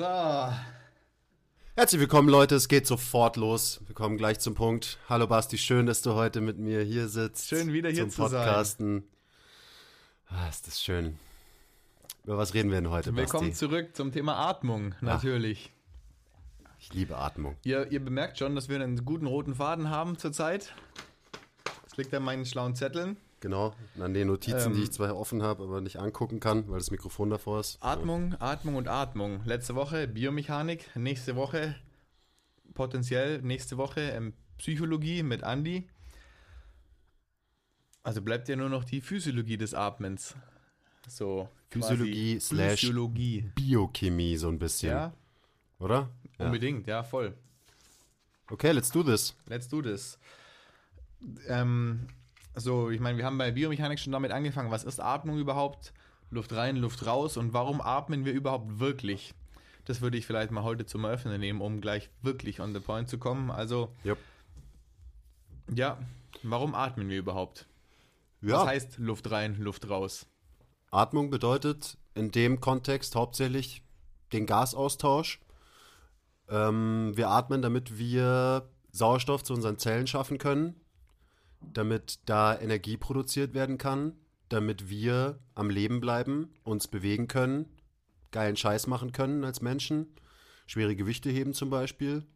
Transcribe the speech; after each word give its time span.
So. 0.00 0.06
Herzlich 1.76 2.00
willkommen, 2.00 2.30
Leute. 2.30 2.54
Es 2.54 2.68
geht 2.68 2.86
sofort 2.86 3.36
los. 3.36 3.82
Wir 3.86 3.94
kommen 3.94 4.16
gleich 4.16 4.40
zum 4.40 4.54
Punkt. 4.54 4.96
Hallo 5.10 5.26
Basti, 5.26 5.58
schön, 5.58 5.84
dass 5.84 6.00
du 6.00 6.14
heute 6.14 6.40
mit 6.40 6.56
mir 6.56 6.80
hier 6.80 7.06
sitzt. 7.06 7.48
Schön, 7.48 7.74
wieder 7.74 7.90
hier 7.90 8.04
zum 8.04 8.10
zu 8.10 8.28
sein. 8.28 8.46
Podcasten. 8.46 9.04
Ah, 10.28 10.48
ist 10.48 10.66
das 10.66 10.80
schön. 10.80 11.18
Über 12.24 12.38
was 12.38 12.54
reden 12.54 12.70
wir 12.70 12.80
denn 12.80 12.88
heute, 12.88 13.14
Willkommen 13.14 13.50
Basti? 13.50 13.66
zurück 13.66 13.94
zum 13.94 14.10
Thema 14.10 14.36
Atmung, 14.36 14.94
natürlich. 15.02 15.70
Ich 16.78 16.94
liebe 16.94 17.18
Atmung. 17.18 17.58
Ihr, 17.64 17.92
ihr 17.92 18.02
bemerkt 18.02 18.38
schon, 18.38 18.54
dass 18.54 18.70
wir 18.70 18.76
einen 18.80 19.04
guten 19.04 19.26
roten 19.26 19.54
Faden 19.54 19.90
haben 19.90 20.16
zurzeit. 20.16 20.72
Das 21.84 21.98
liegt 21.98 22.14
an 22.14 22.22
meinen 22.22 22.46
schlauen 22.46 22.74
Zetteln. 22.74 23.18
Genau. 23.40 23.74
An 23.98 24.12
den 24.12 24.28
Notizen, 24.28 24.72
Ähm. 24.72 24.74
die 24.74 24.82
ich 24.82 24.92
zwar 24.92 25.16
offen 25.16 25.42
habe, 25.42 25.62
aber 25.64 25.80
nicht 25.80 25.96
angucken 25.98 26.40
kann, 26.40 26.68
weil 26.68 26.78
das 26.78 26.90
Mikrofon 26.90 27.30
davor 27.30 27.60
ist. 27.60 27.78
Atmung, 27.82 28.34
Atmung 28.38 28.74
und 28.76 28.86
Atmung. 28.88 29.42
Letzte 29.44 29.74
Woche 29.74 30.06
Biomechanik, 30.06 30.94
nächste 30.94 31.36
Woche 31.36 31.74
potenziell 32.74 33.42
nächste 33.42 33.76
Woche 33.76 34.00
ähm, 34.00 34.32
Psychologie 34.58 35.22
mit 35.22 35.42
Andi. 35.42 35.88
Also 38.02 38.22
bleibt 38.22 38.48
ja 38.48 38.56
nur 38.56 38.68
noch 38.68 38.84
die 38.84 39.00
Physiologie 39.00 39.56
des 39.56 39.74
Atmens. 39.74 40.34
So 41.06 41.48
Physiologie 41.68 42.40
slash 42.40 42.80
Physiologie. 42.80 43.50
Biochemie 43.54 44.36
so 44.36 44.48
ein 44.48 44.58
bisschen. 44.58 44.92
Ja, 44.92 45.12
Oder? 45.78 46.10
Ja. 46.38 46.46
unbedingt, 46.46 46.86
ja, 46.86 47.02
voll. 47.02 47.34
Okay, 48.50 48.72
let's 48.72 48.90
do 48.90 49.02
this. 49.02 49.34
Let's 49.46 49.68
do 49.68 49.82
this. 49.82 50.18
Ähm, 51.46 52.06
so, 52.60 52.90
ich 52.90 53.00
meine, 53.00 53.18
wir 53.18 53.24
haben 53.24 53.38
bei 53.38 53.50
Biomechanik 53.50 53.98
schon 53.98 54.12
damit 54.12 54.30
angefangen. 54.32 54.70
Was 54.70 54.84
ist 54.84 55.00
Atmung 55.00 55.38
überhaupt? 55.38 55.92
Luft 56.30 56.52
rein, 56.52 56.76
Luft 56.76 57.06
raus. 57.06 57.36
Und 57.36 57.52
warum 57.52 57.80
atmen 57.80 58.24
wir 58.24 58.32
überhaupt 58.32 58.78
wirklich? 58.78 59.34
Das 59.84 60.00
würde 60.00 60.16
ich 60.18 60.26
vielleicht 60.26 60.50
mal 60.52 60.62
heute 60.62 60.86
zum 60.86 61.04
Eröffnen 61.04 61.40
nehmen, 61.40 61.60
um 61.60 61.80
gleich 61.80 62.10
wirklich 62.22 62.60
on 62.60 62.72
the 62.72 62.80
point 62.80 63.08
zu 63.08 63.18
kommen. 63.18 63.50
Also, 63.50 63.92
Yep. 64.04 64.18
ja, 65.74 65.98
warum 66.42 66.74
atmen 66.74 67.08
wir 67.08 67.18
überhaupt? 67.18 67.66
Ja. 68.42 68.58
Was 68.60 68.66
heißt 68.66 68.98
Luft 68.98 69.30
rein, 69.30 69.56
Luft 69.58 69.88
raus? 69.90 70.26
Atmung 70.90 71.30
bedeutet 71.30 71.98
in 72.14 72.30
dem 72.30 72.60
Kontext 72.60 73.14
hauptsächlich 73.14 73.82
den 74.32 74.46
Gasaustausch. 74.46 75.40
Ähm, 76.48 77.12
wir 77.16 77.28
atmen, 77.28 77.62
damit 77.62 77.98
wir 77.98 78.68
Sauerstoff 78.92 79.44
zu 79.44 79.54
unseren 79.54 79.78
Zellen 79.78 80.06
schaffen 80.06 80.38
können, 80.38 80.80
damit 81.60 82.20
da 82.26 82.58
Energie 82.58 82.96
produziert 82.96 83.54
werden 83.54 83.78
kann, 83.78 84.14
damit 84.48 84.88
wir 84.88 85.38
am 85.54 85.70
Leben 85.70 86.00
bleiben, 86.00 86.52
uns 86.64 86.88
bewegen 86.88 87.28
können, 87.28 87.66
geilen 88.30 88.56
Scheiß 88.56 88.86
machen 88.86 89.12
können 89.12 89.44
als 89.44 89.60
Menschen, 89.60 90.14
schwere 90.66 90.96
Gewichte 90.96 91.30
heben 91.30 91.54
zum 91.54 91.70
Beispiel 91.70 92.26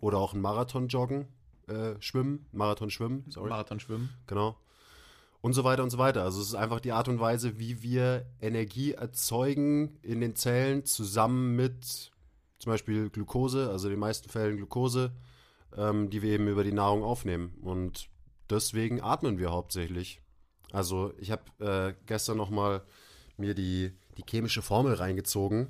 oder 0.00 0.18
auch 0.18 0.32
einen 0.32 0.42
Marathon 0.42 0.88
joggen, 0.88 1.28
äh, 1.66 1.94
schwimmen, 2.00 2.46
Marathon 2.52 2.90
schwimmen, 2.90 3.24
sorry. 3.28 3.50
Marathon 3.50 3.80
schwimmen. 3.80 4.10
Genau. 4.26 4.56
Und 5.40 5.52
so 5.52 5.62
weiter 5.64 5.82
und 5.82 5.90
so 5.90 5.98
weiter. 5.98 6.22
Also 6.22 6.40
es 6.40 6.48
ist 6.48 6.54
einfach 6.54 6.80
die 6.80 6.92
Art 6.92 7.08
und 7.08 7.20
Weise, 7.20 7.58
wie 7.58 7.82
wir 7.82 8.26
Energie 8.40 8.92
erzeugen 8.92 9.98
in 10.00 10.20
den 10.20 10.36
Zellen 10.36 10.84
zusammen 10.86 11.54
mit 11.54 12.12
zum 12.58 12.72
Beispiel 12.72 13.10
Glucose, 13.10 13.68
also 13.70 13.88
in 13.88 13.92
den 13.92 14.00
meisten 14.00 14.30
Fällen 14.30 14.56
Glucose, 14.56 15.12
ähm, 15.76 16.08
die 16.08 16.22
wir 16.22 16.32
eben 16.32 16.48
über 16.48 16.64
die 16.64 16.72
Nahrung 16.72 17.02
aufnehmen. 17.02 17.58
Und 17.60 18.08
deswegen 18.50 19.00
atmen 19.00 19.38
wir 19.38 19.50
hauptsächlich. 19.50 20.20
Also 20.72 21.12
ich 21.18 21.30
habe 21.30 21.42
äh, 21.60 21.94
gestern 22.06 22.36
noch 22.36 22.50
mal 22.50 22.82
mir 23.36 23.54
die, 23.54 23.92
die 24.16 24.24
chemische 24.28 24.62
Formel 24.62 24.94
reingezogen 24.94 25.68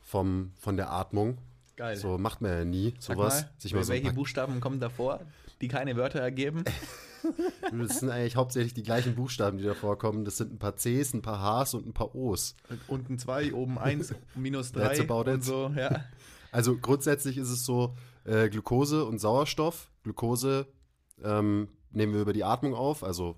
vom, 0.00 0.52
von 0.58 0.76
der 0.76 0.92
Atmung. 0.92 1.38
Geil. 1.76 1.96
So 1.96 2.18
macht 2.18 2.40
man 2.40 2.50
ja 2.50 2.64
nie 2.64 2.94
sowas. 2.98 3.42
mal, 3.42 3.50
Sich 3.58 3.74
mal 3.74 3.84
so 3.84 3.92
welche 3.92 4.06
paar 4.06 4.14
Buchstaben 4.14 4.60
kommen 4.60 4.80
davor, 4.80 5.20
die 5.60 5.68
keine 5.68 5.96
Wörter 5.96 6.20
ergeben? 6.20 6.64
Das 7.72 8.00
sind 8.00 8.10
eigentlich 8.10 8.36
hauptsächlich 8.36 8.74
die 8.74 8.82
gleichen 8.82 9.14
Buchstaben, 9.14 9.58
die 9.58 9.64
da 9.64 9.74
vorkommen. 9.74 10.24
Das 10.24 10.36
sind 10.36 10.52
ein 10.52 10.58
paar 10.58 10.76
Cs, 10.76 11.14
ein 11.14 11.22
paar 11.22 11.64
Hs 11.64 11.74
und 11.74 11.86
ein 11.86 11.92
paar 11.92 12.14
Os. 12.14 12.54
Unten 12.88 13.18
zwei, 13.18 13.52
oben 13.52 13.78
eins, 13.78 14.14
minus 14.34 14.72
That's 14.72 14.98
drei 14.98 15.04
about 15.04 15.30
und 15.30 15.38
it. 15.38 15.44
so, 15.44 15.72
ja. 15.76 16.04
Also 16.52 16.76
grundsätzlich 16.76 17.36
ist 17.38 17.50
es 17.50 17.64
so, 17.64 17.94
äh, 18.24 18.48
Glucose 18.48 19.04
und 19.04 19.18
Sauerstoff. 19.18 19.90
Glucose 20.02 20.66
ähm, 21.22 21.68
nehmen 21.92 22.14
wir 22.14 22.20
über 22.22 22.32
die 22.32 22.44
Atmung 22.44 22.74
auf, 22.74 23.02
also 23.04 23.36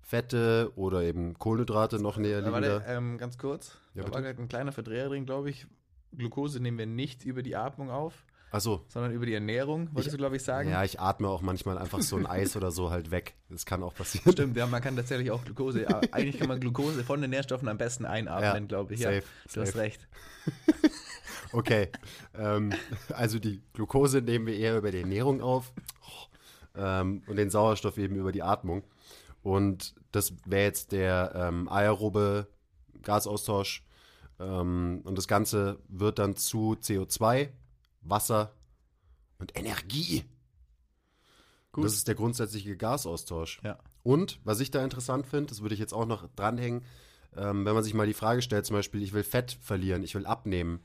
Fette 0.00 0.70
oder 0.76 1.02
eben 1.02 1.34
Kohlenhydrate 1.38 1.98
noch 1.98 2.16
näher 2.16 2.38
Äh, 2.44 2.52
Warte, 2.52 2.84
ähm, 2.86 3.18
ganz 3.18 3.38
kurz. 3.38 3.76
Ja, 3.94 4.04
da 4.04 4.12
war 4.12 4.22
gerade 4.22 4.40
ein 4.40 4.48
kleiner 4.48 4.72
Verdreher 4.72 5.08
drin, 5.08 5.26
glaube 5.26 5.50
ich. 5.50 5.66
Glucose 6.16 6.60
nehmen 6.60 6.78
wir 6.78 6.86
nicht 6.86 7.24
über 7.24 7.42
die 7.42 7.56
Atmung 7.56 7.90
auf, 7.90 8.14
Achso, 8.52 8.84
sondern 8.88 9.10
über 9.12 9.26
die 9.26 9.34
Ernährung, 9.34 9.88
wolltest 9.88 10.06
Ich- 10.06 10.12
du, 10.12 10.16
glaube 10.18 10.36
ich, 10.36 10.44
sagen. 10.44 10.70
ja, 10.70 10.84
ich 10.84 11.00
atme 11.00 11.28
auch 11.28 11.42
manchmal 11.42 11.76
einfach 11.76 12.00
so 12.00 12.16
ein 12.16 12.26
Eis 12.26 12.54
oder 12.56 12.70
so 12.70 12.90
halt 12.90 13.10
weg. 13.10 13.34
Das 13.50 13.66
kann 13.66 13.82
auch 13.82 13.92
passieren. 13.94 14.32
Stimmt, 14.32 14.56
ja, 14.56 14.66
man 14.66 14.80
kann 14.80 14.94
tatsächlich 14.94 15.32
auch 15.32 15.44
Glucose, 15.44 15.82
ja, 15.82 16.00
eigentlich 16.12 16.38
kann 16.38 16.48
man 16.48 16.60
Glucose 16.60 17.02
von 17.02 17.20
den 17.20 17.30
Nährstoffen 17.30 17.66
am 17.68 17.76
besten 17.76 18.04
einatmen, 18.06 18.62
Ja, 18.62 18.68
glaube 18.68 18.94
ich. 18.94 19.00
Ja, 19.00 19.10
safe, 19.12 19.24
du 19.52 19.60
hast 19.60 19.68
safe. 19.72 19.78
recht. 19.80 20.08
Okay, 21.52 21.88
ähm, 22.36 22.72
also 23.10 23.38
die 23.38 23.62
Glucose 23.72 24.20
nehmen 24.20 24.46
wir 24.46 24.56
eher 24.56 24.76
über 24.76 24.90
die 24.90 25.00
Ernährung 25.00 25.40
auf 25.40 25.72
ähm, 26.76 27.22
und 27.26 27.36
den 27.36 27.50
Sauerstoff 27.50 27.98
eben 27.98 28.16
über 28.16 28.32
die 28.32 28.42
Atmung. 28.42 28.84
Und 29.42 29.94
das 30.12 30.34
wäre 30.44 30.64
jetzt 30.64 30.92
der 30.92 31.32
ähm, 31.34 31.68
aerobe 31.68 32.48
Gasaustausch. 33.02 33.84
Ähm, 34.38 35.02
und 35.04 35.16
das 35.16 35.28
Ganze 35.28 35.78
wird 35.88 36.18
dann 36.18 36.36
zu 36.36 36.76
CO2, 36.80 37.50
Wasser 38.02 38.52
und 39.38 39.56
Energie. 39.56 40.24
Gut. 41.72 41.84
Das 41.84 41.94
ist 41.94 42.08
der 42.08 42.14
grundsätzliche 42.14 42.76
Gasaustausch. 42.76 43.60
Ja. 43.62 43.78
Und 44.02 44.40
was 44.44 44.60
ich 44.60 44.70
da 44.70 44.82
interessant 44.82 45.26
finde, 45.26 45.46
das 45.46 45.62
würde 45.62 45.74
ich 45.74 45.80
jetzt 45.80 45.92
auch 45.92 46.06
noch 46.06 46.28
dranhängen, 46.36 46.84
ähm, 47.36 47.64
wenn 47.66 47.74
man 47.74 47.84
sich 47.84 47.94
mal 47.94 48.06
die 48.06 48.14
Frage 48.14 48.40
stellt, 48.42 48.66
zum 48.66 48.76
Beispiel, 48.76 49.02
ich 49.02 49.12
will 49.12 49.24
Fett 49.24 49.58
verlieren, 49.60 50.02
ich 50.02 50.14
will 50.14 50.26
abnehmen. 50.26 50.80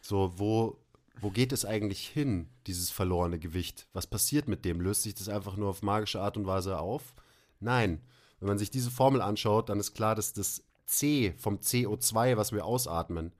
So, 0.00 0.32
wo, 0.36 0.78
wo 1.20 1.30
geht 1.30 1.52
es 1.52 1.64
eigentlich 1.64 2.06
hin, 2.06 2.48
dieses 2.66 2.90
verlorene 2.90 3.38
Gewicht? 3.38 3.86
Was 3.92 4.06
passiert 4.06 4.48
mit 4.48 4.64
dem? 4.64 4.80
Löst 4.80 5.02
sich 5.02 5.14
das 5.14 5.28
einfach 5.28 5.56
nur 5.56 5.70
auf 5.70 5.82
magische 5.82 6.20
Art 6.20 6.36
und 6.36 6.46
Weise 6.46 6.78
auf? 6.78 7.14
Nein. 7.60 8.00
Wenn 8.38 8.48
man 8.48 8.58
sich 8.58 8.70
diese 8.70 8.90
Formel 8.90 9.22
anschaut, 9.22 9.70
dann 9.70 9.80
ist 9.80 9.94
klar, 9.94 10.14
dass 10.14 10.34
das 10.34 10.62
C 10.84 11.32
vom 11.38 11.56
CO2, 11.56 12.36
was 12.36 12.52
wir 12.52 12.66
ausatmen, 12.66 13.32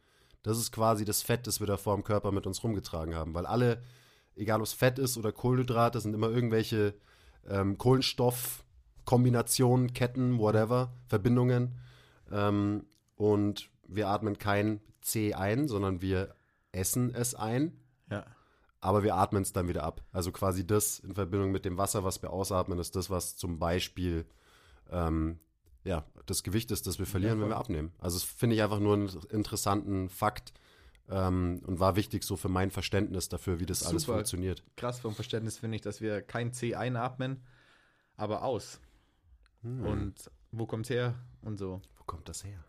das 0.43 0.59
ist 0.59 0.73
quasi 0.73 1.05
das 1.05 1.23
Fett, 1.23 1.47
das 1.47 1.61
wir 1.61 1.67
da 1.67 1.77
vor 1.77 1.95
dem 1.97 2.05
Körper 2.05 2.33
mit 2.33 2.47
uns 2.47 2.63
rumgetragen 2.63 3.15
haben. 3.15 3.35
Weil 3.35 3.45
alle, 3.47 3.83
egal 4.37 4.61
ob 4.61 4.67
es 4.67 4.73
Fett 4.73 4.99
ist 4.99 5.19
oder 5.19 5.33
Kohlenhydrate, 5.33 6.01
sind 6.01 6.15
immer 6.15 6.31
irgendwelche 6.31 6.95
ähm, 7.49 7.79
Kohlenstoffkombinationen, 7.79 9.93
Ketten, 9.93 10.39
whatever, 10.39 10.93
Verbindungen. 11.09 11.75
Ähm, 12.31 12.87
und 13.17 13.71
wir 13.89 14.09
atmen 14.09 14.39
kein 14.39 14.81
C 15.01 15.35
ein, 15.35 15.67
sondern 15.69 16.01
wir 16.01 16.35
essen 16.77 17.15
es 17.15 17.35
ein, 17.35 17.73
Ja. 18.11 18.25
aber 18.81 19.03
wir 19.03 19.17
atmen 19.17 19.43
es 19.43 19.53
dann 19.53 19.69
wieder 19.69 19.83
ab. 19.83 20.03
Also 20.13 20.31
quasi 20.33 20.67
das 20.67 20.99
in 21.01 21.15
Verbindung 21.15 21.51
mit 21.51 21.65
dem 21.65 21.77
Wasser, 21.79 22.05
was 22.05 22.23
wir 22.23 22.31
ausatmen, 22.31 22.79
ist 22.79 22.95
das, 22.97 23.11
was 23.11 23.37
zum 23.37 23.59
Beispiel 23.59 24.27
ähm, 24.91 25.39
ja, 25.85 26.05
das 26.27 26.43
Gewicht 26.43 26.71
ist, 26.73 26.87
das 26.87 26.99
wir 26.99 27.07
verlieren, 27.07 27.39
Ja, 27.39 27.43
wenn 27.45 27.51
wir 27.51 27.57
abnehmen. 27.57 27.93
Also 27.99 28.17
das 28.19 28.25
finde 28.25 28.57
ich 28.57 28.63
einfach 28.63 28.81
nur 28.81 28.95
einen 28.95 29.09
interessanten 29.31 30.09
Fakt 30.09 30.53
ähm, 31.09 31.63
und 31.65 31.79
war 31.79 31.95
wichtig 31.97 32.25
so 32.25 32.37
für 32.37 32.49
mein 32.49 32.71
Verständnis 32.73 33.29
dafür, 33.29 33.61
wie 33.61 33.67
das 33.67 33.85
alles 33.85 34.03
Super. 34.03 34.19
funktioniert. 34.19 34.65
Krass 34.77 34.99
vom 34.99 35.15
Verständnis 35.15 35.59
finde 35.59 35.77
ich, 35.77 35.83
dass 35.83 36.01
wir 36.01 36.23
kein 36.23 36.53
C 36.53 36.75
einatmen, 36.75 37.43
aber 38.17 38.43
aus. 38.43 38.81
Hm. 39.63 39.87
Und 39.87 40.31
wo 40.51 40.67
kommt's 40.67 40.91
her 40.91 41.15
und 41.43 41.59
so. 41.59 41.81
Wo 41.99 42.05
kommt 42.05 42.29
das 42.29 42.43
her? 42.45 42.65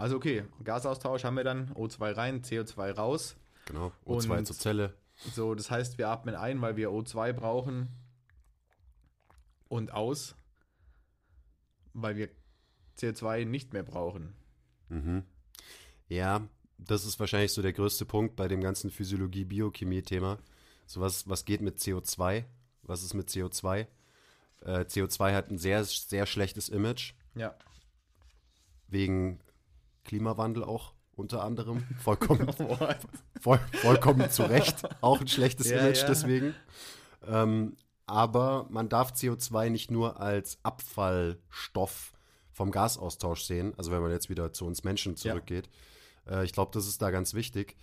Also 0.00 0.16
okay, 0.16 0.44
Gasaustausch 0.64 1.24
haben 1.24 1.36
wir 1.36 1.44
dann, 1.44 1.70
O2 1.74 2.16
rein, 2.16 2.42
CO2 2.42 2.90
raus. 2.92 3.36
Genau, 3.66 3.92
O2 4.06 4.38
Und- 4.38 4.46
zur 4.46 4.56
Zelle. 4.56 4.94
So, 5.34 5.54
das 5.54 5.70
heißt, 5.70 5.98
wir 5.98 6.08
atmen 6.08 6.34
ein, 6.34 6.62
weil 6.62 6.76
wir 6.76 6.88
O2 6.90 7.34
brauchen 7.34 7.88
und 9.68 9.92
aus, 9.92 10.34
weil 11.92 12.16
wir 12.16 12.30
CO2 12.96 13.44
nicht 13.44 13.74
mehr 13.74 13.82
brauchen. 13.82 14.32
Mhm. 14.88 15.24
Ja, 16.08 16.48
das 16.78 17.04
ist 17.04 17.20
wahrscheinlich 17.20 17.52
so 17.52 17.60
der 17.60 17.74
größte 17.74 18.06
Punkt 18.06 18.36
bei 18.36 18.48
dem 18.48 18.62
ganzen 18.62 18.90
Physiologie-Biochemie-Thema. 18.90 20.38
So 20.86 21.02
was, 21.02 21.28
was 21.28 21.44
geht 21.44 21.60
mit 21.60 21.78
CO2? 21.78 22.44
Was 22.82 23.02
ist 23.02 23.12
mit 23.12 23.28
CO2? 23.28 23.86
Äh, 24.62 24.80
CO2 24.86 25.34
hat 25.34 25.50
ein 25.50 25.58
sehr, 25.58 25.84
sehr 25.84 26.24
schlechtes 26.24 26.70
Image, 26.70 27.12
Ja. 27.34 27.54
wegen 28.88 29.38
Klimawandel 30.10 30.64
auch 30.64 30.94
unter 31.12 31.44
anderem. 31.44 31.84
Vollkommen, 32.02 32.52
voll, 33.40 33.60
vollkommen 33.74 34.28
zu 34.28 34.42
Recht 34.42 34.88
auch 35.02 35.20
ein 35.20 35.28
schlechtes 35.28 35.70
Ja, 35.70 35.78
Image 35.78 35.98
ja. 35.98 36.08
deswegen. 36.08 36.54
Ähm, 37.24 37.76
aber 38.06 38.66
man 38.70 38.88
darf 38.88 39.12
CO2 39.12 39.70
nicht 39.70 39.92
nur 39.92 40.18
als 40.18 40.58
Abfallstoff 40.64 42.12
vom 42.50 42.72
Gasaustausch 42.72 43.42
sehen, 43.42 43.72
also 43.76 43.92
wenn 43.92 44.02
man 44.02 44.10
jetzt 44.10 44.28
wieder 44.28 44.52
zu 44.52 44.66
uns 44.66 44.82
Menschen 44.82 45.14
zurückgeht, 45.16 45.70
Äh, 46.26 46.44
ich 46.44 46.52
glaube, 46.52 46.72
das 46.74 46.88
ist 46.88 47.00
da 47.00 47.12
ganz 47.12 47.34
wichtig. 47.34 47.76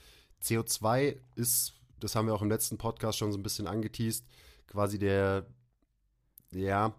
CO2 0.43 1.17
ist, 1.35 1.75
das 2.01 2.13
haben 2.13 2.27
wir 2.27 2.35
auch 2.35 2.41
im 2.41 2.49
letzten 2.49 2.77
Podcast 2.77 3.17
schon 3.17 3.31
so 3.31 3.37
ein 3.37 3.43
bisschen 3.43 3.67
angeteased, 3.67 4.25
quasi 4.67 4.99
der, 4.99 5.47
ja, 6.51 6.93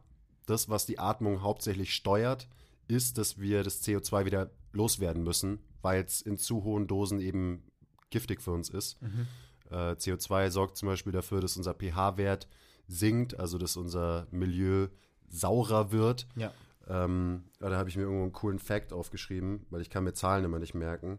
das, 0.47 0.71
was 0.71 0.87
die 0.87 0.99
Atmung 0.99 1.43
hauptsächlich 1.43 1.95
steuert, 1.95 2.49
ist, 2.89 3.19
dass 3.19 3.39
wir 3.39 3.63
das 3.63 3.83
CO2 3.85 4.25
wieder 4.25 4.51
loswerden 4.79 5.23
müssen, 5.23 5.59
weil 5.83 6.03
es 6.05 6.23
in 6.23 6.39
zu 6.39 6.65
hohen 6.65 6.87
Dosen 6.87 7.21
eben 7.21 7.63
giftig 8.11 8.41
für 8.41 8.53
uns 8.53 8.71
ist. 8.71 9.01
Mhm. 9.03 9.27
Äh, 9.71 9.93
CO2 9.93 10.51
sorgt 10.51 10.77
zum 10.79 10.89
Beispiel 10.89 11.13
dafür, 11.13 11.41
dass 11.43 11.57
unser 11.59 11.75
pH-Wert 11.75 12.49
sinkt, 12.87 13.39
also 13.39 13.59
dass 13.59 13.77
unser 13.77 14.27
Milieu 14.31 14.89
saurer 15.29 15.93
wird. 15.93 16.27
Ja. 16.37 16.53
Ähm, 16.87 17.45
da 17.59 17.77
habe 17.77 17.91
ich 17.91 17.97
mir 17.97 18.05
irgendwo 18.05 18.23
einen 18.23 18.33
coolen 18.33 18.59
Fact 18.59 18.95
aufgeschrieben, 18.95 19.67
weil 19.69 19.83
ich 19.83 19.91
kann 19.91 20.05
mir 20.05 20.15
Zahlen 20.15 20.45
immer 20.47 20.59
nicht 20.59 20.75
merken. 20.75 21.19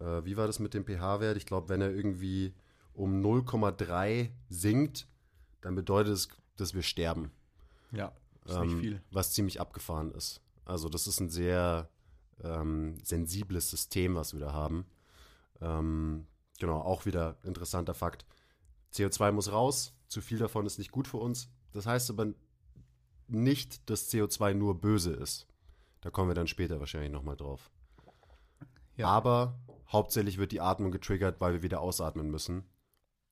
Äh, 0.00 0.24
wie 0.24 0.38
war 0.38 0.46
das 0.46 0.58
mit 0.58 0.72
dem 0.72 0.86
pH-Wert? 0.86 1.36
Ich 1.36 1.44
glaube, 1.44 1.68
wenn 1.68 1.82
er 1.82 1.90
irgendwie 1.90 2.54
um 2.94 3.20
0,3 3.20 4.30
sinkt, 4.48 5.06
dann 5.60 5.74
bedeutet 5.74 6.14
es, 6.14 6.28
dass 6.56 6.72
wir 6.72 6.82
sterben. 6.82 7.30
Ja, 7.92 8.12
ist 8.46 8.58
nicht 8.58 8.72
Ähm, 8.72 8.80
viel. 8.80 9.02
Was 9.10 9.32
ziemlich 9.32 9.60
abgefahren 9.60 10.12
ist. 10.12 10.40
Also 10.64 10.88
das 10.88 11.06
ist 11.06 11.20
ein 11.20 11.28
sehr 11.28 11.90
ähm, 12.44 12.96
sensibles 13.02 13.70
System, 13.70 14.14
was 14.14 14.32
wir 14.32 14.40
da 14.40 14.52
haben. 14.52 14.86
Ähm, 15.60 16.26
genau, 16.58 16.80
auch 16.80 17.06
wieder 17.06 17.38
interessanter 17.42 17.94
Fakt. 17.94 18.24
CO2 18.92 19.32
muss 19.32 19.52
raus, 19.52 19.94
zu 20.08 20.20
viel 20.20 20.38
davon 20.38 20.66
ist 20.66 20.78
nicht 20.78 20.90
gut 20.90 21.06
für 21.06 21.18
uns. 21.18 21.48
Das 21.72 21.86
heißt 21.86 22.10
aber 22.10 22.32
nicht, 23.28 23.88
dass 23.88 24.10
CO2 24.12 24.54
nur 24.54 24.80
böse 24.80 25.12
ist. 25.12 25.46
Da 26.00 26.10
kommen 26.10 26.30
wir 26.30 26.34
dann 26.34 26.48
später 26.48 26.80
wahrscheinlich 26.80 27.12
nochmal 27.12 27.36
drauf. 27.36 27.70
Ja. 28.96 29.06
Aber 29.08 29.58
hauptsächlich 29.88 30.38
wird 30.38 30.52
die 30.52 30.60
Atmung 30.60 30.90
getriggert, 30.90 31.40
weil 31.40 31.54
wir 31.54 31.62
wieder 31.62 31.80
ausatmen 31.80 32.30
müssen. 32.30 32.64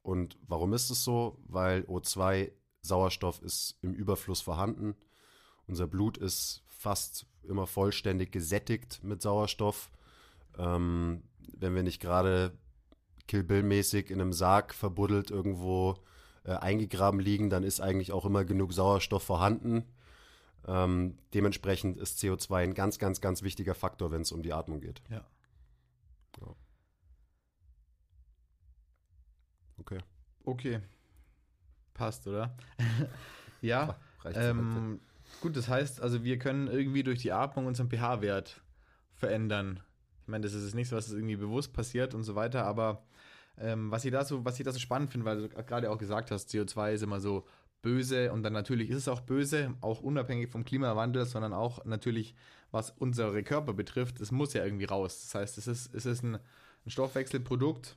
Und 0.03 0.39
warum 0.47 0.73
ist 0.73 0.91
es 0.91 1.05
so? 1.05 1.39
Weil 1.47 1.83
O2, 1.83 2.53
Sauerstoff 2.81 3.43
ist 3.43 3.77
im 3.83 3.93
Überfluss 3.93 4.41
vorhanden. 4.41 4.95
Unser 5.69 5.87
Blut 5.87 6.17
ist 6.17 6.63
fast 6.67 7.27
immer 7.43 7.67
vollständig 7.67 8.33
gesättigt 8.33 9.01
mit 9.03 9.23
Sauerstoff. 9.23 9.91
Ähm, 10.57 11.23
wenn 11.57 11.75
wir 11.75 11.83
nicht 11.83 12.01
gerade 12.01 12.53
Kill 13.27 13.45
Bill-mäßig 13.45 14.11
in 14.11 14.21
einem 14.21 14.33
Sarg 14.33 14.75
verbuddelt 14.75 15.31
irgendwo 15.31 15.97
äh, 16.45 16.53
eingegraben 16.53 17.21
liegen, 17.21 17.51
dann 17.51 17.63
ist 17.63 17.81
eigentlich 17.81 18.13
auch 18.13 18.25
immer 18.25 18.45
genug 18.45 18.73
Sauerstoff 18.73 19.23
vorhanden. 19.23 19.85
Ähm, 20.67 21.19
dementsprechend 21.35 21.99
ist 21.99 22.19
CO2 22.19 22.57
ein 22.57 22.75
ganz, 22.75 22.99
ganz, 22.99 23.21
ganz 23.21 23.43
wichtiger 23.43 23.75
Faktor, 23.75 24.11
wenn 24.11 24.23
es 24.23 24.33
um 24.33 24.43
die 24.43 24.53
Atmung 24.53 24.81
geht. 24.81 25.03
Ja. 25.11 25.25
Okay. 29.79 30.01
Okay. 30.45 30.81
Passt, 31.95 32.27
oder? 32.27 32.57
ja. 33.63 33.97
Reicht. 34.23 34.39
Ähm, 34.39 35.01
gut, 35.41 35.57
das 35.57 35.69
heißt, 35.69 36.01
also 36.01 36.25
wir 36.25 36.39
können 36.39 36.69
irgendwie 36.69 37.03
durch 37.03 37.21
die 37.21 37.33
Atmung 37.33 37.67
unseren 37.67 37.89
pH-Wert 37.89 38.61
verändern. 39.15 39.81
Ich 40.23 40.29
meine, 40.29 40.43
das 40.43 40.55
ist 40.55 40.75
nichts, 40.75 40.93
was 40.93 41.13
irgendwie 41.13 41.37
bewusst 41.37 41.73
passiert 41.73 42.15
und 42.15 42.23
so 42.23 42.35
weiter, 42.35 42.65
aber 42.65 43.03
ähm, 43.59 43.91
was 43.91 44.05
ich 44.05 44.13
da 44.13 44.25
so, 44.25 44.45
was 44.45 44.59
ich 44.59 44.65
da 44.65 44.73
so 44.73 44.79
spannend 44.79 45.11
finde, 45.11 45.27
weil 45.27 45.49
du 45.49 45.49
gerade 45.49 45.91
auch 45.91 45.99
gesagt 45.99 46.31
hast, 46.31 46.51
CO2 46.51 46.93
ist 46.93 47.03
immer 47.03 47.21
so 47.21 47.47
böse 47.83 48.33
und 48.33 48.43
dann 48.43 48.53
natürlich 48.53 48.91
ist 48.91 48.99
es 48.99 49.09
auch 49.09 49.21
böse, 49.21 49.75
auch 49.81 50.01
unabhängig 50.01 50.51
vom 50.51 50.65
Klimawandel, 50.65 51.25
sondern 51.27 51.53
auch 51.53 51.85
natürlich, 51.85 52.35
was 52.71 52.91
unsere 52.91 53.43
Körper 53.43 53.73
betrifft, 53.73 54.21
es 54.21 54.31
muss 54.31 54.53
ja 54.53 54.65
irgendwie 54.65 54.85
raus. 54.85 55.23
Das 55.23 55.35
heißt, 55.35 55.59
es 55.59 55.67
ist, 55.67 55.95
es 55.95 56.07
ist 56.07 56.23
ein, 56.23 56.35
ein 56.35 56.91
Stoffwechselprodukt, 56.91 57.97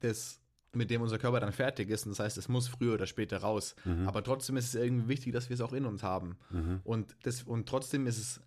das 0.00 0.40
mit 0.76 0.90
dem 0.90 1.02
unser 1.02 1.18
Körper 1.18 1.40
dann 1.40 1.52
fertig 1.52 1.90
ist. 1.90 2.06
Und 2.06 2.12
das 2.12 2.20
heißt, 2.20 2.38
es 2.38 2.48
muss 2.48 2.68
früher 2.68 2.94
oder 2.94 3.06
später 3.06 3.38
raus. 3.38 3.74
Mhm. 3.84 4.06
Aber 4.06 4.22
trotzdem 4.22 4.56
ist 4.56 4.68
es 4.68 4.74
irgendwie 4.74 5.08
wichtig, 5.08 5.32
dass 5.32 5.48
wir 5.48 5.54
es 5.54 5.60
auch 5.60 5.72
in 5.72 5.86
uns 5.86 6.02
haben. 6.02 6.36
Mhm. 6.50 6.80
Und, 6.84 7.16
das, 7.22 7.42
und 7.42 7.68
trotzdem 7.68 8.06
ist 8.06 8.18
es, 8.18 8.40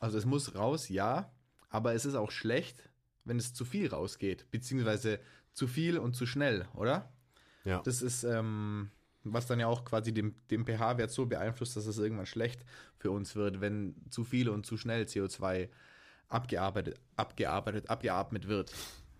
also 0.00 0.18
es 0.18 0.26
muss 0.26 0.54
raus, 0.54 0.88
ja, 0.88 1.32
aber 1.70 1.94
es 1.94 2.04
ist 2.04 2.14
auch 2.14 2.30
schlecht, 2.30 2.90
wenn 3.24 3.38
es 3.38 3.54
zu 3.54 3.64
viel 3.64 3.88
rausgeht, 3.88 4.50
beziehungsweise 4.50 5.20
zu 5.52 5.66
viel 5.66 5.98
und 5.98 6.14
zu 6.14 6.26
schnell, 6.26 6.68
oder? 6.74 7.12
Ja. 7.64 7.80
Das 7.82 8.02
ist, 8.02 8.24
ähm, 8.24 8.90
was 9.24 9.46
dann 9.46 9.58
ja 9.58 9.66
auch 9.66 9.84
quasi 9.84 10.12
den, 10.12 10.36
den 10.50 10.64
pH-Wert 10.64 11.10
so 11.10 11.26
beeinflusst, 11.26 11.76
dass 11.76 11.86
es 11.86 11.98
irgendwann 11.98 12.26
schlecht 12.26 12.64
für 12.98 13.10
uns 13.10 13.34
wird, 13.34 13.60
wenn 13.60 13.96
zu 14.10 14.24
viel 14.24 14.48
und 14.48 14.66
zu 14.66 14.76
schnell 14.76 15.04
CO2 15.04 15.68
abgearbeitet, 16.28 17.00
abgearbeitet, 17.16 17.90
abgeatmet 17.90 18.48
wird. 18.48 18.72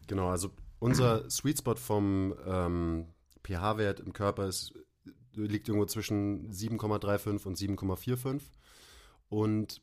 Genau, 0.07 0.29
also 0.29 0.53
unser 0.79 1.29
Sweet 1.31 1.59
Spot 1.59 1.77
vom 1.77 2.35
ähm, 2.47 3.07
pH-Wert 3.45 4.01
im 4.01 4.13
Körper 4.13 4.47
ist, 4.47 4.73
liegt 5.35 5.69
irgendwo 5.69 5.87
zwischen 5.87 6.51
7,35 6.51 7.47
und 7.47 7.57
7,45. 7.59 8.41
Und 9.29 9.83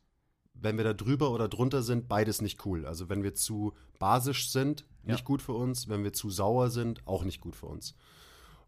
wenn 0.53 0.77
wir 0.77 0.83
da 0.83 0.93
drüber 0.93 1.31
oder 1.31 1.47
drunter 1.47 1.81
sind, 1.83 2.07
beides 2.07 2.41
nicht 2.41 2.65
cool. 2.65 2.85
Also 2.85 3.09
wenn 3.09 3.23
wir 3.23 3.33
zu 3.35 3.73
basisch 3.99 4.49
sind, 4.51 4.85
nicht 5.03 5.19
Ja. 5.19 5.25
gut 5.25 5.41
für 5.41 5.53
uns. 5.53 5.89
Wenn 5.89 6.03
wir 6.03 6.13
zu 6.13 6.29
sauer 6.29 6.69
sind, 6.69 7.05
auch 7.07 7.23
nicht 7.23 7.41
gut 7.41 7.55
für 7.55 7.65
uns. 7.67 7.95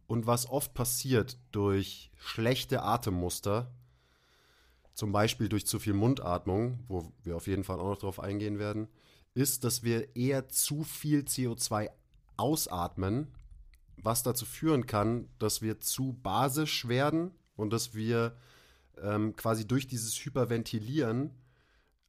Und 0.08 0.28
was 0.28 0.48
oft 0.50 0.74
passiert 0.74 1.38
durch 1.52 2.12
schlechte 2.18 2.84
Atemmuster, 2.84 3.72
zum 4.94 5.12
Beispiel 5.12 5.50
durch 5.50 5.66
zu 5.66 5.80
viel 5.80 5.94
Mundatmung, 5.94 6.80
wo 6.88 7.12
wir 7.24 7.36
auf 7.36 7.48
jeden 7.48 7.64
Fall 7.64 7.80
auch 7.80 7.90
noch 7.90 7.98
drauf 7.98 8.20
eingehen 8.20 8.60
werden, 8.60 8.88
ist, 9.34 9.64
dass 9.64 9.84
wir 9.84 10.16
eher 10.16 10.48
zu 10.48 10.84
viel 10.84 11.22
CO2 11.22 11.90
ausatmen, 12.38 13.28
was 13.98 14.24
dazu 14.24 14.46
führen 14.46 14.86
kann, 14.86 15.28
dass 15.40 15.62
wir 15.62 15.80
zu 15.80 16.14
basisch 16.22 16.88
werden 16.88 17.32
und 17.56 17.72
dass 17.72 17.94
wir 17.96 18.36
ähm, 19.02 19.36
quasi 19.36 19.68
durch 19.68 19.88
dieses 19.88 20.14
Hyperventilieren 20.24 21.32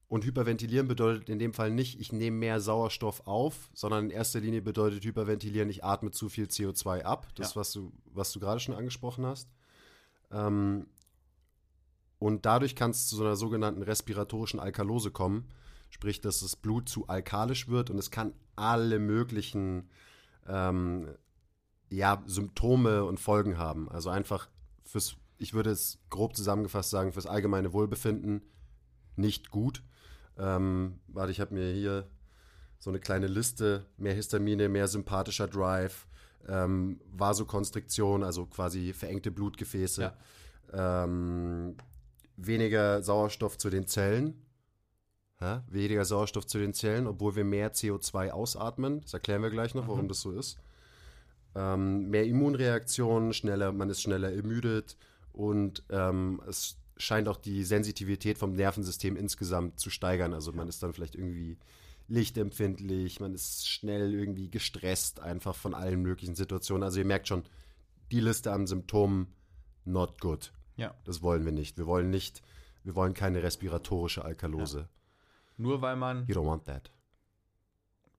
und 0.08 0.24
Hyperventilieren 0.24 0.86
bedeutet 0.86 1.28
in 1.28 1.38
dem 1.38 1.52
Fall 1.52 1.70
nicht, 1.70 2.00
ich 2.00 2.12
nehme 2.12 2.36
mehr 2.36 2.60
Sauerstoff 2.60 3.26
auf, 3.26 3.70
sondern 3.74 4.04
in 4.04 4.10
erster 4.10 4.38
Linie 4.40 4.62
bedeutet 4.62 5.04
Hyperventilieren, 5.04 5.68
ich 5.68 5.82
atme 5.82 6.12
zu 6.12 6.28
viel 6.28 6.46
CO2 6.46 7.02
ab. 7.02 7.26
Das, 7.34 7.54
Ja. 7.54 7.60
was 7.60 7.72
du, 7.72 7.92
was 8.12 8.32
du 8.32 8.38
gerade 8.38 8.60
schon 8.60 8.74
angesprochen 8.74 9.26
hast. 9.26 9.48
Ähm, 10.30 10.86
und 12.18 12.46
dadurch 12.46 12.76
kann 12.76 12.92
es 12.92 13.08
zu 13.08 13.16
so 13.16 13.24
einer 13.24 13.36
sogenannten 13.36 13.82
respiratorischen 13.82 14.60
Alkalose 14.60 15.10
kommen. 15.10 15.48
Sprich, 15.90 16.20
dass 16.20 16.40
das 16.40 16.56
Blut 16.56 16.88
zu 16.88 17.08
alkalisch 17.08 17.68
wird 17.68 17.90
und 17.90 17.98
es 17.98 18.10
kann 18.10 18.32
alle 18.54 18.98
möglichen 18.98 19.88
ähm, 20.48 21.08
ja, 21.90 22.22
Symptome 22.26 23.04
und 23.04 23.20
Folgen 23.20 23.58
haben. 23.58 23.88
Also 23.88 24.10
einfach 24.10 24.48
fürs, 24.84 25.16
ich 25.38 25.54
würde 25.54 25.70
es 25.70 25.98
grob 26.10 26.36
zusammengefasst 26.36 26.90
sagen, 26.90 27.12
fürs 27.12 27.26
allgemeine 27.26 27.72
Wohlbefinden 27.72 28.42
nicht 29.16 29.50
gut. 29.50 29.82
Ähm, 30.38 31.00
warte, 31.08 31.32
ich 31.32 31.40
habe 31.40 31.54
mir 31.54 31.72
hier 31.72 32.08
so 32.78 32.90
eine 32.90 33.00
kleine 33.00 33.26
Liste, 33.26 33.86
mehr 33.96 34.14
Histamine, 34.14 34.68
mehr 34.68 34.88
sympathischer 34.88 35.48
Drive, 35.48 36.06
ähm, 36.48 37.00
Vasokonstriktion, 37.12 38.22
also 38.22 38.46
quasi 38.46 38.92
verengte 38.92 39.30
Blutgefäße, 39.30 40.12
ähm, 40.72 41.76
weniger 42.36 43.02
Sauerstoff 43.02 43.58
zu 43.58 43.70
den 43.70 43.86
Zellen, 43.86 44.45
Hä? 45.38 45.60
weniger 45.68 46.04
Sauerstoff 46.04 46.46
zu 46.46 46.58
den 46.58 46.72
Zellen, 46.72 47.06
obwohl 47.06 47.36
wir 47.36 47.44
mehr 47.44 47.72
CO2 47.74 48.30
ausatmen. 48.30 49.02
Das 49.02 49.12
erklären 49.12 49.42
wir 49.42 49.50
gleich 49.50 49.74
noch, 49.74 49.86
warum 49.86 50.04
Mhm. 50.04 50.08
das 50.08 50.22
so 50.22 50.32
ist. 50.32 50.58
Ähm, 51.54 52.08
mehr 52.08 52.24
Immunreaktionen, 52.24 53.32
schneller, 53.34 53.72
man 53.72 53.90
ist 53.90 54.00
schneller 54.02 54.32
ermüdet 54.32 54.96
und 55.32 55.82
ähm, 55.90 56.40
es 56.48 56.78
scheint 56.96 57.28
auch 57.28 57.36
die 57.36 57.64
Sensitivität 57.64 58.38
vom 58.38 58.54
Nervensystem 58.54 59.14
insgesamt 59.16 59.78
zu 59.78 59.90
steigern. 59.90 60.32
Also 60.32 60.52
man 60.52 60.68
ist 60.68 60.82
dann 60.82 60.94
vielleicht 60.94 61.14
irgendwie 61.14 61.58
lichtempfindlich, 62.08 63.20
man 63.20 63.34
ist 63.34 63.68
schnell 63.68 64.14
irgendwie 64.14 64.50
gestresst, 64.50 65.20
einfach 65.20 65.54
von 65.54 65.74
allen 65.74 66.00
möglichen 66.00 66.34
Situationen. 66.34 66.82
Also 66.82 66.98
ihr 66.98 67.04
merkt 67.04 67.28
schon, 67.28 67.42
die 68.10 68.20
Liste 68.20 68.52
an 68.52 68.66
Symptomen 68.66 69.26
not 69.84 70.20
good. 70.20 70.52
Ja. 70.76 70.94
Das 71.04 71.20
wollen 71.22 71.44
wir 71.44 71.52
nicht. 71.52 71.76
Wir 71.76 71.86
wollen 71.86 72.08
nicht, 72.10 72.42
wir 72.84 72.94
wollen 72.94 73.12
keine 73.14 73.42
respiratorische 73.42 74.24
Alkalose. 74.24 74.88
Nur 75.56 75.80
weil 75.82 75.96
man 75.96 76.26
You 76.28 76.34
don't 76.34 76.46
want 76.46 76.64
that. 76.66 76.90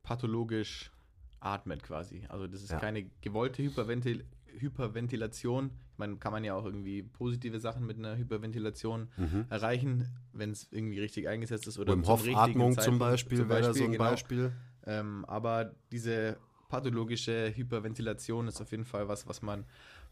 pathologisch 0.04 0.92
atmet 1.40 1.84
quasi. 1.84 2.26
Also 2.30 2.48
das 2.48 2.64
ist 2.64 2.72
Ja. 2.72 2.80
keine 2.80 3.04
gewollte 3.22 3.64
Hyperventil 3.64 4.26
Hyperventilation. 4.60 5.72
Ich 5.92 5.98
meine, 6.00 6.18
kann 6.18 6.32
man 6.32 6.44
ja 6.44 6.56
auch 6.56 6.66
irgendwie 6.66 7.04
positive 7.04 7.60
Sachen 7.60 7.86
mit 7.86 7.98
einer 7.98 8.18
Hyperventilation 8.18 9.08
erreichen, 9.50 10.08
wenn 10.34 10.52
es 10.52 10.68
irgendwie 10.72 11.00
richtig 11.00 11.28
eingesetzt 11.28 11.68
ist. 11.68 11.78
Oder 11.78 11.94
Wim 11.94 12.04
zum 12.04 12.14
Hof 12.14 12.20
richtigen 12.22 12.40
Atmung 12.40 12.80
zum 12.80 12.98
Beispiel 12.98 13.48
wäre 13.50 13.62
da 13.62 13.74
so 13.74 13.84
ein 13.84 13.92
genau. 13.92 14.04
Beispiel. 14.04 14.52
Ähm, 14.86 15.26
aber 15.26 15.76
diese 15.92 16.38
pathologische 16.70 17.54
Hyperventilation 17.56 18.48
ist 18.48 18.60
auf 18.62 18.72
jeden 18.72 18.86
Fall 18.86 19.08
was, 19.08 19.28
was 19.28 19.42
man 19.42 19.66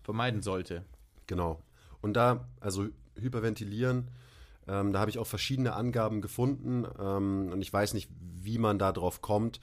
vermeiden 0.03 0.41
sollte. 0.41 0.85
Genau. 1.27 1.61
Und 2.01 2.13
da, 2.13 2.47
also 2.59 2.87
hyperventilieren, 3.15 4.09
Ähm, 4.67 4.93
da 4.93 4.99
habe 4.99 5.11
ich 5.11 5.19
auch 5.19 5.27
verschiedene 5.27 5.73
Angaben 5.73 6.21
gefunden 6.21 6.85
ähm, 6.99 7.49
und 7.51 7.61
ich 7.61 7.71
weiß 7.71 7.93
nicht, 7.93 8.09
wie 8.19 8.57
man 8.57 8.79
da 8.79 8.91
drauf 8.91 9.21
kommt. 9.21 9.59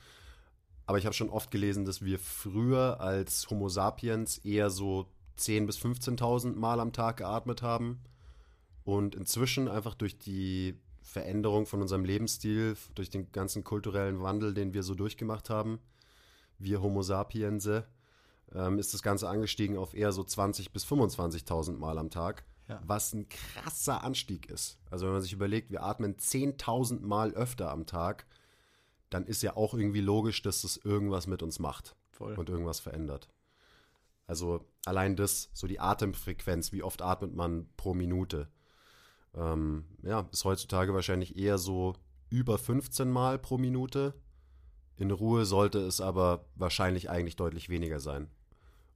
Aber 0.87 0.99
ich 0.99 1.07
habe 1.07 1.15
schon 1.15 1.31
oft 1.31 1.51
gelesen, 1.51 1.85
dass 1.85 2.05
wir 2.05 2.19
früher 2.19 3.01
als 3.01 3.49
Homo 3.51 3.69
sapiens 3.69 4.39
eher 4.39 4.71
so 4.71 5.07
10.000 5.39 5.67
bis 5.67 5.79
15.000 5.79 6.55
Mal 6.55 6.81
am 6.81 6.93
Tag 6.93 7.19
geatmet 7.19 7.63
haben. 7.63 8.01
Und 8.85 9.15
inzwischen 9.15 9.69
einfach 9.69 9.95
durch 9.95 10.19
die 10.19 10.79
Veränderung 11.03 11.67
von 11.67 11.83
unserem 11.83 12.05
Lebensstil, 12.05 12.77
durch 12.95 13.11
den 13.11 13.31
ganzen 13.33 13.65
kulturellen 13.65 14.23
Wandel, 14.23 14.55
den 14.55 14.75
wir 14.75 14.83
so 14.83 14.95
durchgemacht 14.95 15.51
haben, 15.51 15.79
wir 16.59 16.81
Homo 16.81 17.03
sapiense, 17.03 17.87
ähm, 18.55 18.79
ist 18.79 18.95
das 18.95 19.03
Ganze 19.03 19.29
angestiegen 19.29 19.77
auf 19.77 19.95
eher 19.95 20.13
so 20.13 20.23
20.000 20.23 20.73
bis 20.73 20.85
25.000 20.85 21.77
Mal 21.77 21.99
am 21.99 22.11
Tag, 22.11 22.45
Ja. 22.69 22.81
was 22.87 23.13
ein 23.13 23.29
krasser 23.29 24.05
Anstieg 24.05 24.49
ist. 24.49 24.79
Also 24.91 25.07
wenn 25.07 25.13
man 25.13 25.23
sich 25.23 25.33
überlegt, 25.33 25.71
wir 25.71 25.83
atmen 25.83 26.17
10.000 26.17 27.01
Mal 27.01 27.33
öfter 27.33 27.71
am 27.71 27.87
Tag, 27.87 28.27
dann 29.11 29.27
ist 29.27 29.43
ja 29.43 29.57
auch 29.57 29.75
irgendwie 29.75 30.01
logisch, 30.01 30.43
dass 30.43 30.63
das 30.63 30.77
irgendwas 30.77 31.27
mit 31.27 31.43
uns 31.43 31.59
macht 31.59 31.97
Voll. 32.13 32.35
und 32.35 32.49
irgendwas 32.49 32.81
verändert. 32.81 33.29
Also 34.27 34.65
allein 34.87 35.17
das, 35.17 35.51
so 35.53 35.67
die 35.67 35.81
Atemfrequenz, 35.81 36.73
wie 36.73 36.83
oft 36.83 37.03
atmet 37.03 37.35
man 37.35 37.69
pro 37.77 37.95
Minute, 37.95 38.49
ähm, 39.35 39.85
ja, 40.03 40.29
ist 40.33 40.45
heutzutage 40.45 40.95
wahrscheinlich 40.95 41.37
eher 41.37 41.59
so 41.59 41.95
über 42.31 42.59
15 42.59 43.11
Mal 43.11 43.39
pro 43.39 43.59
Minute. 43.59 44.15
In 44.97 45.11
Ruhe 45.11 45.45
sollte 45.45 45.81
es 45.81 46.01
aber 46.01 46.47
wahrscheinlich 46.55 47.11
eigentlich 47.11 47.37
deutlich 47.37 47.69
weniger 47.69 48.01
sein. 48.01 48.31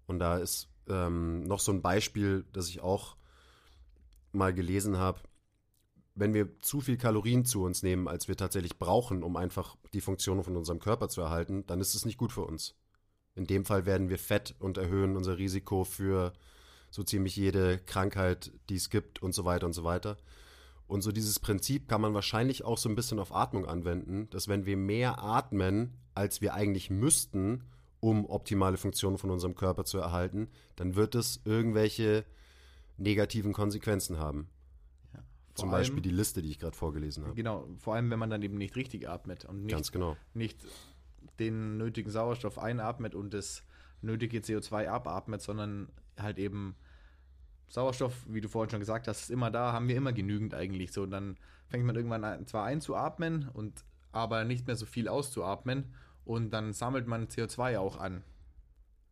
Und 0.07 0.19
da 0.19 0.39
ist 0.39 0.69
ähm, 0.89 1.43
noch 1.43 1.61
so 1.61 1.73
ein 1.73 1.83
Beispiel, 1.83 2.45
das 2.53 2.69
ich 2.69 2.81
auch 2.81 3.17
mal 4.37 4.55
gelesen 4.55 4.99
habe. 4.99 5.21
Wenn 6.15 6.33
wir 6.33 6.59
zu 6.61 6.81
viel 6.81 6.97
Kalorien 6.97 7.45
zu 7.45 7.63
uns 7.63 7.83
nehmen, 7.83 8.09
als 8.09 8.29
wir 8.29 8.37
tatsächlich 8.37 8.79
brauchen, 8.79 9.23
um 9.23 9.37
einfach 9.37 9.77
die 9.93 10.01
Funktion 10.01 10.43
von 10.43 10.57
unserem 10.57 10.79
Körper 10.79 11.09
zu 11.09 11.21
erhalten, 11.21 11.65
dann 11.67 11.81
ist 11.81 11.95
es 11.95 12.07
nicht 12.07 12.17
gut 12.17 12.33
für 12.33 12.45
uns. 12.45 12.75
In 13.35 13.47
dem 13.47 13.67
Fall 13.67 13.85
werden 13.85 14.09
wir 14.09 14.19
fett 14.19 14.55
und 14.59 14.79
erhöhen 14.79 15.17
unser 15.17 15.37
Risiko 15.37 15.85
für 15.85 16.33
so 16.91 17.03
ziemlich 17.03 17.37
jede 17.37 17.79
Krankheit, 17.79 18.51
die 18.71 18.77
es 18.77 18.89
gibt 18.89 19.23
und 19.23 19.35
so 19.35 19.45
weiter 19.45 19.67
und 19.67 19.75
so 19.75 19.85
weiter. 19.85 20.17
Und 20.87 21.03
so 21.03 21.13
dieses 21.13 21.39
Prinzip 21.39 21.89
kann 21.89 22.01
man 22.01 22.15
wahrscheinlich 22.15 22.65
auch 22.65 22.79
so 22.79 22.89
ein 22.89 22.95
bisschen 22.95 23.19
auf 23.19 23.35
Atmung 23.35 23.67
anwenden, 23.67 24.31
dass 24.31 24.49
wenn 24.49 24.67
wir 24.67 24.77
mehr 24.77 25.23
atmen, 25.23 25.95
als 26.15 26.41
wir 26.41 26.55
eigentlich 26.55 26.91
müssten, 26.91 27.65
um 28.01 28.25
optimale 28.27 28.77
Funktionen 28.77 29.19
von 29.19 29.31
unserem 29.31 29.55
Körper 29.55 29.85
zu 29.85 29.99
erhalten, 29.99 30.49
dann 30.77 30.95
wird 30.95 31.15
es 31.15 31.41
irgendwelche 31.45 32.25
negativen 32.97 33.53
Konsequenzen 33.53 34.19
haben. 34.19 34.49
Ja. 35.15 35.21
Zum 35.55 35.69
allem- 35.69 35.81
Beispiel 35.81 36.03
die 36.03 36.11
Liste, 36.11 36.43
die 36.43 36.51
ich 36.51 36.59
gerade 36.59 36.77
vorgelesen 36.77 37.25
habe. 37.25 37.35
Genau, 37.35 37.69
vor 37.79 37.95
allem 37.95 38.11
wenn 38.11 38.19
man 38.19 38.31
dann 38.31 38.43
eben 38.43 38.57
nicht 38.57 38.77
richtig 38.77 39.09
atmet 39.09 39.45
und 39.45 39.65
nicht, 39.65 39.93
genau. 39.93 40.17
nicht 40.35 40.59
den 41.39 41.77
nötigen 41.77 42.11
Sauerstoff 42.11 42.59
einatmet 42.59 43.15
und 43.15 43.35
das 43.35 43.63
nötige 44.01 44.39
CO2 44.39 44.89
abatmet, 44.89 45.43
sondern 45.43 45.89
halt 46.19 46.39
eben 46.39 46.77
Sauerstoff, 47.69 48.25
wie 48.29 48.41
du 48.41 48.49
vorhin 48.49 48.71
schon 48.71 48.81
gesagt 48.81 49.09
hast, 49.09 49.23
ist 49.23 49.31
immer 49.31 49.51
da, 49.51 49.73
haben 49.73 49.89
wir 49.89 49.97
immer 49.97 50.13
genügend 50.13 50.55
eigentlich. 50.55 50.93
So, 50.93 51.05
dann 51.07 51.37
fängt 51.69 51.85
man 51.85 51.97
irgendwann 51.97 52.25
an, 52.25 52.47
zwar 52.47 52.65
einzuatmen 52.65 53.49
und 53.53 53.85
aber 54.13 54.45
nicht 54.45 54.67
mehr 54.67 54.77
so 54.77 54.87
viel 54.87 55.09
auszuatmen 55.09 55.93
und 56.25 56.51
dann 56.51 56.73
sammelt 56.73 57.07
man 57.07 57.27
CO2 57.27 57.79
auch 57.79 57.99
an. 57.99 58.23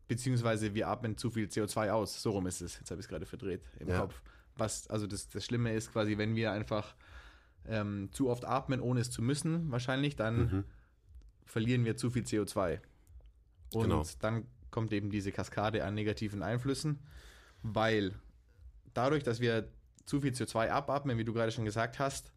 Beziehungsweise 0.07 0.73
wir 0.75 0.87
atmen 0.87 1.17
zu 1.17 1.31
viel 1.31 1.47
CO2 1.47 1.89
aus. 1.91 2.21
So 2.21 2.31
rum 2.31 2.45
ist 2.47 2.61
es. 2.61 2.77
Jetzt 2.77 2.91
habe 2.91 2.99
ich 2.99 3.05
es 3.05 3.09
gerade 3.09 3.25
verdreht 3.25 3.61
im 3.79 3.89
Ja. 3.89 4.01
Kopf. 4.01 4.21
Was, 4.57 4.87
also 4.89 5.07
das, 5.07 5.27
das 5.29 5.43
Schlimme 5.45 5.73
ist 5.73 5.91
quasi, 5.91 6.17
wenn 6.17 6.35
wir 6.35 6.51
einfach 6.51 6.95
ähm, 7.67 8.09
zu 8.11 8.29
oft 8.29 8.45
atmen, 8.45 8.79
ohne 8.79 9.01
es 9.01 9.09
zu 9.11 9.21
müssen, 9.21 9.71
wahrscheinlich, 9.71 10.15
dann 10.15 10.37
Mhm. 10.37 10.63
verlieren 11.45 11.83
wir 11.85 11.97
zu 11.97 12.09
viel 12.11 12.23
CO2. 12.23 12.79
Und 13.73 13.81
Genau. 13.83 14.03
dann 14.19 14.45
kommt 14.71 14.93
eben 14.93 15.09
diese 15.09 15.31
Kaskade 15.31 15.83
an 15.83 15.95
negativen 15.95 16.43
Einflüssen, 16.43 16.99
weil 17.63 18.13
dadurch, 18.93 19.23
dass 19.23 19.39
wir 19.39 19.67
zu 20.05 20.21
viel 20.21 20.31
CO2 20.33 20.69
abatmen, 20.69 21.17
wie 21.17 21.23
du 21.25 21.33
gerade 21.33 21.51
schon 21.51 21.65
gesagt 21.65 21.97
hast, 21.99 22.31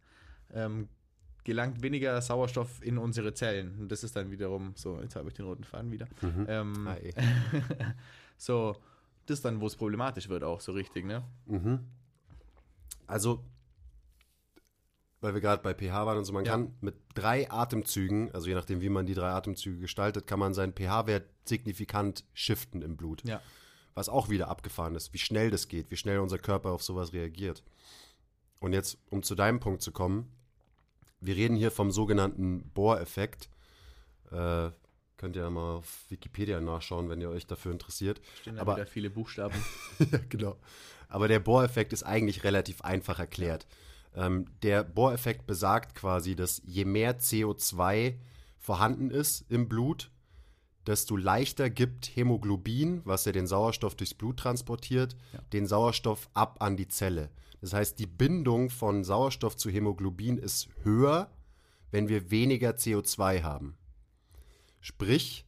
ähm, 0.51 0.89
gelangt 1.49 1.81
weniger 1.81 2.21
Sauerstoff 2.21 2.81
in 2.83 2.97
unsere 2.97 3.33
Zellen. 3.33 3.77
Und 3.79 3.91
das 3.91 4.03
ist 4.03 4.15
dann 4.15 4.29
wiederum, 4.31 4.73
so, 4.75 5.01
jetzt 5.01 5.15
habe 5.15 5.27
ich 5.29 5.33
den 5.33 5.45
roten 5.45 5.63
Faden 5.63 5.91
wieder. 5.91 6.07
Mhm. 6.21 6.45
Ähm, 6.47 6.87
Ah, 6.87 6.95
eh. 6.97 7.11
so, 8.37 8.75
das 9.25 9.39
ist 9.39 9.45
dann, 9.45 9.59
wo 9.59 9.65
es 9.67 9.75
problematisch 9.75 10.29
wird, 10.29 10.43
auch 10.43 10.61
so 10.61 10.71
richtig, 10.71 11.05
ne? 11.05 11.23
Mhm. 11.47 11.79
Also, 13.07 13.43
weil 15.21 15.33
wir 15.33 15.41
gerade 15.41 15.61
bei 15.61 15.73
pH 15.73 16.05
waren 16.05 16.17
und 16.17 16.25
so, 16.25 16.31
man 16.33 16.45
Ja. 16.45 16.51
kann 16.51 16.73
mit 16.81 16.95
drei 17.15 17.49
Atemzügen, 17.51 18.31
also 18.33 18.47
je 18.47 18.53
nachdem, 18.55 18.79
wie 18.81 18.89
man 18.89 19.05
die 19.05 19.13
drei 19.15 19.29
Atemzüge 19.31 19.79
gestaltet, 19.79 20.27
kann 20.27 20.39
man 20.39 20.53
seinen 20.53 20.73
pH-Wert 20.73 21.27
signifikant 21.45 22.23
shiften 22.33 22.81
im 22.81 22.95
Blut. 22.95 23.23
Ja. 23.27 23.41
Was 23.95 24.07
auch 24.07 24.29
wieder 24.29 24.47
abgefahren 24.47 24.95
ist, 24.95 25.13
wie 25.13 25.17
schnell 25.17 25.49
das 25.51 25.67
geht, 25.67 25.91
wie 25.91 25.97
schnell 25.97 26.19
unser 26.19 26.37
Körper 26.37 26.69
auf 26.71 26.83
sowas 26.83 27.11
reagiert. 27.11 27.63
Und 28.59 28.73
jetzt, 28.73 28.97
um 29.09 29.23
zu 29.23 29.35
deinem 29.35 29.59
Punkt 29.59 29.81
zu 29.81 29.91
kommen, 29.91 30.31
wir 31.21 31.35
reden 31.35 31.55
hier 31.55 31.71
vom 31.71 31.91
sogenannten 31.91 32.69
Bohr-Effekt. 32.73 33.49
Äh, 34.31 34.69
könnt 35.17 35.35
ihr 35.35 35.41
ja 35.43 35.49
mal 35.49 35.77
auf 35.77 36.05
Wikipedia 36.09 36.61
nachschauen, 36.61 37.09
wenn 37.09 37.19
ihr 37.21 37.29
euch 37.29 37.45
dafür 37.47 37.71
interessiert. 37.71 38.21
Stehen 38.41 38.55
da 38.55 38.61
Aber- 38.61 38.75
wieder 38.75 38.85
viele 38.87 39.09
Buchstaben. 39.09 39.55
ja, 40.11 40.19
genau. 40.29 40.55
Aber 41.09 41.27
der 41.27 41.39
Bohreffekt 41.39 41.91
ist 41.93 42.03
eigentlich 42.03 42.43
relativ 42.43 42.81
einfach 42.81 43.19
erklärt. 43.19 43.67
Ähm, 44.15 44.45
der 44.63 44.83
Bohreffekt 44.83 45.45
besagt 45.47 45.95
quasi, 45.95 46.35
dass 46.35 46.61
je 46.65 46.85
mehr 46.85 47.19
CO2 47.19 48.15
vorhanden 48.57 49.09
ist 49.11 49.45
im 49.49 49.67
Blut, 49.67 50.11
desto 50.87 51.15
leichter 51.17 51.69
gibt 51.69 52.15
Hämoglobin, 52.15 53.01
was 53.05 53.25
ja 53.25 53.31
den 53.31 53.45
Sauerstoff 53.47 53.95
durchs 53.95 54.13
Blut 54.13 54.37
transportiert, 54.37 55.15
Ja. 55.33 55.39
den 55.53 55.67
Sauerstoff 55.67 56.29
ab 56.33 56.57
an 56.61 56.77
die 56.77 56.87
Zelle. 56.87 57.29
Das 57.61 57.73
heißt, 57.73 57.99
die 57.99 58.07
Bindung 58.07 58.69
von 58.69 59.03
Sauerstoff 59.03 59.57
zu 59.57 59.69
Hämoglobin 59.69 60.37
ist 60.37 60.69
höher, 60.83 61.29
wenn 61.91 62.07
wir 62.07 62.31
weniger 62.31 62.71
CO2 62.71 63.43
haben. 63.43 63.77
Sprich, 64.79 65.45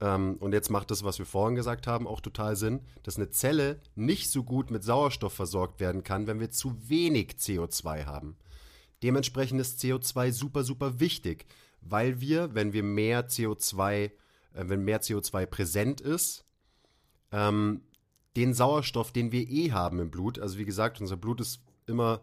ähm, 0.00 0.36
und 0.40 0.52
jetzt 0.52 0.70
macht 0.70 0.90
das, 0.90 1.04
was 1.04 1.18
wir 1.18 1.26
vorhin 1.26 1.56
gesagt 1.56 1.86
haben, 1.86 2.06
auch 2.06 2.20
total 2.20 2.56
Sinn, 2.56 2.80
dass 3.02 3.16
eine 3.16 3.30
Zelle 3.30 3.80
nicht 3.94 4.30
so 4.30 4.44
gut 4.44 4.70
mit 4.70 4.84
Sauerstoff 4.84 5.32
versorgt 5.32 5.80
werden 5.80 6.04
kann, 6.04 6.26
wenn 6.26 6.40
wir 6.40 6.50
zu 6.50 6.88
wenig 6.88 7.32
CO2 7.38 8.06
haben. 8.06 8.36
Dementsprechend 9.02 9.60
ist 9.60 9.80
CO2 9.80 10.32
super, 10.32 10.64
super 10.64 11.00
wichtig, 11.00 11.46
weil 11.80 12.20
wir, 12.20 12.54
wenn 12.54 12.72
wir 12.72 12.82
mehr 12.82 13.28
CO2, 13.28 13.92
äh, 13.92 14.10
wenn 14.54 14.84
mehr 14.84 15.00
CO2 15.00 15.46
präsent 15.46 16.00
ist, 16.00 16.44
ähm, 17.32 17.82
den 18.36 18.54
Sauerstoff, 18.54 19.12
den 19.12 19.32
wir 19.32 19.48
eh 19.48 19.72
haben 19.72 19.98
im 19.98 20.10
Blut, 20.10 20.38
also 20.38 20.58
wie 20.58 20.64
gesagt, 20.64 21.00
unser 21.00 21.16
Blut 21.16 21.40
ist 21.40 21.60
immer 21.86 22.20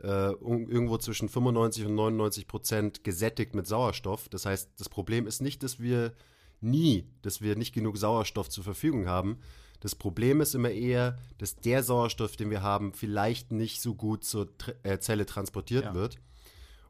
äh, 0.00 0.32
irgendwo 0.32 0.98
zwischen 0.98 1.28
95 1.28 1.86
und 1.86 1.94
99 1.94 2.46
Prozent 2.46 3.04
gesättigt 3.04 3.54
mit 3.54 3.66
Sauerstoff. 3.66 4.28
Das 4.28 4.44
heißt, 4.44 4.70
das 4.78 4.88
Problem 4.88 5.26
ist 5.26 5.40
nicht, 5.40 5.62
dass 5.62 5.80
wir 5.80 6.12
nie, 6.60 7.06
dass 7.22 7.40
wir 7.40 7.56
nicht 7.56 7.74
genug 7.74 7.96
Sauerstoff 7.96 8.48
zur 8.48 8.64
Verfügung 8.64 9.06
haben. 9.08 9.38
Das 9.80 9.94
Problem 9.94 10.40
ist 10.40 10.54
immer 10.54 10.70
eher, 10.70 11.18
dass 11.38 11.56
der 11.56 11.82
Sauerstoff, 11.82 12.36
den 12.36 12.50
wir 12.50 12.62
haben, 12.62 12.92
vielleicht 12.92 13.52
nicht 13.52 13.80
so 13.82 13.94
gut 13.94 14.24
zur 14.24 14.46
Tr- 14.58 14.74
äh, 14.82 14.98
Zelle 14.98 15.26
transportiert 15.26 15.84
Ja. 15.84 15.94
wird. 15.94 16.16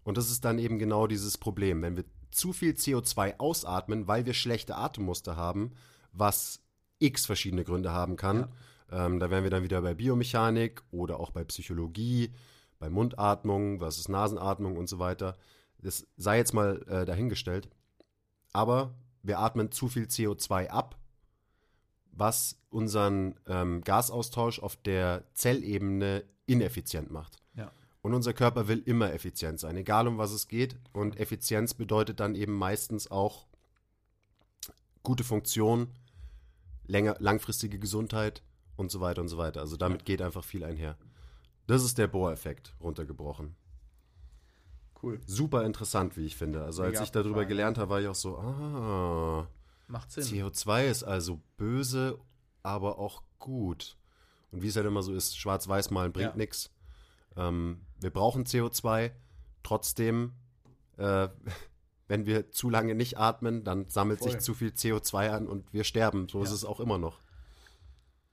Und 0.03 0.17
das 0.17 0.31
ist 0.31 0.45
dann 0.45 0.59
eben 0.59 0.79
genau 0.79 1.07
dieses 1.07 1.39
Problem. 1.39 1.83
Wenn 1.83 1.97
wir 1.97 2.05
zu 2.31 2.53
viel 2.53 2.73
CO2 2.73 3.39
ausatmen, 3.39 4.07
weil 4.09 4.27
wir 4.27 4.35
schlechte 4.35 4.77
Atemmuster 4.77 5.37
haben, 5.37 5.73
was 6.13 6.61
x 7.05 7.27
verschiedene 7.27 7.65
Gründe 7.65 7.93
haben 7.93 8.17
kann, 8.17 8.49
ähm, 8.91 9.19
da 9.19 9.31
wären 9.31 9.43
wir 9.43 9.51
dann 9.51 9.63
wieder 9.63 9.83
bei 9.83 9.95
Biomechanik 9.95 10.83
oder 10.91 11.21
auch 11.21 11.31
bei 11.31 11.45
Psychologie, 11.45 12.33
bei 12.79 12.91
Mundatmung, 12.91 13.81
was 13.81 13.99
ist 13.99 14.09
Nasenatmung 14.09 14.77
und 14.77 14.89
so 14.89 14.99
weiter. 14.99 15.37
Das 15.79 16.07
sei 16.17 16.39
jetzt 16.39 16.55
mal 16.55 16.83
äh, 16.89 17.05
dahingestellt. 17.05 17.69
Aber 18.53 18.95
wir 19.23 19.39
atmen 19.39 19.73
zu 19.73 19.89
viel 19.89 20.05
CO2 20.05 20.69
ab, 20.69 20.97
was 22.13 22.57
unseren 22.71 23.35
ähm, 23.47 23.83
Gasaustausch 23.83 24.61
auf 24.61 24.77
der 24.77 25.25
Zellebene 25.35 26.25
ineffizient 26.47 27.11
macht. 27.11 27.39
Ja. 27.57 27.73
Und 28.03 28.15
unser 28.15 28.33
Körper 28.33 28.69
will 28.69 28.83
immer 28.85 29.13
effizient 29.13 29.59
sein, 29.59 29.77
egal 29.77 30.07
um 30.07 30.19
was 30.19 30.33
es 30.33 30.47
geht. 30.47 30.77
Und 30.93 31.19
Effizienz 31.19 31.75
bedeutet 31.75 32.21
dann 32.21 32.35
eben 32.35 32.53
meistens 32.53 33.11
auch 33.11 33.47
gute 35.03 35.25
Funktion, 35.25 35.89
länger, 36.87 37.17
langfristige 37.19 37.79
Gesundheit 37.79 38.43
und 38.77 38.91
so 38.91 39.01
weiter 39.01 39.21
und 39.23 39.29
so 39.29 39.39
weiter. 39.39 39.61
Also 39.61 39.77
damit 39.77 40.05
geht 40.05 40.21
einfach 40.23 40.45
viel 40.45 40.65
einher. 40.65 40.97
Das 41.67 41.83
ist 41.85 41.97
der 41.99 42.09
Bohr-Effekt 42.09 42.75
runtergebrochen. 42.81 43.57
Cool. 45.03 45.21
Super 45.27 45.65
interessant, 45.65 46.17
wie 46.17 46.25
ich 46.27 46.37
finde. 46.37 46.65
Also 46.65 46.83
als 46.83 46.93
Mega 46.93 47.03
ich 47.05 47.11
darüber 47.11 47.29
abgefahren, 47.43 47.49
gelernt 47.49 47.79
habe, 47.79 47.91
war 47.91 48.01
ich 48.01 48.09
auch 48.09 48.15
so, 48.15 48.39
ah, 48.39 49.49
Macht 49.87 50.11
Sinn. 50.13 50.25
CO2 50.25 50.87
ist 50.87 51.03
also 51.05 51.41
böse, 51.57 52.19
aber 52.63 52.99
auch 52.99 53.23
gut. 53.39 53.97
Und 54.51 54.63
wie 54.63 54.69
es 54.69 54.77
halt 54.77 54.87
immer 54.87 55.03
so 55.03 55.15
ist, 55.15 55.37
schwarz-weiß 55.37 55.91
malen 55.91 56.13
bringt 56.13 56.31
Ja. 56.31 56.37
nichts. 56.37 56.71
Ähm, 57.37 57.81
wir 58.01 58.11
brauchen 58.11 58.45
CO2, 58.45 59.11
trotzdem, 59.63 60.33
äh, 60.97 61.29
wenn 62.09 62.27
wir 62.27 62.51
zu 62.51 62.69
lange 62.71 62.95
nicht 62.95 63.19
atmen, 63.19 63.65
dann 63.65 63.89
sammelt 63.89 64.19
Voll. 64.21 64.33
sich 64.33 64.41
zu 64.41 64.55
viel 64.55 64.71
CO2 64.71 65.31
an 65.31 65.47
und 65.47 65.73
wir 65.73 65.85
sterben. 65.85 66.29
So 66.29 66.43
ist 66.43 66.51
Ja. 66.51 66.55
es 66.57 66.65
auch 66.65 66.81
immer 66.81 66.99
noch. 66.99 67.19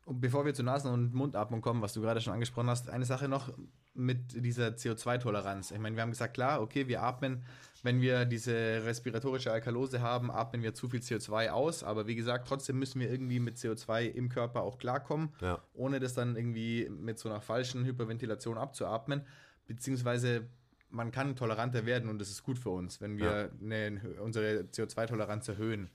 Und 0.05 0.19
bevor 0.19 0.45
wir 0.45 0.53
zur 0.53 0.65
Nasen- 0.65 0.91
und 0.91 1.13
Mundatmung 1.13 1.61
kommen, 1.61 1.81
was 1.81 1.93
du 1.93 2.01
gerade 2.01 2.19
schon 2.21 2.33
angesprochen 2.33 2.69
hast, 2.69 2.89
eine 2.89 3.05
Sache 3.05 3.27
noch 3.27 3.49
mit 3.93 4.43
dieser 4.43 4.69
CO2-Toleranz. 4.69 5.71
Ich 5.71 5.79
meine, 5.79 5.95
wir 5.95 6.01
haben 6.01 6.11
gesagt, 6.11 6.33
klar, 6.33 6.61
okay, 6.61 6.87
wir 6.87 7.03
atmen, 7.03 7.43
wenn 7.83 7.99
wir 8.01 8.25
diese 8.25 8.53
respiratorische 8.85 9.51
Alkalose 9.51 10.01
haben, 10.01 10.31
atmen 10.31 10.63
wir 10.63 10.73
zu 10.73 10.87
viel 10.89 11.01
CO2 11.01 11.49
aus, 11.49 11.83
aber 11.83 12.07
wie 12.07 12.15
gesagt, 12.15 12.47
trotzdem 12.47 12.79
müssen 12.79 12.99
wir 12.99 13.09
irgendwie 13.11 13.39
mit 13.39 13.57
CO2 13.57 14.05
im 14.05 14.29
Körper 14.29 14.61
auch 14.63 14.77
klarkommen, 14.77 15.29
Ja. 15.41 15.61
ohne 15.73 15.99
das 15.99 16.13
dann 16.13 16.35
irgendwie 16.35 16.89
mit 16.89 17.19
so 17.19 17.29
einer 17.29 17.41
falschen 17.41 17.83
Hyperventilation 17.85 18.57
abzuatmen, 18.57 19.23
beziehungsweise 19.67 20.47
man 20.91 21.11
kann 21.11 21.35
toleranter 21.35 21.85
werden 21.85 22.09
und 22.09 22.19
das 22.19 22.29
ist 22.29 22.43
gut 22.43 22.59
für 22.59 22.69
uns, 22.69 23.01
wenn 23.01 23.17
wir 23.17 23.51
eine, 23.61 24.01
unsere 24.19 24.63
CO2-Toleranz 24.63 25.47
erhöhen. 25.47 25.89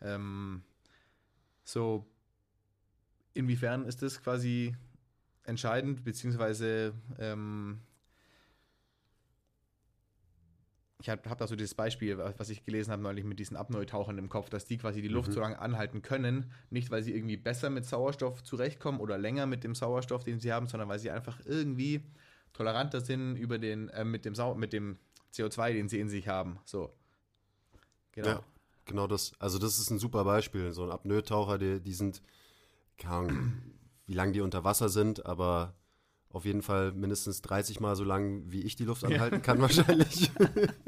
Ähm, 0.00 0.62
so, 1.64 2.06
inwiefern 3.34 3.84
ist 3.84 4.02
das 4.02 4.22
quasi 4.22 4.74
entscheidend, 5.44 6.04
beziehungsweise 6.04 6.94
ähm, 7.18 7.80
ich 11.00 11.10
habe 11.10 11.28
hab 11.28 11.38
da 11.38 11.46
so 11.46 11.56
dieses 11.56 11.74
Beispiel, 11.74 12.18
was 12.18 12.48
ich 12.48 12.64
gelesen 12.64 12.90
habe 12.90 13.02
neulich 13.02 13.24
mit 13.24 13.38
diesen 13.38 13.56
Apnoe-Tauchern 13.56 14.16
im 14.18 14.28
Kopf, 14.28 14.48
dass 14.48 14.64
die 14.64 14.78
quasi 14.78 15.02
die 15.02 15.08
Luft 15.08 15.32
so 15.32 15.40
lange 15.40 15.58
anhalten 15.58 16.02
können, 16.02 16.50
nicht 16.70 16.90
weil 16.90 17.02
sie 17.02 17.14
irgendwie 17.14 17.36
besser 17.36 17.68
mit 17.68 17.84
Sauerstoff 17.84 18.42
zurechtkommen 18.42 19.00
oder 19.00 19.18
länger 19.18 19.46
mit 19.46 19.62
dem 19.62 19.74
Sauerstoff, 19.74 20.24
den 20.24 20.40
sie 20.40 20.52
haben, 20.52 20.66
sondern 20.66 20.88
weil 20.88 20.98
sie 20.98 21.10
einfach 21.10 21.38
irgendwie 21.44 22.02
toleranter 22.56 23.00
sind 23.00 23.36
über 23.36 23.58
den, 23.58 23.88
äh, 23.90 24.04
mit, 24.04 24.24
dem 24.24 24.34
Sau 24.34 24.54
mit 24.54 24.72
dem 24.72 24.98
CO2, 25.34 25.72
den 25.72 25.88
sie 25.88 26.00
in 26.00 26.08
sich 26.08 26.28
haben. 26.28 26.58
So. 26.64 26.92
Genau. 28.12 28.28
Ja, 28.28 28.42
genau 28.86 29.06
das. 29.06 29.32
Also 29.38 29.58
das 29.58 29.78
ist 29.78 29.90
ein 29.90 29.98
super 29.98 30.24
Beispiel. 30.24 30.72
So 30.72 30.84
ein 30.84 30.90
Apnoe-Taucher, 30.90 31.58
die, 31.58 31.80
die 31.80 31.92
sind, 31.92 32.22
keine 32.96 33.14
Ahnung, 33.14 33.52
wie 34.06 34.14
lange 34.14 34.32
die 34.32 34.40
unter 34.40 34.64
Wasser 34.64 34.88
sind, 34.88 35.26
aber 35.26 35.74
auf 36.30 36.44
jeden 36.44 36.62
Fall 36.62 36.92
mindestens 36.92 37.42
30 37.42 37.80
Mal 37.80 37.94
so 37.94 38.04
lang, 38.04 38.44
wie 38.46 38.62
ich 38.62 38.76
die 38.76 38.84
Luft 38.84 39.04
anhalten 39.04 39.42
kann 39.42 39.60
wahrscheinlich. 39.60 40.30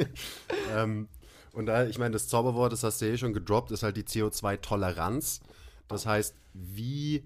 ähm, 0.74 1.08
und 1.52 1.66
da, 1.66 1.86
ich 1.86 1.98
meine, 1.98 2.12
das 2.12 2.28
Zauberwort, 2.28 2.72
das 2.72 2.82
hast 2.82 3.00
du 3.00 3.06
ja 3.06 3.12
eh 3.12 3.18
schon 3.18 3.32
gedroppt, 3.34 3.70
ist 3.72 3.82
halt 3.82 3.96
die 3.96 4.04
CO2-Toleranz. 4.04 5.40
Das 5.86 6.06
heißt, 6.06 6.34
wie 6.54 7.24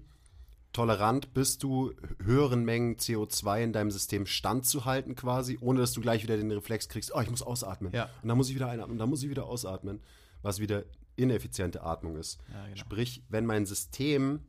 tolerant 0.73 1.33
bist 1.33 1.63
du, 1.63 1.93
höheren 2.21 2.65
Mengen 2.65 2.97
CO2 2.97 3.63
in 3.63 3.73
deinem 3.73 3.91
System 3.91 4.25
standzuhalten 4.25 5.15
quasi, 5.15 5.57
ohne 5.61 5.79
dass 5.79 5.93
du 5.93 6.01
gleich 6.01 6.23
wieder 6.23 6.35
den 6.35 6.51
Reflex 6.51 6.89
kriegst, 6.89 7.13
oh, 7.15 7.21
ich 7.21 7.29
muss 7.29 7.41
ausatmen. 7.41 7.93
Ja. 7.93 8.09
Und 8.21 8.29
dann 8.29 8.37
muss 8.37 8.49
ich 8.49 8.55
wieder 8.55 8.69
einatmen, 8.69 8.97
dann 8.97 9.09
muss 9.09 9.23
ich 9.23 9.29
wieder 9.29 9.45
ausatmen, 9.45 10.01
was 10.41 10.59
wieder 10.59 10.83
ineffiziente 11.15 11.83
Atmung 11.83 12.17
ist. 12.17 12.41
Ja, 12.51 12.65
genau. 12.65 12.75
Sprich, 12.75 13.23
wenn 13.29 13.45
mein 13.45 13.65
System 13.65 14.41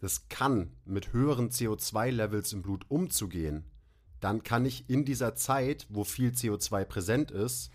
das 0.00 0.28
kann, 0.28 0.72
mit 0.84 1.12
höheren 1.12 1.50
CO2-Levels 1.50 2.52
im 2.52 2.62
Blut 2.62 2.84
umzugehen, 2.88 3.64
dann 4.20 4.42
kann 4.42 4.64
ich 4.64 4.88
in 4.90 5.04
dieser 5.04 5.34
Zeit, 5.34 5.86
wo 5.88 6.04
viel 6.04 6.30
CO2 6.30 6.84
präsent 6.84 7.30
ist, 7.30 7.70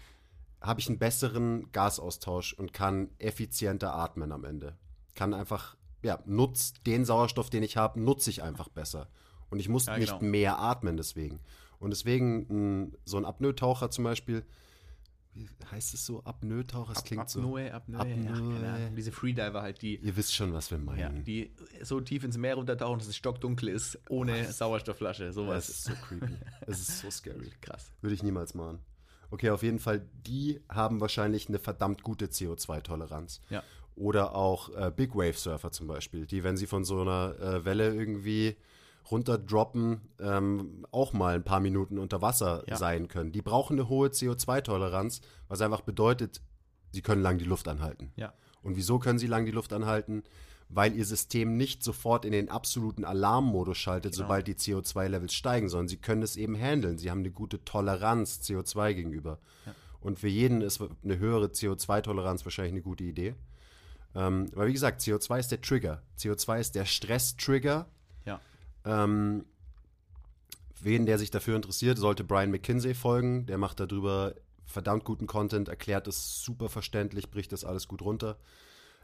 habe 0.61 0.79
ich 0.79 0.87
einen 0.87 0.99
besseren 0.99 1.71
Gasaustausch 1.71 2.53
und 2.53 2.73
kann 2.73 3.09
effizienter 3.19 3.93
atmen 3.93 4.31
am 4.31 4.45
Ende. 4.45 4.77
Kann 5.15 5.33
einfach, 5.33 5.75
ja, 6.03 6.19
nutz 6.25 6.73
den 6.85 7.05
Sauerstoff, 7.05 7.49
den 7.49 7.63
ich 7.63 7.77
habe, 7.77 7.99
nutze 7.99 8.29
ich 8.29 8.43
einfach 8.43 8.69
besser. 8.69 9.07
Und 9.49 9.59
ich 9.59 9.69
muss 9.69 9.85
Ja, 9.87 9.97
nicht 9.97 10.19
genau. 10.19 10.31
mehr 10.31 10.59
atmen 10.59 10.97
deswegen. 10.97 11.39
Und 11.79 11.89
deswegen, 11.91 12.45
mh, 12.85 12.87
so 13.05 13.17
ein 13.17 13.25
Apnoe-Taucher 13.25 13.89
zum 13.89 14.03
Beispiel, 14.03 14.43
wie 15.35 15.47
heißt 15.71 15.93
es 15.95 16.05
so? 16.05 16.23
Apnoe-Taucher? 16.23 16.93
Das 16.93 17.03
klingt 17.03 17.27
so. 17.29 17.39
Apnoe, 17.39 17.71
Apnoe, 17.73 18.07
ja, 18.07 18.31
Apnoe. 18.33 18.53
keine 18.53 18.73
Ahnung. 18.73 18.95
Diese 18.95 19.11
Freediver 19.11 19.61
halt, 19.63 19.81
die, 19.81 19.95
Ihr 19.95 20.15
wisst 20.15 20.33
schon, 20.35 20.53
was 20.53 20.69
wir 20.69 20.77
ja, 20.77 20.83
meinen. 20.83 21.23
die 21.23 21.51
so 21.81 21.99
tief 22.01 22.23
ins 22.23 22.37
Meer 22.37 22.55
runtertauchen, 22.55 22.99
dass 22.99 23.07
es 23.07 23.15
stockdunkel 23.15 23.69
ist, 23.69 23.97
ohne 24.09 24.51
Sauerstoffflasche, 24.51 25.25
Das 25.25 25.35
sowas. 25.35 25.69
ist 25.69 25.83
so 25.85 25.93
creepy. 26.07 26.35
Es 26.67 26.79
ist 26.87 26.99
so 26.99 27.09
scary. 27.09 27.51
krass. 27.61 27.91
Würde 28.01 28.13
ich 28.13 28.21
niemals 28.23 28.53
machen. 28.53 28.79
Okay, 29.31 29.49
auf 29.49 29.63
jeden 29.63 29.79
Fall, 29.79 30.05
die 30.27 30.61
haben 30.69 31.01
wahrscheinlich 31.01 31.49
eine 31.49 31.57
verdammt 31.57 32.03
gute 32.03 32.27
CO2-Toleranz. 32.27 33.41
Ja. 33.49 33.63
Oder 33.95 34.35
auch 34.35 34.69
äh, 34.75 34.91
Big 34.95 35.13
Wave 35.15 35.33
Surfer 35.37 35.71
zum 35.71 35.87
Beispiel, 35.87 36.25
die, 36.25 36.43
wenn 36.43 36.57
sie 36.57 36.65
von 36.67 36.83
so 36.83 37.01
einer 37.01 37.35
äh, 37.39 37.65
Welle 37.65 37.93
irgendwie 37.93 38.55
runterdroppen, 39.11 40.01
ähm, 40.19 40.85
auch 40.91 41.13
mal 41.13 41.35
ein 41.35 41.43
paar 41.43 41.59
Minuten 41.59 41.97
unter 41.99 42.21
Wasser 42.21 42.63
Ja. 42.67 42.75
sein 42.77 43.07
können. 43.07 43.31
Die 43.31 43.41
brauchen 43.41 43.73
eine 43.79 43.89
hohe 43.89 44.07
CO2-Toleranz, 44.09 45.21
was 45.47 45.61
einfach 45.61 45.81
bedeutet, 45.81 46.41
sie 46.91 47.01
können 47.01 47.21
lang 47.21 47.37
die 47.37 47.45
Luft 47.45 47.67
anhalten. 47.67 48.11
Ja. 48.15 48.33
Und 48.61 48.75
wieso 48.77 48.97
können 48.99 49.19
sie 49.19 49.27
lang 49.27 49.45
die 49.45 49.51
Luft 49.51 49.73
anhalten? 49.73 50.23
Weil 50.69 50.95
ihr 50.95 51.05
System 51.05 51.57
nicht 51.57 51.83
sofort 51.83 52.25
in 52.25 52.31
den 52.31 52.49
absoluten 52.49 53.03
Alarmmodus 53.05 53.77
schaltet, 53.77 54.13
Genau. 54.13 54.23
sobald 54.23 54.47
die 54.47 54.55
CO2-Levels 54.55 55.33
steigen, 55.33 55.69
sondern 55.69 55.87
sie 55.89 55.97
können 55.97 56.23
es 56.23 56.35
eben 56.37 56.55
handeln. 56.55 56.97
Sie 56.97 57.11
haben 57.11 57.19
eine 57.19 57.31
gute 57.31 57.63
Toleranz 57.63 58.39
CO2 58.41 58.93
gegenüber. 58.93 59.39
Und 59.99 60.17
für 60.19 60.27
jeden 60.29 60.61
ist 60.61 60.81
eine 61.03 61.17
höhere 61.19 61.47
CO2-Toleranz 61.47 62.43
wahrscheinlich 62.45 62.73
eine 62.73 62.81
gute 62.81 63.03
Idee. 63.03 63.35
Ähm, 64.15 64.49
aber 64.53 64.67
wie 64.67 64.73
gesagt, 64.73 65.01
CO2 65.01 65.39
ist 65.39 65.51
der 65.51 65.61
Trigger. 65.61 66.01
CO2 66.17 66.59
ist 66.59 66.75
der 66.75 66.85
Stress-Trigger. 66.85 67.87
Ja. 68.25 68.39
Ähm, 68.85 69.45
wen, 70.79 71.05
der 71.05 71.17
sich 71.17 71.31
dafür 71.31 71.55
interessiert, 71.55 71.97
sollte 71.97 72.23
Brian 72.23 72.51
McKinsey 72.51 72.93
folgen. 72.93 73.45
Der 73.45 73.57
macht 73.57 73.79
darüber 73.79 74.35
verdammt 74.65 75.03
guten 75.03 75.27
Content, 75.27 75.67
erklärt 75.67 76.07
es 76.07 76.41
super 76.43 76.69
verständlich, 76.69 77.29
bricht 77.29 77.51
das 77.51 77.63
alles 77.63 77.87
gut 77.87 78.01
runter. 78.01 78.37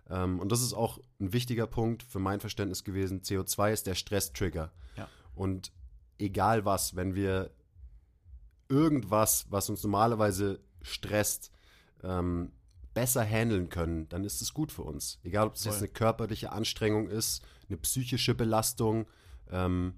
Ähm, 0.10 0.40
und 0.40 0.52
das 0.52 0.62
ist 0.62 0.74
auch 0.74 1.00
ein 1.20 1.34
wichtiger 1.34 1.68
Punkt 1.68 2.04
für 2.04 2.20
mein 2.20 2.40
Verständnis 2.40 2.84
gewesen. 2.84 3.22
CO2 3.22 3.74
ist 3.74 3.88
der 3.88 3.96
Stress-Trigger. 3.96 4.72
Ja. 4.96 5.08
Und 5.36 5.72
egal 6.18 6.66
was, 6.66 6.96
wenn 6.96 7.16
wir 7.16 7.52
irgendwas, 8.68 9.48
was 9.50 9.70
uns 9.70 9.84
normalerweise 9.84 10.60
stresst, 10.82 11.52
ähm, 12.04 12.52
besser 12.94 13.24
handeln 13.24 13.70
können, 13.70 14.10
dann 14.10 14.24
ist 14.24 14.42
es 14.42 14.54
gut 14.54 14.72
für 14.72 14.84
uns. 14.84 15.20
Egal, 15.24 15.48
ob 15.48 15.56
es 15.56 15.64
jetzt 15.64 15.80
eine 15.80 15.88
körperliche 15.88 16.52
Anstrengung 16.52 17.08
ist, 17.08 17.44
eine 17.68 17.78
psychische 17.78 18.36
Belastung 18.36 19.08
ähm, 19.52 19.94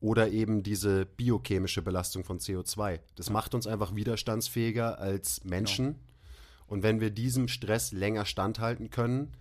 oder 0.00 0.28
eben 0.28 0.62
diese 0.62 1.06
biochemische 1.06 1.82
Belastung 1.82 2.24
von 2.24 2.38
CO2. 2.38 3.00
Das 3.14 3.30
macht 3.30 3.54
uns 3.54 3.66
einfach 3.66 3.94
widerstandsfähiger 3.94 4.98
als 4.98 5.44
Menschen. 5.44 5.96
Und 6.66 6.82
wenn 6.82 7.00
wir 7.00 7.10
diesem 7.10 7.48
Stress 7.48 7.92
länger 7.92 8.26
standhalten 8.26 8.90
können, 8.90 9.32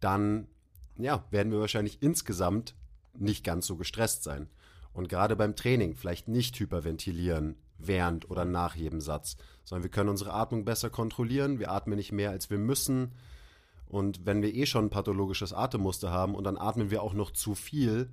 dann 0.00 0.48
ja, 0.96 1.24
werden 1.30 1.52
wir 1.52 1.60
wahrscheinlich 1.60 2.02
insgesamt 2.02 2.74
nicht 3.14 3.44
ganz 3.44 3.66
so 3.66 3.76
gestresst 3.76 4.22
sein. 4.22 4.48
Und 4.92 5.08
gerade 5.08 5.36
beim 5.36 5.56
Training 5.56 5.94
vielleicht 5.94 6.28
nicht 6.28 6.58
hyperventilieren 6.58 7.56
während 7.78 8.28
oder 8.30 8.44
nach 8.44 8.74
jedem 8.74 9.00
Satz, 9.00 9.36
sondern 9.64 9.84
wir 9.84 9.90
können 9.90 10.08
unsere 10.10 10.32
Atmung 10.34 10.64
besser 10.64 10.90
kontrollieren. 10.90 11.58
Wir 11.58 11.70
atmen 11.70 11.96
nicht 11.96 12.12
mehr, 12.12 12.30
als 12.30 12.50
wir 12.50 12.58
müssen. 12.58 13.12
Und 13.86 14.26
wenn 14.26 14.42
wir 14.42 14.54
eh 14.54 14.66
schon 14.66 14.86
ein 14.86 14.90
pathologisches 14.90 15.52
Atemmuster 15.52 16.10
haben 16.10 16.34
und 16.34 16.44
dann 16.44 16.58
atmen 16.58 16.90
wir 16.90 17.02
auch 17.02 17.14
noch 17.14 17.30
zu 17.30 17.54
viel, 17.54 18.10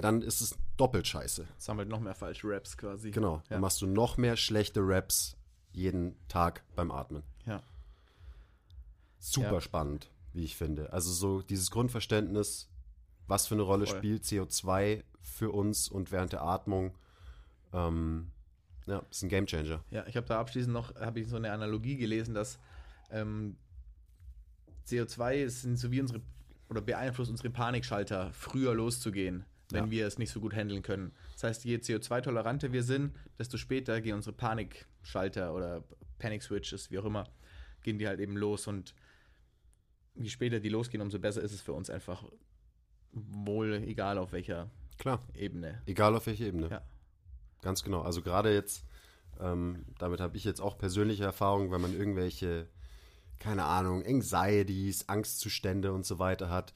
dann 0.00 0.22
ist 0.22 0.40
es 0.40 0.56
doppelt 0.76 1.06
scheiße. 1.06 1.46
Sammelt 1.58 1.88
noch 1.88 2.00
mehr 2.00 2.14
falsche 2.14 2.48
Raps 2.48 2.76
quasi. 2.78 3.10
Genau. 3.10 3.36
Ja. 3.36 3.42
Dann 3.50 3.60
machst 3.60 3.82
du 3.82 3.86
noch 3.86 4.16
mehr 4.16 4.36
schlechte 4.36 4.80
Raps 4.82 5.36
jeden 5.72 6.16
Tag 6.28 6.62
beim 6.76 6.90
Atmen. 6.90 7.22
ja. 7.46 7.62
Super 9.22 9.52
Ja. 9.54 9.60
spannend, 9.60 10.10
wie 10.32 10.44
ich 10.44 10.56
finde. 10.56 10.92
Also 10.94 11.12
so 11.12 11.42
dieses 11.42 11.70
Grundverständnis, 11.70 12.70
was 13.26 13.46
für 13.46 13.54
eine 13.54 13.62
Rolle 13.64 13.86
Voll. 13.86 13.98
spielt 13.98 14.24
CO2 14.24 15.02
für 15.20 15.50
uns 15.50 15.88
und 15.88 16.10
während 16.10 16.32
der 16.32 16.42
Atmung. 16.42 16.94
Ähm, 17.74 18.30
ja, 18.86 19.02
ist 19.10 19.22
ein 19.22 19.28
Gamechanger. 19.28 19.82
Ja, 19.90 20.06
ich 20.06 20.16
habe 20.16 20.26
da 20.26 20.40
abschließend 20.40 20.72
noch 20.72 20.94
habe 20.96 21.20
ich 21.20 21.28
so 21.28 21.36
eine 21.36 21.52
Analogie 21.52 21.96
gelesen, 21.96 22.34
dass 22.34 22.58
ähm, 23.10 23.56
CO2 24.86 25.48
sind 25.48 25.76
so 25.78 25.90
wie 25.90 26.00
unsere 26.00 26.20
oder 26.68 26.80
beeinflusst 26.80 27.30
unsere 27.30 27.50
Panikschalter, 27.50 28.32
früher 28.32 28.74
loszugehen, 28.74 29.44
wenn 29.70 29.86
Ja. 29.86 29.90
wir 29.90 30.06
es 30.06 30.18
nicht 30.18 30.30
so 30.30 30.40
gut 30.40 30.54
handeln 30.54 30.82
können. 30.82 31.12
Das 31.32 31.42
heißt, 31.44 31.64
je 31.64 31.76
CO2-toleranter 31.78 32.70
wir 32.72 32.84
sind, 32.84 33.12
desto 33.38 33.56
später 33.56 34.00
gehen 34.00 34.14
unsere 34.14 34.36
Panikschalter 34.36 35.52
oder 35.52 35.82
Panic 36.18 36.42
Switches, 36.44 36.90
wie 36.92 36.98
auch 37.00 37.04
immer, 37.04 37.24
gehen 37.82 37.98
die 37.98 38.06
halt 38.06 38.20
eben 38.20 38.36
los 38.36 38.68
und 38.68 38.94
je 40.14 40.28
später 40.28 40.60
die 40.60 40.68
losgehen, 40.68 41.02
umso 41.02 41.18
besser 41.18 41.42
ist 41.42 41.52
es 41.52 41.60
für 41.60 41.72
uns 41.72 41.90
einfach 41.90 42.24
wohl 43.12 43.74
egal 43.86 44.16
auf 44.18 44.30
welcher 44.32 44.70
Klar, 44.98 45.26
Ebene. 45.34 45.82
egal 45.86 46.14
auf 46.14 46.26
welche 46.26 46.44
Ebene. 46.46 46.68
Ja. 46.68 46.82
Ganz 47.62 47.82
genau. 47.82 48.02
Also 48.02 48.22
gerade 48.22 48.52
jetzt, 48.52 48.84
ähm, 49.40 49.84
damit 49.98 50.20
habe 50.20 50.36
ich 50.36 50.44
jetzt 50.44 50.60
auch 50.60 50.78
persönliche 50.78 51.24
Erfahrungen, 51.24 51.70
wenn 51.70 51.80
man 51.80 51.94
irgendwelche, 51.96 52.68
keine 53.38 53.64
Ahnung, 53.64 54.04
Anxieties, 54.04 55.08
Angstzustände 55.08 55.92
und 55.92 56.06
so 56.06 56.18
weiter 56.18 56.50
hat. 56.50 56.72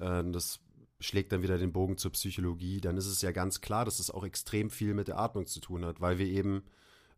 Äh, 0.00 0.24
das 0.30 0.60
schlägt 1.00 1.32
dann 1.32 1.42
wieder 1.42 1.58
den 1.58 1.72
Bogen 1.72 1.98
zur 1.98 2.12
Psychologie, 2.12 2.80
dann 2.80 2.96
ist 2.96 3.06
es 3.06 3.20
ja 3.20 3.30
ganz 3.30 3.60
klar, 3.60 3.84
dass 3.84 3.98
es 3.98 4.10
auch 4.10 4.24
extrem 4.24 4.70
viel 4.70 4.94
mit 4.94 5.08
der 5.08 5.18
Atmung 5.18 5.46
zu 5.46 5.60
tun 5.60 5.84
hat, 5.84 6.00
weil 6.00 6.18
wir 6.18 6.26
eben, 6.26 6.64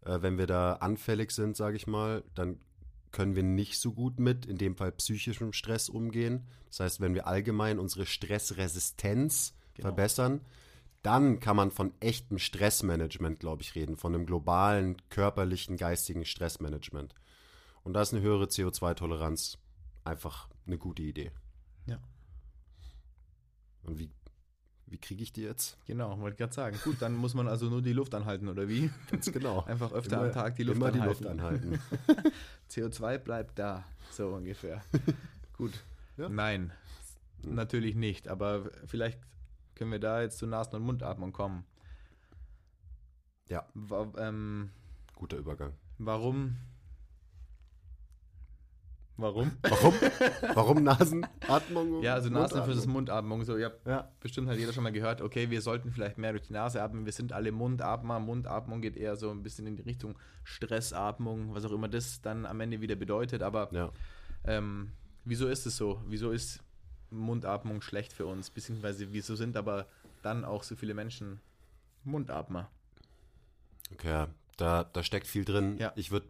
äh, 0.04 0.20
wenn 0.20 0.36
wir 0.36 0.46
da 0.46 0.74
anfällig 0.74 1.30
sind, 1.30 1.56
sage 1.56 1.76
ich 1.76 1.86
mal, 1.86 2.24
dann 2.34 2.58
können 3.12 3.36
wir 3.36 3.42
nicht 3.44 3.78
so 3.78 3.92
gut 3.92 4.18
mit, 4.20 4.46
in 4.46 4.58
dem 4.58 4.76
Fall 4.76 4.92
psychischem 4.92 5.52
Stress 5.52 5.88
umgehen. 5.88 6.46
Das 6.68 6.80
heißt, 6.80 7.00
wenn 7.00 7.14
wir 7.14 7.26
allgemein 7.26 7.78
unsere 7.78 8.04
Stressresistenz 8.04 9.54
Genau. 9.74 9.88
verbessern, 9.90 10.40
dann 11.02 11.40
kann 11.40 11.56
man 11.56 11.70
von 11.70 11.92
echtem 12.00 12.38
Stressmanagement, 12.38 13.40
glaube 13.40 13.62
ich, 13.62 13.74
reden, 13.74 13.96
von 13.96 14.14
einem 14.14 14.26
globalen, 14.26 14.96
körperlichen, 15.10 15.76
geistigen 15.76 16.24
Stressmanagement. 16.24 17.14
Und 17.82 17.92
da 17.94 18.02
ist 18.02 18.12
eine 18.12 18.22
höhere 18.22 18.46
CO2-Toleranz 18.46 19.58
einfach 20.04 20.48
eine 20.66 20.78
gute 20.78 21.02
Idee. 21.02 21.30
Ja. 21.86 21.98
Und 23.82 23.98
wie, 23.98 24.10
wie 24.86 24.98
kriege 24.98 25.22
ich 25.22 25.32
die 25.32 25.42
jetzt? 25.42 25.78
Genau, 25.86 26.18
wollte 26.20 26.36
gerade 26.36 26.52
sagen. 26.52 26.78
Gut, 26.84 26.96
dann 27.00 27.14
muss 27.14 27.34
man 27.34 27.48
also 27.48 27.66
nur 27.66 27.80
die 27.80 27.92
Luft 27.92 28.14
anhalten, 28.14 28.48
oder 28.48 28.68
wie? 28.68 28.90
Ganz 29.10 29.32
genau. 29.32 29.62
Einfach 29.64 29.92
öfter 29.92 30.16
Immer- 30.16 30.26
am 30.26 30.32
Tag 30.32 30.56
die 30.56 30.64
Luft 30.64 30.76
immer 30.76 30.90
die 30.92 31.00
anhalten. 31.00 31.24
Luft 31.24 31.30
anhalten. 31.30 31.80
CO2 32.70 33.18
bleibt 33.18 33.58
da, 33.58 33.84
so 34.10 34.28
ungefähr. 34.34 34.82
Gut. 35.56 35.72
Ja. 36.16 36.28
Nein, 36.28 36.72
natürlich 37.42 37.94
nicht, 37.94 38.28
aber 38.28 38.70
vielleicht 38.86 39.20
können 39.78 39.92
wir 39.92 39.98
da 40.00 40.20
jetzt 40.22 40.38
zu 40.38 40.46
Nasen- 40.46 40.74
und 40.76 40.82
Mundatmung 40.82 41.32
kommen. 41.32 41.64
Ja. 43.48 43.66
Wa 43.74 44.12
ähm, 44.18 44.70
Guter 45.14 45.38
Übergang. 45.38 45.72
warum? 45.98 46.56
Warum? 49.16 49.50
Warum? 49.62 49.94
Warum 50.54 50.82
Nasenatmung? 50.84 52.02
Ja, 52.04 52.14
also 52.14 52.30
Nasen 52.30 52.62
versus 52.62 52.86
Mundatmung? 52.86 53.38
Mundatmung. 53.38 53.44
So, 53.44 53.58
habt 53.64 53.84
Ja. 53.84 54.12
bestimmt 54.20 54.48
hat 54.48 54.58
jeder 54.58 54.72
schon 54.72 54.84
mal 54.84 54.92
gehört, 54.92 55.20
okay, 55.22 55.50
wir 55.50 55.60
sollten 55.60 55.90
vielleicht 55.90 56.18
mehr 56.18 56.30
durch 56.30 56.46
die 56.46 56.52
Nase 56.52 56.80
atmen. 56.80 57.04
Wir 57.04 57.10
sind 57.12 57.32
alle 57.32 57.50
Mundatmer. 57.50 58.20
Mundatmung 58.20 58.80
geht 58.80 58.96
eher 58.96 59.16
so 59.16 59.30
ein 59.32 59.42
bisschen 59.42 59.66
in 59.66 59.74
die 59.74 59.82
Richtung 59.82 60.16
Stressatmung, 60.44 61.52
was 61.52 61.64
auch 61.64 61.72
immer 61.72 61.88
das 61.88 62.20
dann 62.20 62.46
am 62.46 62.60
Ende 62.60 62.80
wieder 62.80 62.94
bedeutet. 62.94 63.42
Aber 63.42 63.68
Ja. 63.72 63.90
ähm, 64.44 64.92
wieso 65.24 65.48
ist 65.48 65.66
es 65.66 65.76
so? 65.76 66.00
Wieso 66.06 66.30
ist 66.30 66.60
Mundatmung 67.10 67.82
schlecht 67.82 68.12
für 68.12 68.26
uns? 68.26 68.50
Beziehungsweise 68.50 69.12
wieso 69.12 69.36
sind 69.36 69.56
aber 69.56 69.86
dann 70.22 70.44
auch 70.44 70.62
so 70.62 70.76
viele 70.76 70.94
Menschen 70.94 71.40
Mundatmer? 72.04 72.70
Okay, 73.92 74.26
da, 74.56 74.84
da 74.84 75.02
steckt 75.02 75.26
viel 75.26 75.44
drin. 75.44 75.78
Ja. 75.78 75.92
Ich 75.96 76.10
würde 76.10 76.28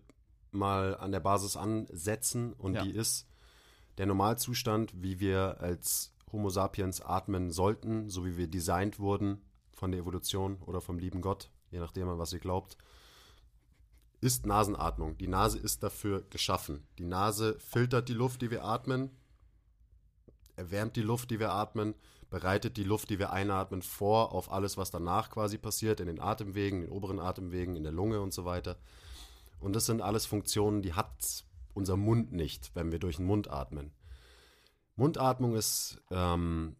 mal 0.53 0.97
an 0.97 1.13
der 1.13 1.21
Basis 1.21 1.57
ansetzen 1.57 2.53
und 2.53 2.75
Ja. 2.75 2.83
die 2.83 2.91
ist 2.91 3.27
der 3.99 4.07
Normalzustand, 4.07 4.93
wie 5.03 5.19
wir 5.21 5.61
als 5.61 6.13
Homo 6.33 6.51
sapiens 6.51 7.01
atmen 7.01 7.51
sollten, 7.51 8.09
so 8.11 8.25
wie 8.25 8.37
wir 8.37 8.47
designt 8.49 8.99
wurden 8.99 9.43
von 9.73 9.91
der 9.91 10.01
Evolution 10.01 10.59
oder 10.67 10.81
vom 10.81 10.99
lieben 10.99 11.21
Gott, 11.21 11.51
je 11.71 11.79
nachdem 11.81 12.09
an 12.09 12.19
was 12.19 12.33
ihr 12.33 12.39
glaubt, 12.39 12.77
ist 14.21 14.47
Nasenatmung. 14.47 15.17
Die 15.17 15.29
Nase 15.29 15.59
ist 15.59 15.83
dafür 15.83 16.23
geschaffen. 16.31 16.87
Die 16.99 17.05
Nase 17.05 17.57
filtert 17.61 18.09
die 18.09 18.15
Luft, 18.15 18.43
die 18.43 18.51
wir 18.51 18.65
atmen, 18.65 19.11
erwärmt 20.59 20.97
die 20.97 21.03
Luft, 21.03 21.31
die 21.31 21.41
wir 21.41 21.53
atmen, 21.53 21.95
bereitet 22.31 22.77
die 22.77 22.85
Luft, 22.85 23.09
die 23.11 23.19
wir 23.19 23.33
einatmen, 23.33 23.81
vor 23.81 24.33
auf 24.33 24.53
alles, 24.53 24.77
was 24.77 24.91
danach 24.91 25.31
quasi 25.31 25.57
passiert, 25.57 26.01
in 26.01 26.07
den 26.07 26.21
Atemwegen, 26.21 26.83
in 26.83 26.89
den 26.89 26.93
oberen 26.93 27.21
Atemwegen, 27.21 27.77
in 27.77 27.85
der 27.85 27.93
Lunge 27.93 28.21
und 28.21 28.35
so 28.35 28.45
weiter. 28.45 28.77
Und 29.61 29.75
das 29.75 29.87
sind 29.87 30.03
alles 30.03 30.27
Funktionen, 30.27 30.83
die 30.83 30.93
hat 30.93 31.45
unser 31.75 31.97
Mund 31.97 32.33
nicht, 32.33 32.73
wenn 32.75 32.93
wir 32.93 32.99
durch 32.99 33.17
den 33.17 33.27
Mund 33.27 33.51
atmen. 33.51 33.93
Mundatmung 34.97 35.55
ist 35.55 36.03
ähm, 36.11 36.77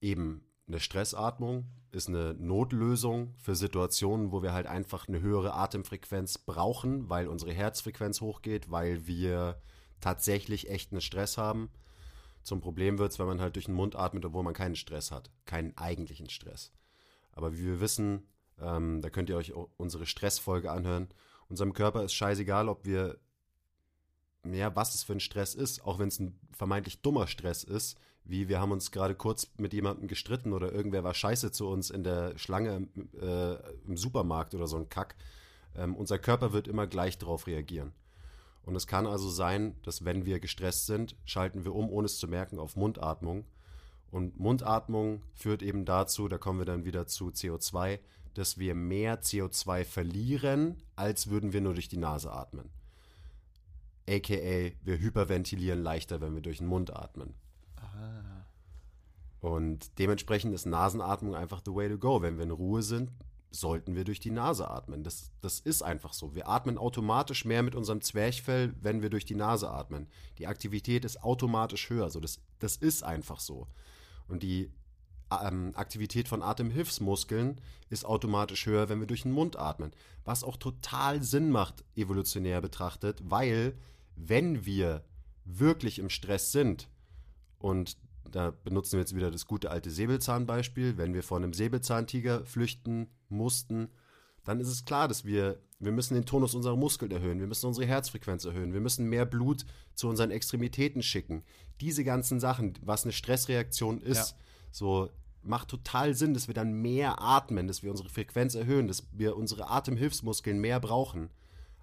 eben 0.00 0.44
eine 0.68 0.80
Stressatmung, 0.80 1.66
ist 1.90 2.08
eine 2.08 2.34
Notlösung 2.34 3.34
für 3.38 3.54
Situationen, 3.54 4.30
wo 4.30 4.42
wir 4.42 4.52
halt 4.52 4.66
einfach 4.66 5.08
eine 5.08 5.20
höhere 5.20 5.54
Atemfrequenz 5.54 6.38
brauchen, 6.38 7.08
weil 7.08 7.26
unsere 7.26 7.52
Herzfrequenz 7.52 8.20
hochgeht, 8.20 8.70
weil 8.70 9.06
wir 9.06 9.60
tatsächlich 10.00 10.68
echten 10.68 11.00
Stress 11.00 11.38
haben. 11.38 11.70
Zum 12.42 12.60
Problem 12.60 12.98
wird 12.98 13.12
es, 13.12 13.18
wenn 13.18 13.26
man 13.26 13.40
halt 13.40 13.56
durch 13.56 13.66
den 13.66 13.74
Mund 13.74 13.96
atmet, 13.96 14.24
obwohl 14.24 14.42
man 14.42 14.54
keinen 14.54 14.76
Stress 14.76 15.10
hat, 15.10 15.30
keinen 15.44 15.76
eigentlichen 15.76 16.30
Stress. 16.30 16.72
Aber 17.32 17.52
wie 17.54 17.64
wir 17.64 17.80
wissen, 17.80 18.26
ähm, 18.60 19.00
da 19.00 19.10
könnt 19.10 19.28
ihr 19.28 19.36
euch 19.36 19.52
unsere 19.76 20.06
Stressfolge 20.06 20.70
anhören. 20.70 21.08
Unserem 21.48 21.72
Körper 21.72 22.04
ist 22.04 22.14
scheißegal, 22.14 22.68
ob 22.68 22.84
wir, 22.84 23.18
ja, 24.44 24.74
was 24.74 24.94
es 24.94 25.02
für 25.02 25.12
ein 25.12 25.20
Stress 25.20 25.54
ist, 25.54 25.84
auch 25.84 25.98
wenn 25.98 26.08
es 26.08 26.18
ein 26.18 26.38
vermeintlich 26.52 27.02
dummer 27.02 27.26
Stress 27.26 27.64
ist, 27.64 27.98
wie 28.24 28.48
wir 28.48 28.60
haben 28.60 28.72
uns 28.72 28.90
gerade 28.90 29.14
kurz 29.14 29.50
mit 29.56 29.72
jemandem 29.72 30.06
gestritten 30.06 30.52
oder 30.52 30.72
irgendwer 30.72 31.02
war 31.02 31.14
scheiße 31.14 31.50
zu 31.50 31.66
uns 31.68 31.88
in 31.88 32.04
der 32.04 32.36
Schlange 32.36 32.76
im, 32.76 33.08
äh, 33.18 33.54
im 33.86 33.96
Supermarkt 33.96 34.54
oder 34.54 34.66
so 34.66 34.76
ein 34.76 34.90
Kack. 34.90 35.16
Ähm, 35.74 35.96
unser 35.96 36.18
Körper 36.18 36.52
wird 36.52 36.68
immer 36.68 36.86
gleich 36.86 37.16
darauf 37.16 37.46
reagieren. 37.46 37.92
Und 38.68 38.76
es 38.76 38.86
kann 38.86 39.06
also 39.06 39.30
sein, 39.30 39.76
dass 39.82 40.04
wenn 40.04 40.26
wir 40.26 40.40
gestresst 40.40 40.84
sind, 40.84 41.16
schalten 41.24 41.64
wir 41.64 41.74
um, 41.74 41.88
ohne 41.88 42.04
es 42.04 42.18
zu 42.18 42.28
merken, 42.28 42.58
auf 42.58 42.76
Mundatmung. 42.76 43.46
Und 44.10 44.38
Mundatmung 44.38 45.22
führt 45.32 45.62
eben 45.62 45.86
dazu, 45.86 46.28
da 46.28 46.36
kommen 46.36 46.58
wir 46.58 46.66
dann 46.66 46.84
wieder 46.84 47.06
zu 47.06 47.28
CO2, 47.28 47.98
dass 48.34 48.58
wir 48.58 48.74
mehr 48.74 49.22
CO2 49.22 49.84
verlieren, 49.84 50.82
als 50.96 51.30
würden 51.30 51.54
wir 51.54 51.62
nur 51.62 51.72
durch 51.72 51.88
die 51.88 51.96
Nase 51.96 52.30
atmen. 52.30 52.68
AKA, 54.06 54.72
wir 54.84 54.98
hyperventilieren 54.98 55.82
leichter, 55.82 56.20
wenn 56.20 56.34
wir 56.34 56.42
durch 56.42 56.58
den 56.58 56.66
Mund 56.66 56.94
atmen. 56.94 57.32
Und 59.40 59.98
dementsprechend 59.98 60.52
ist 60.52 60.66
Nasenatmung 60.66 61.34
einfach 61.34 61.62
the 61.64 61.74
way 61.74 61.88
to 61.88 61.96
go. 61.96 62.20
Wenn 62.20 62.36
wir 62.36 62.44
in 62.44 62.50
Ruhe 62.50 62.82
sind, 62.82 63.12
sollten 63.50 63.94
wir 63.94 64.04
durch 64.04 64.20
die 64.20 64.30
Nase 64.30 64.70
atmen. 64.70 65.02
Das, 65.02 65.30
das 65.40 65.60
ist 65.60 65.82
einfach 65.82 66.12
so. 66.12 66.34
Wir 66.34 66.48
atmen 66.48 66.78
automatisch 66.78 67.44
mehr 67.44 67.62
mit 67.62 67.74
unserem 67.74 68.00
Zwerchfell, 68.00 68.74
wenn 68.80 69.02
wir 69.02 69.10
durch 69.10 69.24
die 69.24 69.34
Nase 69.34 69.70
atmen. 69.70 70.06
Die 70.38 70.46
Aktivität 70.46 71.04
ist 71.04 71.22
automatisch 71.22 71.88
höher. 71.88 72.10
So, 72.10 72.20
das, 72.20 72.40
das 72.58 72.76
ist 72.76 73.02
einfach 73.02 73.40
so. 73.40 73.66
Und 74.26 74.42
die 74.42 74.70
ähm, 75.30 75.72
Aktivität 75.74 76.28
von 76.28 76.42
Atemhilfsmuskeln 76.42 77.60
ist 77.88 78.04
automatisch 78.04 78.66
höher, 78.66 78.88
wenn 78.88 79.00
wir 79.00 79.06
durch 79.06 79.22
den 79.22 79.32
Mund 79.32 79.58
atmen. 79.58 79.92
Was 80.24 80.44
auch 80.44 80.56
total 80.56 81.22
Sinn 81.22 81.50
macht, 81.50 81.84
evolutionär 81.96 82.60
betrachtet, 82.60 83.22
weil 83.24 83.78
wenn 84.14 84.66
wir 84.66 85.04
wirklich 85.44 85.98
im 85.98 86.10
Stress 86.10 86.52
sind, 86.52 86.88
und 87.58 87.96
da 88.30 88.50
benutzen 88.50 88.92
wir 88.92 89.00
jetzt 89.00 89.14
wieder 89.14 89.30
das 89.30 89.46
gute 89.46 89.70
alte 89.70 89.90
Säbelzahnbeispiel, 89.90 90.96
wenn 90.96 91.14
wir 91.14 91.22
vor 91.22 91.38
einem 91.38 91.52
Säbelzahntiger 91.52 92.44
flüchten 92.44 93.08
mussten, 93.28 93.88
dann 94.44 94.60
ist 94.60 94.68
es 94.68 94.84
klar, 94.84 95.08
dass 95.08 95.24
wir, 95.24 95.60
wir 95.78 95.92
müssen 95.92 96.14
den 96.14 96.24
Tonus 96.24 96.54
unserer 96.54 96.76
Muskeln 96.76 97.10
erhöhen, 97.10 97.40
wir 97.40 97.46
müssen 97.46 97.66
unsere 97.66 97.86
Herzfrequenz 97.86 98.44
erhöhen, 98.44 98.72
wir 98.72 98.80
müssen 98.80 99.08
mehr 99.08 99.26
Blut 99.26 99.64
zu 99.94 100.08
unseren 100.08 100.30
Extremitäten 100.30 101.02
schicken. 101.02 101.42
Diese 101.80 102.04
ganzen 102.04 102.40
Sachen, 102.40 102.74
was 102.82 103.04
eine 103.04 103.12
Stressreaktion 103.12 104.00
ist, 104.00 104.30
Ja. 104.30 104.36
so 104.70 105.10
macht 105.42 105.68
total 105.68 106.14
Sinn, 106.14 106.34
dass 106.34 106.48
wir 106.48 106.54
dann 106.54 106.72
mehr 106.72 107.20
atmen, 107.20 107.68
dass 107.68 107.82
wir 107.82 107.90
unsere 107.90 108.08
Frequenz 108.08 108.54
erhöhen, 108.54 108.88
dass 108.88 109.06
wir 109.12 109.36
unsere 109.36 109.68
Atemhilfsmuskeln 109.70 110.58
mehr 110.58 110.80
brauchen. 110.80 111.30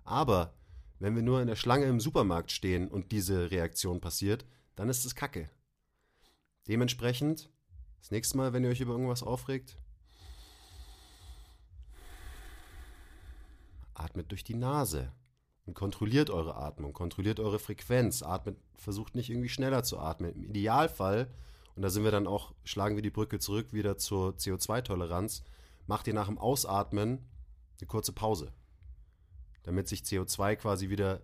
Aber 0.03 0.53
wenn 0.99 1.15
wir 1.15 1.23
nur 1.23 1.41
in 1.41 1.47
der 1.47 1.55
Schlange 1.55 1.86
im 1.86 1.99
Supermarkt 1.99 2.51
stehen 2.51 2.88
und 2.88 3.12
diese 3.12 3.51
Reaktion 3.51 4.01
passiert, 4.01 4.45
dann 4.75 4.89
ist 4.89 5.05
es 5.05 5.15
Kacke. 5.15 5.49
Dementsprechend, 6.67 7.49
das 7.99 8.12
nächste 8.12 8.38
Mal, 8.38 8.54
wenn 8.54 8.63
ihr 8.63 8.69
euch 8.69 8.82
über 8.82 8.93
irgendwas 8.93 9.23
aufregt, 9.23 9.78
atmet 13.93 14.32
durch 14.32 14.43
die 14.43 14.56
Nase 14.56 15.12
und 15.65 15.73
kontrolliert 15.73 16.30
eure 16.30 16.56
Atmung, 16.56 16.93
kontrolliert 16.93 17.39
eure 17.39 17.60
Frequenz, 17.60 18.23
atmet, 18.23 18.58
versucht 18.75 19.15
nicht 19.15 19.30
irgendwie 19.30 19.49
schneller 19.49 19.84
zu 19.84 19.99
atmen. 19.99 20.34
Im 20.34 20.43
Idealfall, 20.43 21.32
und 21.75 21.82
da 21.82 21.89
sind 21.89 22.04
wir 22.04 22.12
dann 22.12 22.28
auch, 22.28 22.54
schlagen 22.63 22.95
wir 22.95 23.04
die 23.04 23.10
Brücke 23.10 23.39
zurück 23.39 23.73
wieder 23.73 23.97
zur 23.97 24.34
CO2-Toleranz, 24.34 25.43
macht 25.88 26.08
ihr 26.08 26.13
nach 26.13 26.28
dem 26.28 26.38
Ausatmen 26.38 27.28
eine 27.80 27.88
kurze 27.88 28.12
Pause, 28.12 28.54
damit 29.63 29.88
sich 29.88 30.01
CO2 30.01 30.56
quasi 30.56 30.89
wieder 30.89 31.21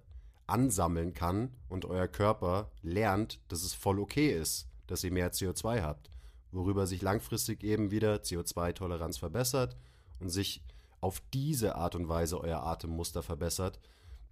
ansammeln 0.48 1.14
kann 1.14 1.56
und 1.70 1.86
euer 1.86 2.08
Körper 2.08 2.72
lernt, 2.82 3.40
dass 3.48 3.64
es 3.64 3.74
voll 3.74 4.00
okay 4.00 4.32
ist, 4.32 4.71
dass 4.92 5.06
ihr 5.06 5.12
mehr 5.12 5.32
CO2 5.32 5.82
habt, 5.82 6.10
worüber 6.52 6.86
sich 6.86 7.02
langfristig 7.02 7.64
eben 7.64 7.92
wieder 7.92 8.16
CO2-Toleranz 8.18 9.18
verbessert 9.18 9.78
und 10.20 10.30
sich 10.30 10.64
auf 11.00 11.22
diese 11.34 11.76
Art 11.76 11.96
und 11.96 12.10
Weise 12.10 12.42
euer 12.42 12.62
Atemmuster 12.62 13.24
verbessert. 13.24 13.80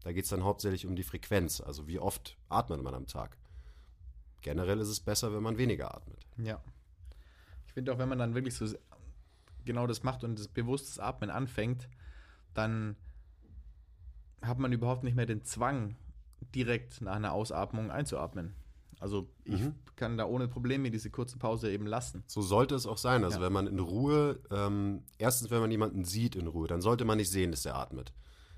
Da 0.04 0.12
geht 0.12 0.26
es 0.26 0.30
dann 0.30 0.44
hauptsächlich 0.44 0.86
um 0.86 0.98
die 0.98 1.04
Frequenz, 1.04 1.62
also 1.62 1.88
wie 1.88 1.98
oft 1.98 2.38
atmet 2.50 2.84
man 2.84 2.94
am 2.94 3.08
Tag. 3.08 3.38
Generell 4.42 4.80
ist 4.82 4.90
es 4.90 5.00
besser, 5.00 5.34
wenn 5.34 5.44
man 5.44 5.58
weniger 5.58 5.96
atmet. 5.96 6.26
Ja. 6.38 6.62
Ich 7.66 7.74
finde 7.74 7.94
auch, 7.94 7.98
wenn 7.98 8.10
man 8.10 8.20
dann 8.20 8.36
wirklich 8.36 8.56
so 8.56 8.68
genau 9.64 9.88
das 9.88 10.04
macht 10.04 10.26
und 10.26 10.38
das 10.38 10.50
bewusstes 10.50 11.00
Atmen 11.00 11.30
anfängt, 11.30 11.88
dann 12.54 12.98
hat 14.42 14.60
man 14.60 14.74
überhaupt 14.74 15.04
nicht 15.04 15.16
mehr 15.16 15.26
den 15.26 15.44
Zwang, 15.44 15.96
direkt 16.54 17.02
nach 17.02 17.16
einer 17.16 17.32
Ausatmung 17.32 17.92
einzuatmen. 17.92 18.56
Also 19.00 19.30
ich 19.46 19.62
Mhm. 19.62 19.76
kann 19.96 20.18
da 20.18 20.26
ohne 20.26 20.48
Probleme 20.48 20.92
diese 20.92 21.10
kurze 21.10 21.38
Pause 21.38 21.72
eben 21.72 21.86
lassen. 21.88 22.24
So 22.28 22.42
sollte 22.42 22.76
es 22.76 22.86
auch 22.86 22.98
sein. 22.98 23.24
Also 23.24 23.38
Ja. 23.40 23.46
wenn 23.46 23.54
man 23.54 23.68
in 23.68 23.80
Ruhe, 23.80 24.40
ähm, 24.52 25.04
erstens, 25.18 25.50
wenn 25.52 25.62
man 25.62 25.72
jemanden 25.72 26.04
sieht 26.06 26.36
in 26.36 26.48
Ruhe, 26.48 26.68
dann 26.68 26.82
sollte 26.82 27.06
man 27.06 27.18
nicht 27.18 27.30
sehen, 27.32 27.52
dass 27.52 27.66
er 27.66 27.76
atmet. 27.76 28.12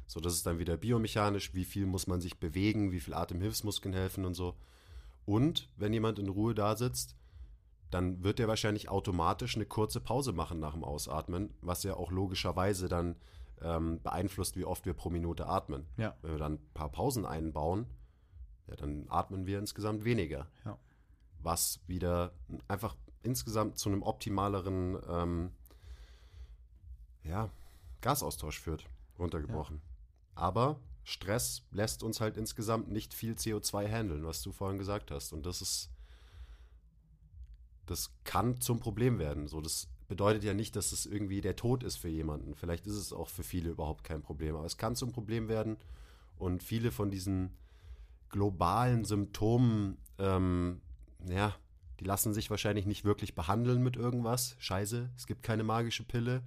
So, 0.08 0.19
das 0.19 0.34
ist 0.34 0.45
dann 0.45 0.60
wieder 0.60 0.75
biomechanisch, 0.77 1.54
wie 1.54 1.63
viel 1.63 1.86
muss 1.86 2.08
man 2.08 2.19
sich 2.19 2.39
bewegen, 2.39 2.91
wie 2.91 2.99
viel 2.99 3.13
Atemhilfsmuskeln 3.13 3.93
helfen 3.93 4.25
und 4.25 4.34
so. 4.34 4.56
Und 5.25 5.69
wenn 5.77 5.93
jemand 5.93 6.19
in 6.19 6.27
Ruhe 6.27 6.54
da 6.56 6.75
sitzt, 6.75 7.15
dann 7.91 8.23
wird 8.23 8.39
er 8.39 8.47
wahrscheinlich 8.47 8.89
automatisch 8.89 9.56
eine 9.56 9.65
kurze 9.65 9.99
Pause 9.99 10.32
machen 10.34 10.60
nach 10.60 10.73
dem 10.73 10.84
Ausatmen, 10.84 11.54
was 11.62 11.84
ja 11.84 11.93
auch 11.95 12.12
logischerweise 12.12 12.88
dann 12.89 13.15
ähm, 13.62 14.01
beeinflusst, 14.01 14.58
wie 14.58 14.65
oft 14.65 14.86
wir 14.88 14.93
pro 14.93 15.10
Minute 15.12 15.45
atmen. 15.45 15.86
Ja. 15.97 16.15
Wenn 16.23 16.32
wir 16.32 16.39
dann 16.39 16.54
ein 16.54 16.69
paar 16.73 16.89
Pausen 16.89 17.25
einbauen, 17.25 17.86
ja, 18.67 18.76
dann 18.76 19.06
atmen 19.10 19.45
wir 19.45 19.60
insgesamt 19.60 20.04
weniger. 20.04 20.47
Ja. 20.65 20.78
Was 21.39 21.80
wieder 21.88 22.34
einfach 22.67 22.95
insgesamt 23.24 23.78
zu 23.78 23.89
einem 23.89 24.04
optimaleren 24.04 24.97
ähm, 25.10 25.52
ja, 27.24 27.50
Gasaustausch 28.02 28.60
führt, 28.60 28.86
runtergebrochen. 29.19 29.82
Aber 30.36 30.80
Stress 31.04 31.63
lässt 31.71 32.04
uns 32.04 32.21
halt 32.21 32.38
insgesamt 32.38 32.89
nicht 32.89 33.13
viel 33.13 33.34
CO2 33.34 33.88
handeln, 33.88 34.26
was 34.26 34.41
du 34.41 34.52
vorhin 34.52 34.78
gesagt 34.78 35.12
hast. 35.12 35.34
Und 35.34 35.45
das 35.45 35.62
ist, 35.62 35.89
das 37.86 38.12
kann 38.24 38.62
zum 38.62 38.80
Problem 38.80 39.19
werden. 39.19 39.47
So, 39.47 39.62
das 39.62 39.88
bedeutet 40.08 40.43
ja 40.43 40.54
nicht, 40.54 40.76
dass 40.76 40.91
es 40.91 41.06
irgendwie 41.06 41.41
der 41.41 41.56
Tod 41.56 41.84
ist 41.84 41.97
für 41.97 42.10
jemanden. 42.10 42.56
Vielleicht 42.56 42.86
ist 42.86 42.95
es 42.95 43.13
auch 43.13 43.30
für 43.30 43.43
viele 43.43 43.69
überhaupt 43.69 44.04
kein 44.04 44.21
Problem, 44.21 44.56
aber 44.56 44.65
es 44.65 44.78
kann 44.78 44.95
zum 44.95 45.12
Problem 45.12 45.47
werden. 45.47 45.78
Und 46.38 46.63
viele 46.63 46.91
von 46.91 47.12
diesen 47.12 47.52
globalen 48.31 49.05
Symptomen, 49.05 49.97
ähm, 50.17 50.81
ja, 51.27 51.55
die 51.99 52.05
lassen 52.05 52.33
sich 52.33 52.49
wahrscheinlich 52.49 52.87
nicht 52.87 53.05
wirklich 53.05 53.35
behandeln 53.35 53.83
mit 53.83 53.95
irgendwas. 53.95 54.55
Scheiße, 54.57 55.11
es 55.15 55.27
gibt 55.27 55.43
keine 55.43 55.63
magische 55.63 56.03
Pille 56.03 56.41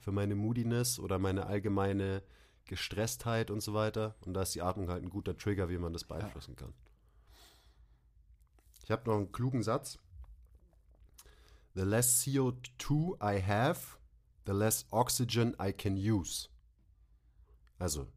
für 0.00 0.12
meine 0.12 0.34
Moodiness 0.34 0.98
oder 0.98 1.18
meine 1.18 1.46
allgemeine 1.46 2.22
Gestresstheit 2.66 3.50
und 3.50 3.62
so 3.62 3.72
weiter. 3.72 4.16
Und 4.26 4.34
da 4.34 4.42
ist 4.42 4.54
die 4.54 4.60
Atmung 4.60 4.90
halt 4.90 5.02
ein 5.02 5.08
guter 5.08 5.36
Trigger, 5.36 5.70
wie 5.70 5.78
man 5.78 5.94
das 5.94 6.04
beeinflussen 6.04 6.56
kann. 6.56 6.74
Ich 8.84 8.90
habe 8.90 9.08
noch 9.08 9.16
einen 9.16 9.32
klugen 9.32 9.62
Satz. 9.62 9.98
The 11.74 11.82
less 11.82 12.22
CO2 12.22 13.16
I 13.22 13.42
have, 13.42 13.98
the 14.46 14.52
less 14.52 14.86
oxygen 14.90 15.56
I 15.60 15.72
can 15.72 15.94
use. 15.94 16.48
Also, 17.78 18.08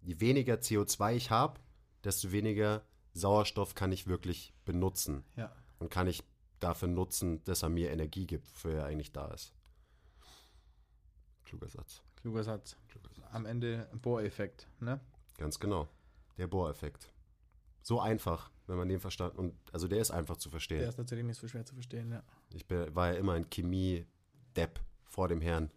je 0.00 0.20
weniger 0.20 0.54
CO2 0.54 1.16
ich 1.16 1.30
habe, 1.30 1.60
desto 2.04 2.32
weniger 2.32 2.82
Sauerstoff 3.12 3.74
kann 3.74 3.92
ich 3.92 4.06
wirklich 4.06 4.52
benutzen 4.64 5.24
Ja. 5.36 5.54
und 5.78 5.90
kann 5.90 6.06
ich 6.06 6.22
dafür 6.60 6.88
nutzen, 6.88 7.42
dass 7.44 7.62
er 7.62 7.68
mir 7.68 7.90
Energie 7.90 8.26
gibt, 8.26 8.46
wofür 8.52 8.78
er 8.78 8.86
eigentlich 8.86 9.12
da 9.12 9.28
ist. 9.28 9.52
Kluger 11.44 11.68
Satz. 11.68 12.02
Kluger 12.16 12.42
Satz. 12.42 12.76
Am 13.32 13.46
Ende 13.46 13.88
Bohreffekt, 14.00 14.68
ne? 14.80 15.00
Ganz 15.36 15.58
genau. 15.58 15.88
Der 16.38 16.46
Bohreffekt. 16.46 17.12
So 17.82 18.00
einfach, 18.00 18.50
wenn 18.66 18.76
man 18.76 18.88
den 18.88 18.98
verstanden 19.00 19.38
und 19.38 19.54
also 19.72 19.88
der 19.88 20.00
ist 20.00 20.10
einfach 20.10 20.36
zu 20.36 20.48
verstehen. 20.50 20.78
Der 20.80 20.88
ist 20.88 20.96
tatsächlich 20.96 21.26
nicht 21.26 21.38
so 21.38 21.46
schwer 21.48 21.64
zu 21.66 21.74
verstehen, 21.74 22.10
ja. 22.12 22.22
Ich 22.54 22.64
war 22.70 23.12
ja 23.12 23.18
immer 23.18 23.34
ein 23.34 23.50
Chemie-Depp 23.50 24.80
vor 25.04 25.28
dem 25.28 25.40
Herrn. 25.40 25.70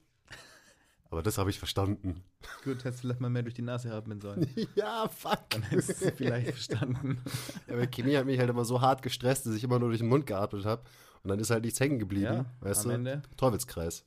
Aber 1.10 1.24
das 1.24 1.38
habe 1.38 1.50
ich 1.50 1.60
verstanden. 1.60 2.24
Gut, 2.63 2.84
hättest 2.84 3.00
du 3.00 3.08
vielleicht 3.08 3.22
mal 3.22 3.30
mehr 3.30 3.43
durch 3.43 3.56
die 3.56 3.62
Nase 3.62 3.93
atmen 3.93 4.20
sollen. 4.20 4.48
ja, 4.76 5.08
fuck. 5.08 5.50
Dann 5.50 5.63
hättest 5.63 6.02
du 6.02 6.06
es 6.06 6.13
vielleicht 6.15 6.50
verstanden. 6.50 7.22
Ja, 7.67 7.74
aber 7.74 7.88
Chemie 7.88 8.15
hat 8.17 8.26
mich 8.26 8.39
halt 8.39 8.50
immer 8.50 8.65
so 8.65 8.82
hart 8.82 9.02
gestresst, 9.02 9.46
dass 9.46 9.56
ich 9.56 9.63
immer 9.63 9.80
nur 9.80 9.89
durch 9.89 10.00
den 10.00 10.10
Mund 10.10 10.26
geatmet 10.26 10.65
habe. 10.65 10.84
Und 11.24 11.30
dann 11.30 11.39
ist 11.39 11.50
halt 11.50 11.63
nichts 11.63 11.80
hängen 11.80 12.00
geblieben. 12.00 12.26
Ja, 12.26 12.46
weißt 12.62 12.86
am 12.86 12.89
du? 12.89 12.96
Ende. 12.96 13.22
Teufelskreis. 13.36 14.06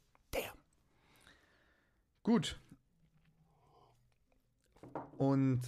Gut. 2.23 2.59
Und 5.17 5.61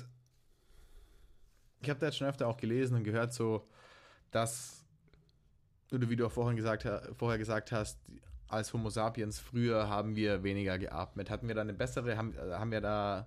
ich 1.81 1.91
habe 1.91 1.99
da 1.99 2.07
jetzt 2.07 2.19
schon 2.19 2.29
öfter 2.29 2.47
auch 2.47 2.57
gelesen 2.57 2.97
und 2.97 3.05
gehört, 3.05 3.33
so, 3.33 3.69
dass, 4.31 4.85
oder 5.91 6.09
wie 6.09 6.17
du 6.17 6.27
auch 6.27 6.33
vorhin 6.33 6.57
gesagt, 6.57 6.87
vorher 7.17 7.39
gesagt 7.39 7.73
hast, 7.73 7.99
als 8.53 8.73
Homo 8.73 8.91
sapiens 8.91 9.41
früher 9.41 9.89
haben 9.89 10.17
wir 10.17 10.43
weniger 10.43 10.79
geatmet. 10.79 11.31
Hatten 11.31 11.49
wir 11.49 11.55
da 11.55 11.63
eine 11.63 11.73
bessere, 11.73 12.17
haben, 12.17 12.35
äh, 12.35 12.55
haben 12.55 12.71
wir 12.71 12.81
da, 12.81 13.27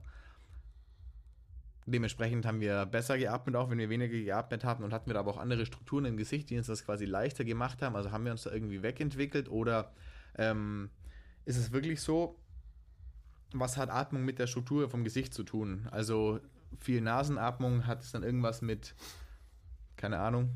dementsprechend 1.86 2.46
haben 2.46 2.62
wir 2.62 2.86
besser 2.86 3.18
geatmet, 3.18 3.56
auch 3.56 3.70
wenn 3.70 3.78
wir 3.78 3.90
weniger 3.90 4.18
geatmet 4.18 4.64
hatten 4.64 4.84
und 4.84 4.94
hatten 4.94 5.08
wir 5.08 5.16
da 5.16 5.22
aber 5.22 5.32
auch 5.32 5.38
andere 5.38 5.66
Strukturen 5.66 6.06
im 6.06 6.18
Gesicht, 6.18 6.50
die 6.50 6.58
uns 6.58 6.68
das 6.68 6.86
quasi 6.86 7.06
leichter 7.06 7.44
gemacht 7.44 7.82
haben. 7.82 7.96
Also 7.96 8.12
haben 8.12 8.26
wir 8.26 8.32
uns 8.32 8.44
da 8.44 8.52
irgendwie 8.52 8.84
wegentwickelt 8.84 9.50
oder 9.50 9.92
ähm, 10.38 10.90
ist 11.46 11.58
es 11.58 11.72
wirklich 11.72 12.02
so, 12.02 12.40
was 13.54 13.78
hat 13.78 13.90
Atmung 13.90 14.26
mit 14.26 14.40
der 14.40 14.48
Struktur 14.48 14.90
vom 14.90 15.04
Gesicht 15.04 15.34
zu 15.34 15.44
tun? 15.44 15.88
Also 15.92 16.40
viel 16.80 17.02
Nasenatmung 17.02 17.88
hat 17.88 18.02
es 18.04 18.12
dann 18.12 18.24
irgendwas 18.24 18.62
mit, 18.62 18.96
keine 19.96 20.20
Ahnung, 20.20 20.52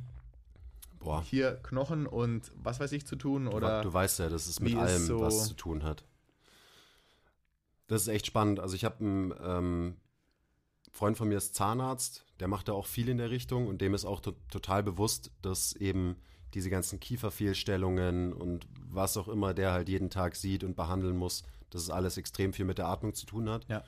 Boah. 1.00 1.22
hier 1.24 1.56
Knochen 1.64 2.06
und 2.08 2.52
was 2.56 2.80
weiß 2.80 2.92
ich 2.92 3.06
zu 3.08 3.16
tun 3.16 3.46
Du, 3.46 3.52
oder 3.52 3.82
du 3.82 3.94
weißt 3.94 4.20
ja, 4.20 4.30
dass 4.30 4.48
es 4.48 4.60
mit 4.60 4.74
ist 4.74 4.80
allem 4.80 5.06
so- 5.06 5.22
was 5.22 5.48
zu 5.48 5.54
tun 5.54 5.84
hat. 5.84 6.04
Das 7.88 8.04
ist 8.04 8.08
echt 8.08 8.26
spannend. 8.28 8.60
Also 8.60 8.76
ich 8.76 8.86
habe 8.86 9.00
einen 9.00 9.34
ähm, 9.42 9.96
Freund 10.92 11.18
von 11.18 11.28
mir 11.28 11.38
ist 11.38 11.56
Zahnarzt, 11.56 12.26
der 12.40 12.48
macht 12.48 12.68
da 12.68 12.74
auch 12.74 12.86
viel 12.86 13.10
in 13.10 13.18
der 13.18 13.30
Richtung 13.32 13.68
und 13.68 13.82
dem 13.82 13.94
ist 13.94 14.06
auch 14.06 14.20
to 14.20 14.34
total 14.52 14.84
bewusst, 14.84 15.32
dass 15.42 15.74
eben 15.74 16.16
diese 16.54 16.70
ganzen 16.70 17.00
Kieferfehlstellungen 17.00 18.34
und 18.34 18.68
was 18.90 19.18
auch 19.18 19.28
immer 19.28 19.54
der 19.54 19.72
halt 19.72 19.88
jeden 19.90 20.10
Tag 20.10 20.36
sieht 20.36 20.64
und 20.64 20.76
behandeln 20.76 21.16
muss, 21.18 21.44
dass 21.70 21.82
es 21.84 21.90
alles 21.90 22.18
extrem 22.18 22.54
viel 22.54 22.66
mit 22.66 22.78
der 22.78 22.88
Atmung 22.88 23.14
zu 23.14 23.26
tun 23.26 23.50
hat. 23.50 23.66
Ja. 23.70 23.84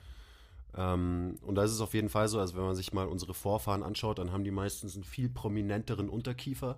Ähm, 0.75 1.37
und 1.41 1.55
da 1.55 1.63
ist 1.63 1.71
es 1.71 1.81
auf 1.81 1.93
jeden 1.93 2.09
Fall 2.09 2.27
so, 2.27 2.39
also 2.39 2.55
wenn 2.55 2.63
man 2.63 2.75
sich 2.75 2.93
mal 2.93 3.07
unsere 3.07 3.33
Vorfahren 3.33 3.83
anschaut, 3.83 4.19
dann 4.19 4.31
haben 4.31 4.43
die 4.43 4.51
meistens 4.51 4.95
einen 4.95 5.03
viel 5.03 5.29
prominenteren 5.29 6.07
Unterkiefer. 6.09 6.77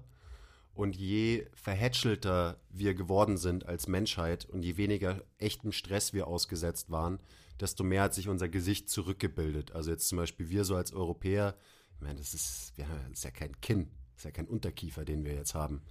Und 0.74 0.96
je 0.96 1.46
verhätschelter 1.54 2.60
wir 2.70 2.96
geworden 2.96 3.38
sind 3.38 3.68
als 3.68 3.88
Menschheit 3.88 4.46
und 4.46 4.64
je 4.64 4.78
weniger 4.78 5.24
echtem 5.38 5.72
Stress 5.72 6.14
wir 6.14 6.28
ausgesetzt 6.28 6.90
waren, 6.90 7.20
desto 7.60 7.84
mehr 7.84 8.04
hat 8.04 8.14
sich 8.16 8.28
unser 8.28 8.50
Gesicht 8.50 8.90
zurückgebildet. 8.90 9.74
Also 9.74 9.92
jetzt 9.92 10.08
zum 10.08 10.18
Beispiel 10.18 10.50
wir 10.50 10.66
so 10.66 10.76
als 10.76 10.92
Europäer, 10.92 11.56
ich 11.96 12.02
meine, 12.02 12.20
das 12.20 12.34
ist, 12.34 12.74
haben, 12.80 13.10
das 13.10 13.20
ist 13.20 13.24
ja 13.24 13.32
kein 13.32 13.60
Kinn, 13.62 13.92
das 14.14 14.22
ist 14.22 14.26
ja 14.26 14.32
kein 14.32 14.48
Unterkiefer, 14.48 15.06
den 15.06 15.24
wir 15.24 15.36
jetzt 15.36 15.54
haben. 15.54 15.84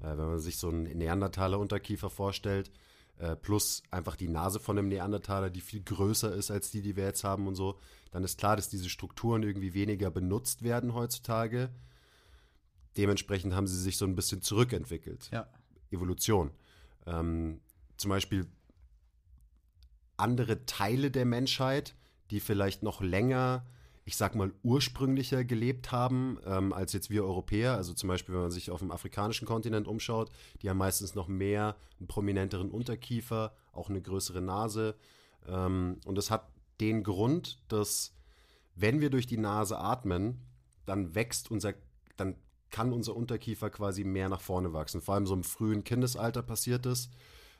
Äh, 0.00 0.16
wenn 0.16 0.26
man 0.26 0.38
sich 0.38 0.56
so 0.56 0.68
einen 0.68 0.84
Neandertaler 0.96 1.58
Unterkiefer 1.58 2.08
vorstellt, 2.08 2.70
äh, 3.18 3.36
plus 3.36 3.82
einfach 3.90 4.16
die 4.16 4.28
Nase 4.28 4.58
von 4.58 4.78
einem 4.78 4.88
Neandertaler, 4.88 5.50
die 5.50 5.60
viel 5.60 5.82
größer 5.82 6.34
ist 6.34 6.50
als 6.50 6.70
die, 6.70 6.80
die 6.80 6.96
wir 6.96 7.04
jetzt 7.04 7.22
haben 7.22 7.46
und 7.46 7.54
so, 7.54 7.78
dann 8.10 8.24
ist 8.24 8.38
klar, 8.38 8.56
dass 8.56 8.68
diese 8.68 8.88
Strukturen 8.88 9.42
irgendwie 9.42 9.74
weniger 9.74 10.10
benutzt 10.10 10.62
werden 10.62 10.94
heutzutage. 10.94 11.70
Dementsprechend 12.96 13.54
haben 13.54 13.66
sie 13.66 13.80
sich 13.80 13.96
so 13.96 14.04
ein 14.04 14.14
bisschen 14.14 14.42
zurückentwickelt. 14.42 15.30
ja, 15.32 15.46
Evolution. 15.90 16.50
Ähm, 17.06 17.60
zum 17.96 18.10
Beispiel 18.10 18.46
andere 20.16 20.66
Teile 20.66 21.10
der 21.10 21.24
Menschheit, 21.24 21.94
die 22.30 22.40
vielleicht 22.40 22.82
noch 22.82 23.00
länger, 23.00 23.66
ich 24.04 24.16
sag 24.16 24.34
mal, 24.34 24.52
ursprünglicher 24.62 25.44
gelebt 25.44 25.92
haben 25.92 26.38
ähm, 26.44 26.72
als 26.72 26.92
jetzt 26.92 27.10
wir 27.10 27.24
Europäer. 27.24 27.74
Also 27.76 27.92
zum 27.94 28.08
Beispiel, 28.08 28.34
wenn 28.34 28.42
man 28.42 28.50
sich 28.50 28.70
auf 28.70 28.80
dem 28.80 28.90
afrikanischen 28.90 29.46
Kontinent 29.46 29.86
umschaut, 29.86 30.30
die 30.60 30.70
haben 30.70 30.78
meistens 30.78 31.14
noch 31.14 31.28
mehr 31.28 31.76
einen 31.98 32.08
prominenteren 32.08 32.70
Unterkiefer, 32.70 33.54
auch 33.72 33.88
eine 33.88 34.02
größere 34.02 34.40
Nase. 34.40 34.96
Ähm, 35.46 36.00
und 36.04 36.16
das 36.16 36.30
hat 36.30 36.48
den 36.80 37.02
Grund, 37.02 37.62
dass 37.68 38.14
wenn 38.74 39.00
wir 39.00 39.10
durch 39.10 39.26
die 39.26 39.38
Nase 39.38 39.78
atmen, 39.78 40.40
dann 40.86 41.14
wächst 41.14 41.50
unser, 41.50 41.74
dann 42.16 42.36
kann 42.72 42.92
unser 42.92 43.14
Unterkiefer 43.14 43.70
quasi 43.70 44.02
mehr 44.02 44.28
nach 44.28 44.40
vorne 44.40 44.72
wachsen. 44.72 45.00
Vor 45.00 45.14
allem 45.14 45.26
so 45.26 45.34
im 45.34 45.44
frühen 45.44 45.84
Kindesalter 45.84 46.42
passiert 46.42 46.86
es. 46.86 47.10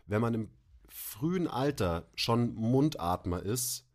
Wenn 0.07 0.21
man 0.21 0.35
im 0.35 0.49
frühen 0.89 1.47
Alter 1.47 2.09
schon 2.17 2.55
Mundatmer 2.55 3.41
ist, 3.43 3.87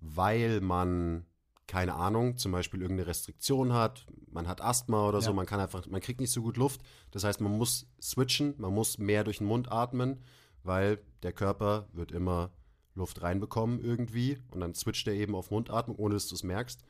weil 0.00 0.60
man, 0.60 1.24
keine 1.66 1.94
Ahnung, 1.94 2.36
zum 2.36 2.52
Beispiel 2.52 2.82
irgendeine 2.82 3.08
Restriktion 3.08 3.72
hat, 3.72 4.06
man 4.30 4.46
hat 4.46 4.60
Asthma 4.60 5.08
oder 5.08 5.22
so, 5.22 5.30
Ja. 5.30 5.34
man 5.36 5.46
kann 5.46 5.60
einfach, 5.60 5.86
man 5.86 6.00
kriegt 6.00 6.20
nicht 6.20 6.32
so 6.32 6.42
gut 6.42 6.56
Luft. 6.58 6.82
Das 7.12 7.24
heißt, 7.24 7.40
man 7.40 7.56
muss 7.56 7.86
switchen, 8.02 8.54
man 8.58 8.74
muss 8.74 8.98
mehr 8.98 9.24
durch 9.24 9.38
den 9.38 9.46
Mund 9.46 9.72
atmen, 9.72 10.20
weil 10.62 10.98
der 11.22 11.32
Körper 11.32 11.88
wird 11.92 12.12
immer 12.12 12.50
Luft 12.94 13.22
reinbekommen 13.22 13.80
irgendwie 13.80 14.38
und 14.50 14.60
dann 14.60 14.74
switcht 14.74 15.06
er 15.08 15.14
eben 15.14 15.34
auf 15.34 15.50
Mundatmung, 15.50 15.96
ohne 15.96 16.14
dass 16.14 16.28
du 16.28 16.34
es 16.34 16.42
merkst. 16.42 16.84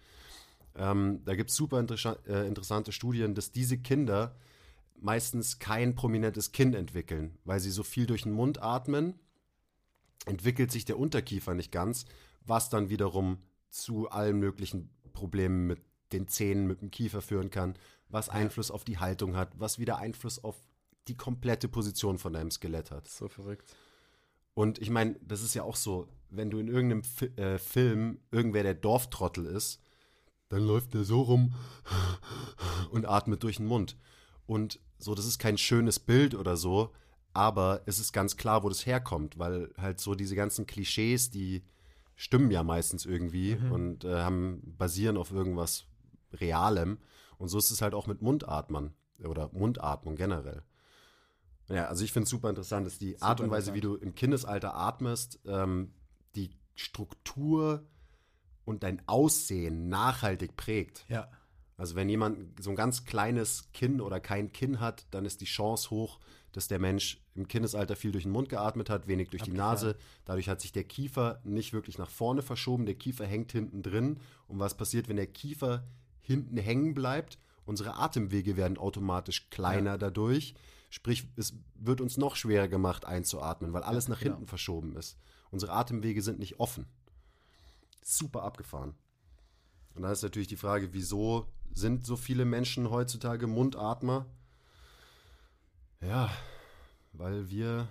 Ähm, 0.76 1.20
da 1.24 1.34
gibt 1.34 1.50
es 1.50 1.56
super 1.56 1.84
äh, 2.26 2.46
interessante 2.46 2.92
Studien, 2.92 3.34
dass 3.34 3.52
diese 3.52 3.78
Kinder 3.78 4.34
meistens 5.00 5.58
kein 5.58 5.94
prominentes 5.94 6.52
Kinn 6.52 6.74
entwickeln, 6.74 7.38
weil 7.44 7.60
sie 7.60 7.70
so 7.70 7.82
viel 7.82 8.06
durch 8.06 8.22
den 8.22 8.32
Mund 8.32 8.62
atmen, 8.62 9.14
entwickelt 10.26 10.72
sich 10.72 10.84
der 10.84 10.98
Unterkiefer 10.98 11.54
nicht 11.54 11.70
ganz, 11.70 12.06
was 12.44 12.70
dann 12.70 12.88
wiederum 12.88 13.38
zu 13.70 14.08
allen 14.10 14.38
möglichen 14.38 14.90
Problemen 15.12 15.66
mit 15.66 15.80
den 16.12 16.28
Zähnen, 16.28 16.66
mit 16.66 16.80
dem 16.80 16.90
Kiefer 16.90 17.22
führen 17.22 17.50
kann, 17.50 17.74
was 18.08 18.28
Einfluss 18.28 18.70
auf 18.70 18.84
die 18.84 18.98
Haltung 18.98 19.36
hat, 19.36 19.52
was 19.58 19.78
wieder 19.78 19.98
Einfluss 19.98 20.42
auf 20.42 20.56
die 21.08 21.16
komplette 21.16 21.68
Position 21.68 22.18
von 22.18 22.32
deinem 22.32 22.50
Skelett 22.50 22.90
hat. 22.90 23.08
So 23.08 23.28
verrückt. 23.28 23.74
Und 24.54 24.78
ich 24.78 24.90
meine, 24.90 25.16
das 25.20 25.42
ist 25.42 25.54
ja 25.54 25.64
auch 25.64 25.76
so, 25.76 26.08
wenn 26.30 26.50
du 26.50 26.58
in 26.58 26.68
irgendeinem 26.68 27.02
Fi 27.02 27.26
äh, 27.36 27.58
Film 27.58 28.20
irgendwer 28.30 28.62
der 28.62 28.74
Dorftrottel 28.74 29.46
ist, 29.46 29.80
dann 30.54 30.66
läuft 30.66 30.94
der 30.94 31.04
so 31.04 31.22
rum 31.22 31.54
und 32.90 33.06
atmet 33.06 33.42
durch 33.42 33.56
den 33.56 33.66
Mund. 33.66 33.96
Und 34.46 34.80
so, 34.98 35.14
das 35.14 35.26
ist 35.26 35.38
kein 35.38 35.58
schönes 35.58 35.98
Bild 35.98 36.34
oder 36.34 36.56
so, 36.56 36.92
aber 37.32 37.82
es 37.86 37.98
ist 37.98 38.12
ganz 38.12 38.36
klar, 38.36 38.62
wo 38.62 38.68
das 38.68 38.86
herkommt, 38.86 39.38
weil 39.38 39.72
halt 39.76 40.00
so 40.00 40.14
diese 40.14 40.36
ganzen 40.36 40.66
Klischees, 40.66 41.30
die 41.30 41.64
stimmen 42.14 42.50
ja 42.50 42.62
meistens 42.62 43.04
irgendwie 43.04 43.58
und 43.70 44.04
äh, 44.04 44.22
haben, 44.22 44.62
basieren 44.78 45.16
auf 45.16 45.32
irgendwas 45.32 45.86
Realem. 46.32 46.98
Und 47.38 47.48
so 47.48 47.58
ist 47.58 47.72
es 47.72 47.82
halt 47.82 47.94
auch 47.94 48.06
mit 48.06 48.22
Mundatmern 48.22 48.94
oder 49.24 49.50
Mundatmung 49.52 50.14
generell. 50.14 50.62
Ja, 51.68 51.86
also 51.86 52.04
ich 52.04 52.12
finde 52.12 52.24
es 52.24 52.30
super 52.30 52.50
interessant, 52.50 52.86
dass 52.86 52.98
die 52.98 53.20
Art 53.20 53.40
und 53.40 53.50
Weise, 53.50 53.74
wie 53.74 53.80
du 53.80 53.96
im 53.96 54.14
Kindesalter 54.14 54.76
atmest, 54.76 55.40
ähm, 55.46 55.92
die 56.36 56.50
Struktur 56.74 57.84
und 58.64 58.82
dein 58.82 59.06
Aussehen 59.06 59.88
nachhaltig 59.88 60.56
prägt. 60.56 61.04
Ja. 61.08 61.28
Also 61.76 61.96
wenn 61.96 62.08
jemand 62.08 62.62
so 62.62 62.70
ein 62.70 62.76
ganz 62.76 63.04
kleines 63.04 63.72
Kinn 63.72 64.00
oder 64.00 64.20
kein 64.20 64.52
Kinn 64.52 64.80
hat, 64.80 65.06
dann 65.10 65.24
ist 65.24 65.40
die 65.40 65.46
Chance 65.46 65.90
hoch, 65.90 66.20
dass 66.52 66.68
der 66.68 66.78
Mensch 66.78 67.20
im 67.34 67.48
Kindesalter 67.48 67.96
viel 67.96 68.12
durch 68.12 68.24
den 68.24 68.32
Mund 68.32 68.48
geatmet 68.48 68.88
hat, 68.88 69.08
wenig 69.08 69.30
durch 69.30 69.42
die 69.42 69.50
Abgefahren. 69.50 69.72
Nase. 69.72 69.96
Dadurch 70.24 70.48
hat 70.48 70.60
sich 70.60 70.70
der 70.70 70.84
Kiefer 70.84 71.40
nicht 71.42 71.72
wirklich 71.72 71.98
nach 71.98 72.10
vorne 72.10 72.42
verschoben. 72.42 72.86
Der 72.86 72.94
Kiefer 72.94 73.26
hängt 73.26 73.50
hinten 73.50 73.82
drin. 73.82 74.20
Und 74.46 74.60
was 74.60 74.76
passiert, 74.76 75.08
wenn 75.08 75.16
der 75.16 75.26
Kiefer 75.26 75.84
hinten 76.20 76.56
hängen 76.56 76.94
bleibt? 76.94 77.38
Unsere 77.66 77.96
Atemwege 77.96 78.56
werden 78.56 78.78
automatisch 78.78 79.50
kleiner 79.50 79.98
dadurch. 79.98 80.54
Sprich, 80.90 81.26
es 81.34 81.54
wird 81.74 82.00
uns 82.00 82.18
noch 82.18 82.36
schwerer 82.36 82.68
gemacht 82.68 83.04
einzuatmen, 83.04 83.72
weil 83.72 83.82
alles 83.82 84.06
nach 84.06 84.20
genau. 84.20 84.36
hinten 84.36 84.46
verschoben 84.46 84.94
ist. 84.94 85.18
Unsere 85.50 85.72
Atemwege 85.72 86.22
sind 86.22 86.38
nicht 86.38 86.60
offen. 86.60 86.86
Super 88.06 88.42
abgefahren. 88.42 88.94
Und 89.94 90.02
da 90.02 90.12
ist 90.12 90.22
natürlich 90.22 90.48
die 90.48 90.56
Frage, 90.56 90.92
wieso 90.92 91.48
sind 91.72 92.04
so 92.04 92.16
viele 92.16 92.44
Menschen 92.44 92.90
heutzutage 92.90 93.46
Mundatmer? 93.46 94.26
Ja, 96.00 96.30
weil 97.12 97.48
wir, 97.48 97.88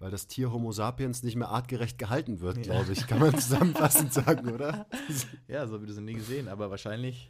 weil 0.00 0.10
das 0.10 0.26
Tier 0.26 0.50
Homo 0.50 0.72
sapiens 0.72 1.22
nicht 1.22 1.36
mehr 1.36 1.48
artgerecht 1.50 1.98
gehalten 1.98 2.40
wird, 2.40 2.56
Ja. 2.58 2.62
glaube 2.64 2.92
ich. 2.92 3.06
Kann 3.06 3.20
man 3.20 3.38
zusammenfassend 3.38 4.12
sagen, 4.12 4.52
oder? 4.52 4.86
Ja, 5.48 5.66
so 5.68 5.80
wie 5.80 5.86
du 5.86 5.92
sie 5.94 6.00
nie 6.02 6.14
gesehen, 6.14 6.48
aber 6.48 6.68
wahrscheinlich. 6.70 7.28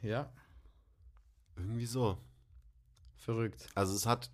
Ja, 0.00 0.32
Irgendwie 1.56 1.84
so. 1.86 2.16
verrückt. 3.16 3.68
Also 3.74 3.94
es 3.94 4.06
hat 4.06 4.30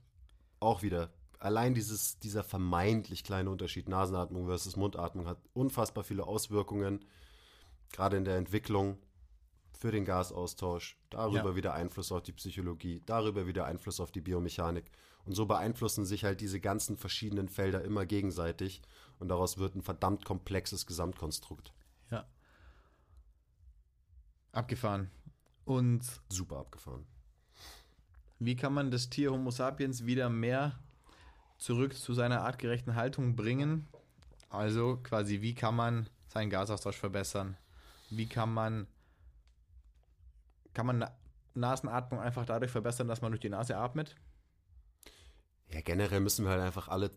auch 0.60 0.82
wieder, 0.82 1.10
allein 1.38 1.74
dieses, 1.74 2.18
dieser 2.18 2.42
vermeintlich 2.44 3.24
kleine 3.24 3.50
Unterschied, 3.50 3.88
Nasenatmung 3.88 4.46
versus 4.46 4.76
Mundatmung, 4.76 5.26
hat 5.26 5.38
unfassbar 5.52 6.04
viele 6.04 6.26
Auswirkungen, 6.26 7.04
gerade 7.92 8.16
in 8.16 8.24
der 8.24 8.36
Entwicklung 8.36 8.98
für 9.72 9.90
den 9.92 10.04
Gasaustausch, 10.04 10.98
darüber 11.10 11.50
Ja. 11.50 11.56
wieder 11.56 11.74
Einfluss 11.74 12.10
auf 12.10 12.22
die 12.22 12.32
Psychologie, 12.32 13.02
darüber 13.06 13.46
wieder 13.46 13.66
Einfluss 13.66 14.00
auf 14.00 14.10
die 14.10 14.22
Biomechanik. 14.22 14.90
Und 15.24 15.34
so 15.34 15.44
beeinflussen 15.46 16.04
sich 16.06 16.24
halt 16.24 16.40
diese 16.40 16.60
ganzen 16.60 16.96
verschiedenen 16.96 17.48
Felder 17.48 17.82
immer 17.84 18.06
gegenseitig 18.06 18.80
und 19.18 19.28
daraus 19.28 19.58
wird 19.58 19.74
ein 19.74 19.82
verdammt 19.82 20.24
komplexes 20.24 20.86
Gesamtkonstrukt. 20.86 21.72
Ja. 22.10 22.26
Abgefahren. 24.52 25.10
Und 25.64 26.02
Super 26.28 26.58
abgefahren. 26.58 27.06
wie 28.38 28.54
kann 28.54 28.72
man 28.72 28.90
das 28.90 29.10
Tier 29.10 29.32
Homo 29.32 29.50
sapiens 29.50 30.06
wieder 30.06 30.30
mehr 30.30 30.78
zurück 31.58 31.94
zu 31.94 32.14
seiner 32.14 32.42
artgerechten 32.42 32.94
Haltung 32.94 33.36
bringen? 33.36 33.86
Also 34.50 34.98
quasi, 35.02 35.40
wie 35.42 35.54
kann 35.54 35.74
man 35.74 36.08
seinen 36.28 36.50
Gasaustausch 36.50 36.96
verbessern? 36.96 37.56
Wie 38.10 38.26
kann 38.26 38.52
man 38.52 38.86
kann 40.74 40.86
man 40.86 40.98
Na- 40.98 41.16
Nasenatmung 41.54 42.20
einfach 42.20 42.44
dadurch 42.44 42.70
verbessern, 42.70 43.08
dass 43.08 43.22
man 43.22 43.32
durch 43.32 43.40
die 43.40 43.48
Nase 43.48 43.76
atmet? 43.78 44.14
Ja, 45.72 45.80
generell 45.80 46.20
müssen 46.20 46.44
wir 46.44 46.52
halt 46.52 46.60
einfach 46.62 46.88
alle 46.88 47.10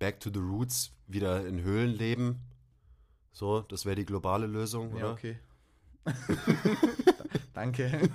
back 0.00 0.18
to 0.20 0.30
the 0.32 0.40
roots 0.40 0.92
wieder 1.06 1.46
in 1.46 1.62
Höhlen 1.62 1.90
leben. 1.90 2.40
So, 3.32 3.60
das 3.60 3.86
wäre 3.86 3.94
die 3.96 4.04
globale 4.04 4.46
Lösung, 4.48 4.90
Ja, 4.96 5.04
oder? 5.04 5.12
okay. 5.12 5.38
Danke. 7.54 7.90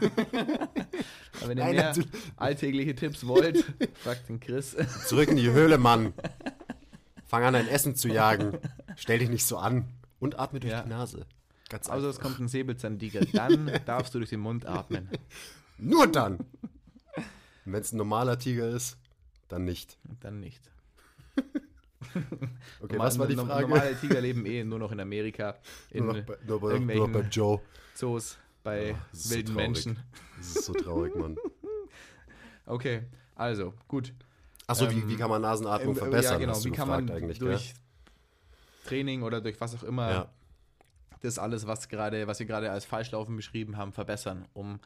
Wenn 1.48 1.58
ihr 1.58 1.64
Nein, 1.64 1.76
mehr 1.76 1.86
natürlich. 1.90 2.10
alltägliche 2.38 2.96
Tipps 2.96 3.26
wollt, 3.28 3.64
fragt 4.04 4.30
den 4.30 4.40
Chris. 4.40 4.76
Zurück 5.08 5.30
in 5.30 5.38
die 5.38 5.52
Höhle, 5.52 5.78
Mann. 5.78 6.14
Fang 7.28 7.44
an, 7.44 7.54
dein 7.54 7.68
Essen 7.68 7.96
zu 7.96 8.08
jagen. 8.08 8.58
Stell 8.96 9.20
dich 9.20 9.30
nicht 9.30 9.46
so 9.46 9.58
an. 9.58 9.90
Und 10.20 10.40
atme 10.40 10.60
durch 10.60 10.72
Ja. 10.72 10.84
die 10.84 10.90
Nase. 10.90 11.26
Ganz 11.70 11.90
Außer 11.90 12.08
es 12.08 12.20
kommt 12.20 12.40
ein 12.40 12.48
Säbelzahntiger, 12.48 13.22
dann 13.34 13.72
darfst 13.86 14.14
du 14.14 14.20
durch 14.20 14.30
den 14.30 14.40
Mund 14.40 14.66
atmen. 14.66 15.10
Nur 15.78 16.08
dann. 16.08 16.40
Wenn 17.66 17.82
es 17.82 17.92
ein 17.92 17.98
normaler 17.98 18.38
Tiger 18.38 18.70
ist, 18.70 18.98
dann 19.48 19.66
nicht. 19.66 19.98
Dann 20.22 20.40
nicht. 20.40 20.62
Okay, 22.82 22.98
was 23.00 23.18
war 23.18 23.28
die 23.28 23.36
Frage? 23.36 23.68
Normale 23.68 23.96
Tiger 24.00 24.22
leben 24.22 24.46
eh 24.46 24.64
nur 24.64 24.78
noch 24.80 24.92
in 24.92 25.00
Amerika, 25.00 25.58
in 25.90 26.06
nur, 26.06 26.14
noch 26.14 26.24
bei, 26.24 26.38
nur, 26.46 26.62
bei, 26.62 26.96
nur 26.96 27.08
bei 27.12 27.22
Joe. 27.22 27.60
Zoos, 27.96 28.38
bei 28.66 28.90
Ja, 28.90 28.96
so 29.14 29.30
wilden 29.30 29.54
traurig. 29.54 29.68
Menschen. 29.86 30.00
Das 30.38 30.48
ist 30.48 30.66
so 30.66 30.74
traurig, 30.74 31.16
Mann. 31.16 31.38
Okay, 32.68 33.04
also, 33.36 33.76
gut. 33.88 34.12
Achso, 34.66 34.90
wie, 34.90 34.96
Ähm, 34.96 35.08
wie 35.08 35.16
kann 35.18 35.30
man 35.30 35.40
Nasenatmung 35.44 35.90
Ähm, 35.94 35.96
verbessern? 35.98 36.42
Ja, 36.42 36.48
genau. 36.48 36.64
Wie 36.64 36.72
kann 36.72 36.88
man 36.88 37.12
eigentlich, 37.12 37.38
durch 37.38 37.76
Training 38.86 39.22
oder 39.22 39.40
durch 39.40 39.62
was 39.62 39.76
auch 39.76 39.84
immer 39.84 40.08
gell? 40.08 40.16
Ja. 40.16 40.30
das 41.22 41.38
alles, 41.38 41.68
was 41.68 41.88
gerade, 41.90 42.26
was 42.26 42.40
wir 42.40 42.48
gerade 42.48 42.72
als 42.72 42.84
Falschlaufen 42.84 43.36
beschrieben 43.36 43.78
haben, 43.78 43.94
verbessern, 43.94 44.48
um 44.54 44.80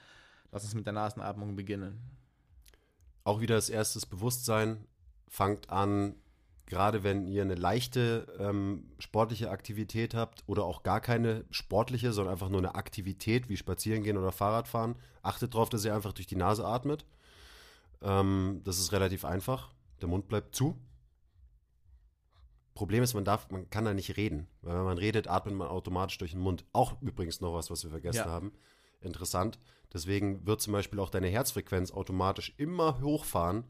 lass 0.51 0.65
uns 0.65 0.73
mit 0.73 0.85
der 0.85 0.91
Nasenatmung 0.93 1.55
beginnen. 1.55 2.01
Auch 3.23 3.39
wieder 3.39 3.55
das 3.55 3.69
erstes 3.69 4.05
Bewusstsein. 4.05 4.85
Fangt 5.29 5.69
an, 5.69 6.15
gerade 6.69 7.03
wenn 7.03 7.27
ihr 7.27 7.41
eine 7.41 7.55
leichte 7.55 8.27
ähm, 8.39 8.85
sportliche 8.99 9.49
Aktivität 9.49 10.13
habt 10.13 10.43
oder 10.47 10.63
auch 10.63 10.83
gar 10.83 11.01
keine 11.01 11.43
sportliche, 11.51 12.13
sondern 12.13 12.33
einfach 12.33 12.49
nur 12.49 12.59
eine 12.59 12.75
Aktivität 12.75 13.49
wie 13.49 13.57
Spazierengehen 13.57 14.17
oder 14.17 14.31
Fahrradfahren, 14.31 14.95
achtet 15.21 15.53
darauf, 15.53 15.69
dass 15.69 15.83
ihr 15.83 15.93
einfach 15.93 16.13
durch 16.13 16.27
die 16.27 16.35
Nase 16.35 16.65
atmet. 16.65 17.05
Ähm, 18.01 18.61
das 18.63 18.79
ist 18.79 18.91
relativ 18.91 19.25
einfach. 19.25 19.73
Der 20.01 20.07
Mund 20.07 20.27
bleibt 20.27 20.55
zu. 20.55 20.77
Problem 22.75 23.03
ist, 23.03 23.13
man 23.13 23.25
darf, 23.25 23.49
man 23.49 23.69
kann 23.69 23.83
da 23.83 23.93
nicht 23.93 24.15
reden. 24.15 24.47
Weil 24.61 24.77
wenn 24.77 24.85
man 24.85 24.97
redet, 24.97 25.27
atmet 25.27 25.55
man 25.55 25.67
automatisch 25.67 26.17
durch 26.17 26.31
den 26.31 26.39
Mund. 26.39 26.63
Auch 26.71 27.01
übrigens 27.01 27.41
noch 27.41 27.53
was, 27.53 27.69
was 27.69 27.83
wir 27.83 27.89
vergessen 27.89 28.19
Ja. 28.19 28.25
haben. 28.27 28.53
Interessant. 29.01 29.59
Deswegen 29.91 30.45
wird 30.45 30.61
zum 30.61 30.73
Beispiel 30.73 30.99
auch 30.99 31.09
deine 31.09 31.27
Herzfrequenz 31.27 31.91
automatisch 31.91 32.53
immer 32.57 33.01
hochfahren, 33.01 33.65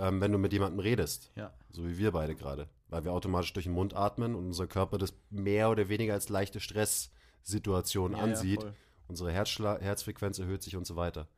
ähm, 0.00 0.20
wenn 0.20 0.32
du 0.32 0.38
mit 0.38 0.52
jemandem 0.52 0.80
redest. 0.80 1.30
Ja. 1.36 1.52
So 1.70 1.86
wie 1.86 1.98
wir 1.98 2.10
beide 2.10 2.34
gerade. 2.34 2.68
Weil 2.88 3.04
wir 3.04 3.12
automatisch 3.12 3.52
durch 3.52 3.64
den 3.66 3.74
Mund 3.74 3.94
atmen 3.94 4.34
und 4.34 4.46
unser 4.46 4.66
Körper 4.66 4.98
das 4.98 5.12
mehr 5.30 5.70
oder 5.70 5.88
weniger 5.88 6.14
als 6.14 6.28
leichte 6.28 6.58
Stresssituation 6.58 8.12
Ja, 8.12 8.18
ansieht. 8.18 8.62
Ja. 8.62 8.72
Unsere 9.06 9.30
Herzschla 9.30 9.78
Herzfrequenz 9.78 10.38
erhöht 10.38 10.62
sich 10.62 10.76
und 10.76 10.86
so 10.86 10.96
weiter. 10.96 11.28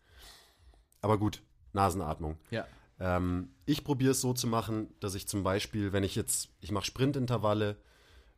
Aber 1.00 1.18
gut, 1.18 1.42
Nasenatmung. 1.72 2.38
ja. 2.50 2.66
Ähm, 3.00 3.48
ich 3.64 3.82
probiere 3.84 4.12
es 4.12 4.20
so 4.20 4.32
zu 4.32 4.46
machen, 4.46 4.94
dass 5.00 5.14
ich 5.14 5.26
zum 5.26 5.42
Beispiel, 5.42 5.92
wenn 5.92 6.04
ich 6.04 6.14
jetzt, 6.14 6.50
ich 6.60 6.70
mache 6.70 6.84
Sprintintervalle 6.84 7.76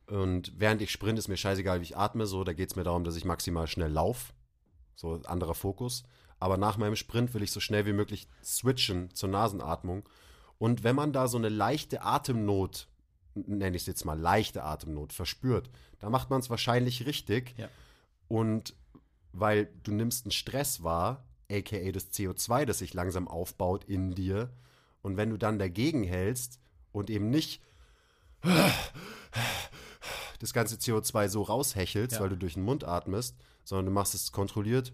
und 0.07 0.53
während 0.57 0.81
ich 0.81 0.91
sprint, 0.91 1.19
ist 1.19 1.27
mir 1.27 1.37
scheißegal, 1.37 1.81
wie 1.81 1.83
ich 1.83 1.97
atme, 1.97 2.25
so, 2.25 2.43
da 2.43 2.53
geht 2.53 2.69
es 2.71 2.75
mir 2.75 2.83
darum, 2.83 3.03
dass 3.03 3.15
ich 3.15 3.25
maximal 3.25 3.67
schnell 3.67 3.91
laufe. 3.91 4.33
So, 4.95 5.21
anderer 5.25 5.53
Fokus. 5.53 6.03
Aber 6.39 6.57
nach 6.57 6.77
meinem 6.77 6.95
Sprint 6.95 7.33
will 7.33 7.43
ich 7.43 7.51
so 7.51 7.59
schnell 7.59 7.85
wie 7.85 7.93
möglich 7.93 8.27
switchen 8.43 9.13
zur 9.13 9.29
Nasenatmung. 9.29 10.07
Und 10.57 10.83
wenn 10.83 10.95
man 10.95 11.13
da 11.13 11.27
so 11.27 11.37
eine 11.37 11.49
leichte 11.49 12.01
Atemnot, 12.01 12.87
nenne 13.33 13.75
ich 13.75 13.83
es 13.83 13.87
jetzt 13.87 14.05
mal 14.05 14.19
leichte 14.19 14.63
Atemnot, 14.63 15.13
verspürt, 15.13 15.69
dann 15.99 16.11
macht 16.11 16.29
man 16.29 16.39
es 16.39 16.49
wahrscheinlich 16.49 17.05
richtig. 17.05 17.55
Ja. 17.57 17.69
Und 18.27 18.73
weil 19.33 19.69
du 19.83 19.91
nimmst 19.91 20.25
einen 20.25 20.31
Stress 20.31 20.83
wahr, 20.83 21.23
aka 21.51 21.91
das 21.91 22.11
CO2, 22.11 22.65
das 22.65 22.79
sich 22.79 22.93
langsam 22.93 23.27
aufbaut 23.27 23.83
in 23.83 24.11
dir. 24.11 24.49
Und 25.01 25.17
wenn 25.17 25.29
du 25.29 25.37
dann 25.37 25.59
dagegen 25.59 26.03
hältst 26.03 26.59
und 26.91 27.09
eben 27.09 27.29
nicht 27.29 27.61
das 30.39 30.53
ganze 30.53 30.75
CO2 30.75 31.29
so 31.29 31.41
raushechelst, 31.41 32.13
Ja. 32.15 32.21
weil 32.21 32.29
du 32.29 32.37
durch 32.37 32.53
den 32.55 32.63
Mund 32.63 32.83
atmest, 32.83 33.35
sondern 33.63 33.87
du 33.87 33.91
machst 33.91 34.13
es 34.15 34.31
kontrolliert 34.31 34.93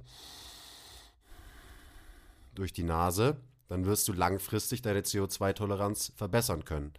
durch 2.56 2.74
die 2.74 2.84
Nase, 2.84 3.38
dann 3.68 3.86
wirst 3.86 4.08
du 4.08 4.14
langfristig 4.14 4.82
deine 4.82 5.02
CO2-Toleranz 5.02 6.14
verbessern 6.16 6.66
können. 6.66 6.94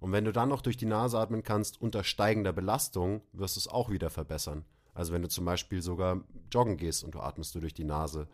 Und 0.00 0.12
wenn 0.12 0.24
du 0.24 0.32
dann 0.32 0.48
noch 0.48 0.60
durch 0.62 0.76
die 0.76 0.86
Nase 0.86 1.18
atmen 1.18 1.42
kannst 1.42 1.80
unter 1.80 2.04
steigender 2.04 2.52
Belastung, 2.52 3.22
wirst 3.32 3.56
du 3.56 3.60
es 3.60 3.68
auch 3.68 3.90
wieder 3.90 4.10
verbessern. 4.10 4.64
Also 4.94 5.12
wenn 5.12 5.22
du 5.22 5.28
zum 5.28 5.44
Beispiel 5.44 5.82
sogar 5.82 6.22
joggen 6.52 6.76
gehst 6.76 7.02
und 7.04 7.14
du 7.14 7.20
atmest 7.20 7.54
du 7.54 7.60
durch 7.60 7.74
die 7.74 7.84
Nase. 7.84 8.28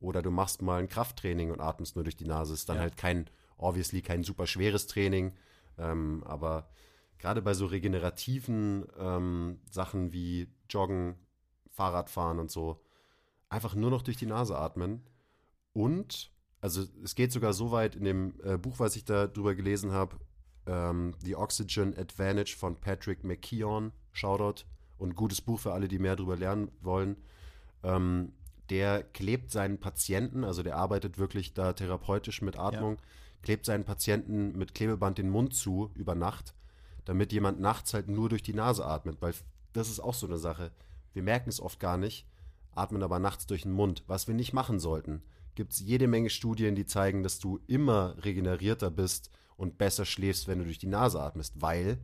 Oder 0.00 0.20
du 0.22 0.30
machst 0.30 0.60
mal 0.60 0.78
ein 0.80 0.88
Krafttraining 0.88 1.50
und 1.50 1.60
atmest 1.60 1.94
nur 1.96 2.04
durch 2.04 2.16
die 2.16 2.26
Nase. 2.26 2.52
Ist 2.52 2.68
dann 2.68 2.76
Ja. 2.76 2.82
halt 2.82 2.96
kein, 2.96 3.30
obviously 3.56 4.02
kein 4.02 4.24
super 4.24 4.46
schweres 4.46 4.86
Training. 4.86 5.32
Ähm, 5.78 6.22
aber 6.26 6.68
gerade 7.18 7.40
bei 7.42 7.54
so 7.54 7.66
regenerativen 7.66 8.86
ähm, 8.98 9.60
Sachen 9.70 10.12
wie 10.12 10.48
Joggen, 10.68 11.14
Fahrradfahren 11.70 12.38
und 12.38 12.50
so, 12.50 12.82
einfach 13.48 13.74
nur 13.74 13.90
noch 13.90 14.02
durch 14.02 14.16
die 14.16 14.26
Nase 14.26 14.56
atmen. 14.58 15.02
Und, 15.76 16.32
also 16.62 16.84
es 17.04 17.14
geht 17.14 17.32
sogar 17.32 17.52
so 17.52 17.70
weit 17.70 17.96
in 17.96 18.04
dem 18.04 18.32
äh, 18.42 18.56
Buch, 18.56 18.78
was 18.78 18.96
ich 18.96 19.04
da 19.04 19.26
drüber 19.26 19.54
gelesen 19.54 19.92
habe, 19.92 20.16
ähm, 20.64 21.12
The 21.22 21.36
Oxygen 21.36 21.94
Advantage 21.98 22.56
von 22.56 22.76
Patrick 22.76 23.24
McKeown, 23.24 23.92
Shoutout, 24.12 24.64
und 24.96 25.16
gutes 25.16 25.42
Buch 25.42 25.60
für 25.60 25.74
alle, 25.74 25.86
die 25.86 25.98
mehr 25.98 26.16
drüber 26.16 26.38
lernen 26.38 26.70
wollen. 26.80 27.18
Ähm, 27.82 28.32
der 28.70 29.02
klebt 29.02 29.50
seinen 29.50 29.78
Patienten, 29.78 30.44
also 30.44 30.62
der 30.62 30.78
arbeitet 30.78 31.18
wirklich 31.18 31.52
da 31.52 31.74
therapeutisch 31.74 32.40
mit 32.40 32.58
Atmung, 32.58 32.96
klebt 33.42 33.66
seinen 33.66 33.84
Patienten 33.84 34.56
mit 34.56 34.74
Klebeband 34.74 35.18
den 35.18 35.28
Mund 35.28 35.54
zu 35.54 35.90
über 35.92 36.14
Nacht, 36.14 36.54
damit 37.04 37.34
jemand 37.34 37.60
nachts 37.60 37.92
halt 37.92 38.08
nur 38.08 38.30
durch 38.30 38.42
die 38.42 38.54
Nase 38.54 38.86
atmet, 38.86 39.20
weil 39.20 39.34
das 39.74 39.90
ist 39.90 40.00
auch 40.00 40.14
so 40.14 40.26
eine 40.26 40.38
Sache. 40.38 40.72
Wir 41.12 41.22
merken 41.22 41.50
es 41.50 41.60
oft 41.60 41.80
gar 41.80 41.98
nicht, 41.98 42.26
atmen 42.74 43.02
aber 43.02 43.18
nachts 43.18 43.46
durch 43.46 43.64
den 43.64 43.72
Mund, 43.72 44.04
was 44.06 44.26
wir 44.26 44.34
nicht 44.34 44.54
machen 44.54 44.80
sollten. 44.80 45.22
Gibt 45.56 45.72
es 45.72 45.80
jede 45.80 46.06
Menge 46.06 46.30
Studien, 46.30 46.76
die 46.76 46.86
zeigen, 46.86 47.22
dass 47.22 47.40
du 47.40 47.58
immer 47.66 48.14
regenerierter 48.24 48.90
bist 48.90 49.30
und 49.56 49.78
besser 49.78 50.04
schläfst, 50.04 50.46
wenn 50.46 50.58
du 50.58 50.64
durch 50.64 50.78
die 50.78 50.86
Nase 50.86 51.20
atmest, 51.20 51.60
weil 51.60 51.98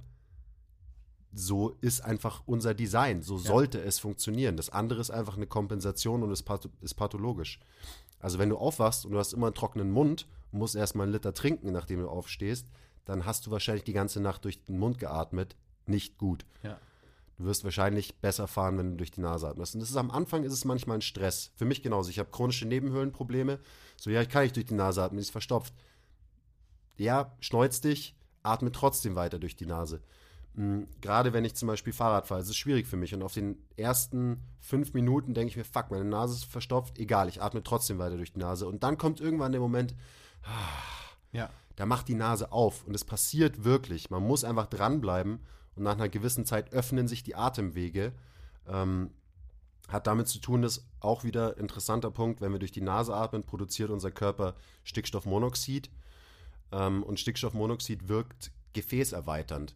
so 1.35 1.77
ist 1.81 2.01
einfach 2.01 2.43
unser 2.47 2.75
Design. 2.75 3.23
So 3.23 3.39
sollte 3.39 3.81
es 3.81 3.99
funktionieren. 3.99 4.57
Das 4.57 4.71
andere 4.71 5.01
ist 5.01 5.11
einfach 5.11 5.37
eine 5.37 5.47
Kompensation 5.47 6.23
und 6.23 6.31
ist, 6.31 6.43
patho 6.43 6.71
ist 6.81 6.95
pathologisch. 6.95 7.61
Also 8.19 8.39
wenn 8.39 8.49
du 8.49 8.57
aufwachst 8.57 9.05
und 9.05 9.13
du 9.13 9.19
hast 9.19 9.33
immer 9.33 9.47
einen 9.47 9.55
trockenen 9.55 9.91
Mund 9.91 10.27
und 10.51 10.59
musst 10.59 10.75
erstmal 10.75 11.05
einen 11.05 11.13
Liter 11.13 11.35
trinken, 11.35 11.73
nachdem 11.73 12.01
du 12.01 12.09
aufstehst, 12.09 12.67
dann 13.05 13.27
hast 13.27 13.47
du 13.47 13.51
wahrscheinlich 13.51 13.85
die 13.85 13.93
ganze 13.93 14.21
Nacht 14.21 14.45
durch 14.45 14.65
den 14.65 14.79
Mund 14.79 14.99
geatmet. 14.99 15.57
Nicht 15.87 16.19
gut. 16.19 16.47
Ja. 16.63 16.79
Du 17.39 17.45
wirst 17.45 17.65
wahrscheinlich 17.65 18.15
besser 18.21 18.47
fahren, 18.47 18.79
wenn 18.79 18.91
du 18.93 18.97
durch 18.99 19.11
die 19.11 19.21
Nase 19.21 19.49
atmest. 19.49 19.75
Und 19.75 19.81
das 19.81 19.91
ist 19.91 19.97
am 19.97 20.11
Anfang 20.11 20.45
ist 20.45 20.53
es 20.53 20.65
manchmal 20.65 20.99
ein 20.99 21.03
Stress. 21.03 21.51
Für 21.57 21.65
mich 21.65 21.83
genauso. 21.83 22.11
Ich 22.11 22.19
habe 22.19 22.31
chronische 22.31 22.67
Nebenhöhlenprobleme. 22.67 23.59
So, 23.97 24.11
ja, 24.11 24.21
ich 24.23 24.29
kann 24.29 24.43
nicht 24.43 24.55
durch 24.57 24.67
die 24.67 24.75
Nase 24.75 25.03
atmen, 25.03 25.19
die 25.19 25.23
ist 25.23 25.31
verstopft. 25.31 25.73
Ja, 26.97 27.35
schneuz 27.41 27.81
dich, 27.81 28.15
atme 28.43 28.71
trotzdem 28.71 29.15
weiter 29.15 29.39
durch 29.39 29.57
die 29.57 29.67
Nase. 29.67 30.03
Mhm, 30.55 30.87
Gerade 31.01 31.33
wenn 31.33 31.45
ich 31.47 31.55
zum 31.55 31.69
Beispiel 31.69 31.93
Fahrrad 31.95 32.27
fahre, 32.27 32.43
ist 32.43 32.49
es 32.51 32.57
schwierig 32.57 32.87
für 32.87 32.99
mich. 32.99 33.15
Und 33.15 33.23
auf 33.23 33.33
den 33.33 33.57
ersten 33.77 34.43
fünf 34.61 34.93
Minuten 34.93 35.33
denke 35.33 35.51
ich 35.51 35.57
mir, 35.57 35.65
fuck, 35.65 35.91
meine 35.91 36.05
Nase 36.05 36.35
ist 36.35 36.45
verstopft, 36.45 36.99
egal, 36.99 37.29
ich 37.29 37.41
atme 37.43 37.63
trotzdem 37.63 37.99
weiter 37.99 38.19
durch 38.19 38.35
die 38.35 38.41
Nase. 38.41 38.69
Und 38.69 38.83
dann 38.83 38.99
kommt 38.99 39.21
irgendwann 39.21 39.53
der 39.53 39.61
Moment, 39.63 39.95
Ja. 41.33 41.49
da 41.77 41.87
macht 41.87 42.09
die 42.09 42.15
Nase 42.15 42.53
auf 42.53 42.85
und 42.87 42.95
es 42.95 43.05
passiert 43.05 43.65
wirklich. 43.65 44.11
Man 44.11 44.23
muss 44.23 44.45
einfach 44.45 44.67
dranbleiben 44.67 45.41
und 45.77 45.85
nach 45.85 45.95
einer 45.95 46.09
gewissen 46.09 46.45
Zeit 46.45 46.73
öffnen 46.73 47.09
sich 47.09 47.23
die 47.23 47.35
Atemwege. 47.35 48.13
Ähm, 48.67 49.11
hat 49.89 50.07
damit 50.07 50.29
zu 50.29 50.39
tun, 50.39 50.63
dass 50.63 50.87
auch 51.01 51.25
wieder 51.25 51.59
interessanter 51.59 52.11
Punkt, 52.11 52.41
wenn 52.41 52.53
wir 52.53 52.59
durch 52.59 52.73
die 52.73 52.81
Nase 52.81 53.15
atmen, 53.15 53.43
produziert 53.43 53.91
unser 53.91 54.11
Körper 54.11 54.55
Stickstoffmonoxid 54.85 55.91
ähm, 56.71 57.03
und 57.03 57.21
Stickstoffmonoxid 57.21 58.09
wirkt 58.09 58.53
gefäßerweiternd. 58.73 59.75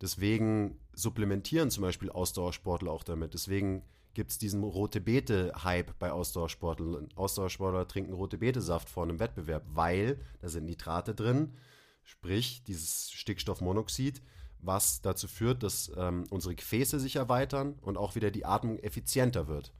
Deswegen 0.00 0.78
supplementieren 0.94 1.70
zum 1.70 1.82
Beispiel 1.82 2.10
Ausdauersportler 2.10 2.92
auch 2.92 3.02
damit. 3.02 3.34
Deswegen 3.34 3.82
gibt 4.14 4.30
es 4.30 4.38
diesen 4.38 4.62
rote 4.62 5.00
Beete-Hype 5.00 5.98
bei 5.98 6.12
Ausdauersportlern. 6.12 7.08
Ausdauersportler 7.16 7.88
trinken 7.88 8.12
rote 8.12 8.38
Beete-Saft 8.38 8.88
vor 8.88 9.04
einem 9.04 9.20
Wettbewerb, 9.20 9.64
weil 9.68 10.18
da 10.40 10.48
sind 10.48 10.64
Nitrate 10.64 11.14
drin, 11.14 11.54
sprich 12.02 12.62
dieses 12.64 13.10
Stickstoffmonoxid, 13.10 14.22
was 14.60 15.00
dazu 15.00 15.28
führt, 15.28 15.62
dass 15.62 15.90
ähm, 15.96 16.24
unsere 16.30 16.54
Gefäße 16.54 16.98
sich 17.00 17.16
erweitern 17.16 17.74
und 17.82 17.96
auch 17.96 18.14
wieder 18.14 18.30
die 18.30 18.44
Atmung 18.44 18.78
effizienter 18.78 19.46
wird. 19.48 19.72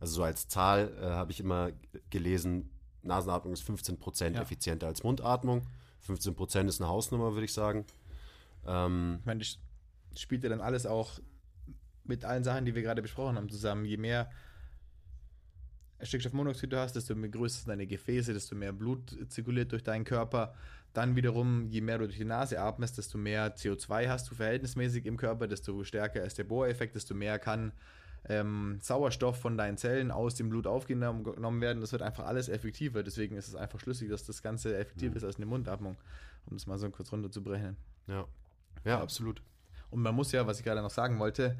Also 0.00 0.14
so 0.16 0.22
als 0.24 0.48
Zahl 0.48 0.92
äh, 1.00 1.06
habe 1.06 1.32
ich 1.32 1.40
immer 1.40 1.70
gelesen, 2.10 2.70
Nasenatmung 3.02 3.52
ist 3.54 3.62
15% 3.68 4.34
Ja. 4.34 4.42
effizienter 4.42 4.86
als 4.88 5.02
Mundatmung. 5.04 5.62
15% 6.06 6.68
ist 6.68 6.80
eine 6.80 6.88
Hausnummer, 6.88 7.32
würde 7.32 7.44
ich 7.46 7.52
sagen. 7.52 7.86
Ähm, 8.66 9.16
Ich 9.20 9.26
meine, 9.26 9.40
das 9.40 9.58
spielt 10.20 10.42
ja 10.42 10.50
dann 10.50 10.60
alles 10.60 10.86
auch 10.86 11.18
mit 12.04 12.24
allen 12.24 12.44
Sachen, 12.44 12.64
die 12.64 12.74
wir 12.74 12.82
gerade 12.82 13.02
besprochen 13.02 13.36
haben, 13.36 13.48
zusammen. 13.48 13.84
Je 13.84 13.96
mehr 13.96 14.30
Stickstoffmonoxid 16.02 16.70
du 16.72 16.78
hast, 16.78 16.94
desto 16.94 17.14
größer 17.16 17.58
sind 17.60 17.68
deine 17.68 17.86
Gefäße, 17.86 18.32
desto 18.34 18.54
mehr 18.54 18.72
Blut 18.72 19.16
zirkuliert 19.30 19.72
durch 19.72 19.82
deinen 19.82 20.04
Körper. 20.04 20.54
Dann 20.96 21.14
wiederum, 21.14 21.68
je 21.68 21.82
mehr 21.82 21.98
du 21.98 22.06
durch 22.06 22.16
die 22.16 22.24
Nase 22.24 22.58
atmest, 22.58 22.96
desto 22.96 23.18
mehr 23.18 23.54
CO2 23.54 24.08
hast 24.08 24.30
du 24.30 24.34
verhältnismäßig 24.34 25.04
im 25.04 25.18
Körper, 25.18 25.46
desto 25.46 25.84
stärker 25.84 26.24
ist 26.24 26.38
der 26.38 26.44
Bohreffekt, 26.44 26.94
desto 26.94 27.14
mehr 27.14 27.38
kann 27.38 27.72
ähm, 28.28 28.78
Sauerstoff 28.80 29.38
von 29.38 29.58
deinen 29.58 29.76
Zellen 29.76 30.10
aus 30.10 30.36
dem 30.36 30.48
Blut 30.48 30.66
aufgenommen 30.66 31.22
genommen 31.22 31.60
werden. 31.60 31.80
Das 31.80 31.92
wird 31.92 32.00
einfach 32.00 32.24
alles 32.24 32.48
effektiver. 32.48 33.02
Deswegen 33.02 33.36
ist 33.36 33.48
es 33.48 33.54
einfach 33.54 33.78
schlüssig, 33.78 34.08
dass 34.08 34.24
das 34.24 34.42
Ganze 34.42 34.74
effektiver 34.76 35.16
ist 35.16 35.24
als 35.24 35.36
eine 35.36 35.44
Mundatmung, 35.44 35.96
um 36.46 36.56
das 36.56 36.66
mal 36.66 36.78
so 36.78 36.88
kurz 36.88 37.12
runterzubrechen. 37.12 37.76
ja. 38.84 38.92
ja, 38.92 39.00
absolut. 39.00 39.42
Und 39.90 40.00
man 40.00 40.14
muss 40.14 40.32
ja, 40.32 40.46
was 40.46 40.58
ich 40.58 40.64
gerade 40.64 40.80
noch 40.80 40.90
sagen 40.90 41.18
wollte, 41.18 41.56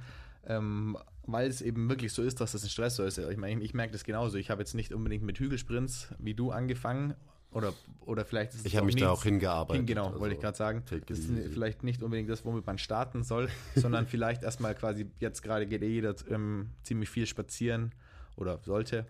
ähm, 0.46 0.96
weil 1.26 1.48
es 1.48 1.60
eben 1.60 1.88
wirklich 1.88 2.12
so 2.12 2.22
ist, 2.22 2.40
dass 2.40 2.52
das 2.52 2.64
ein 2.64 2.70
Stressor 2.70 3.06
ist. 3.06 3.18
Ich 3.18 3.36
meine, 3.36 3.62
ich 3.62 3.74
merke 3.74 3.92
das 3.92 4.04
genauso. 4.04 4.38
Ich 4.38 4.50
habe 4.50 4.62
jetzt 4.62 4.74
nicht 4.74 4.94
unbedingt 4.94 5.24
mit 5.24 5.38
Hügelsprints 5.38 6.14
wie 6.18 6.34
du 6.34 6.52
angefangen. 6.52 7.14
Oder, 7.56 7.72
oder 8.04 8.26
vielleicht 8.26 8.52
ist 8.52 8.60
es 8.60 8.66
Ich 8.66 8.76
habe 8.76 8.84
mich 8.84 8.96
da 8.96 9.08
auch 9.10 9.22
hingearbeitet. 9.22 9.78
Hin, 9.78 9.86
genau, 9.86 10.08
also 10.08 10.20
wollte 10.20 10.34
ich 10.34 10.40
gerade 10.42 10.58
sagen. 10.58 10.84
Das 11.06 11.18
ist 11.18 11.30
vielleicht 11.54 11.84
nicht 11.84 12.02
unbedingt 12.02 12.28
das, 12.28 12.44
womit 12.44 12.66
man 12.66 12.76
starten 12.76 13.22
soll, 13.22 13.48
sondern 13.74 14.06
vielleicht 14.06 14.42
erstmal 14.42 14.74
quasi, 14.74 15.10
jetzt 15.20 15.42
gerade 15.42 15.66
geht 15.66 15.82
eh 15.82 15.88
jeder 15.88 16.14
ähm, 16.28 16.68
ziemlich 16.82 17.08
viel 17.08 17.26
spazieren 17.26 17.94
oder 18.36 18.60
sollte. 18.62 19.06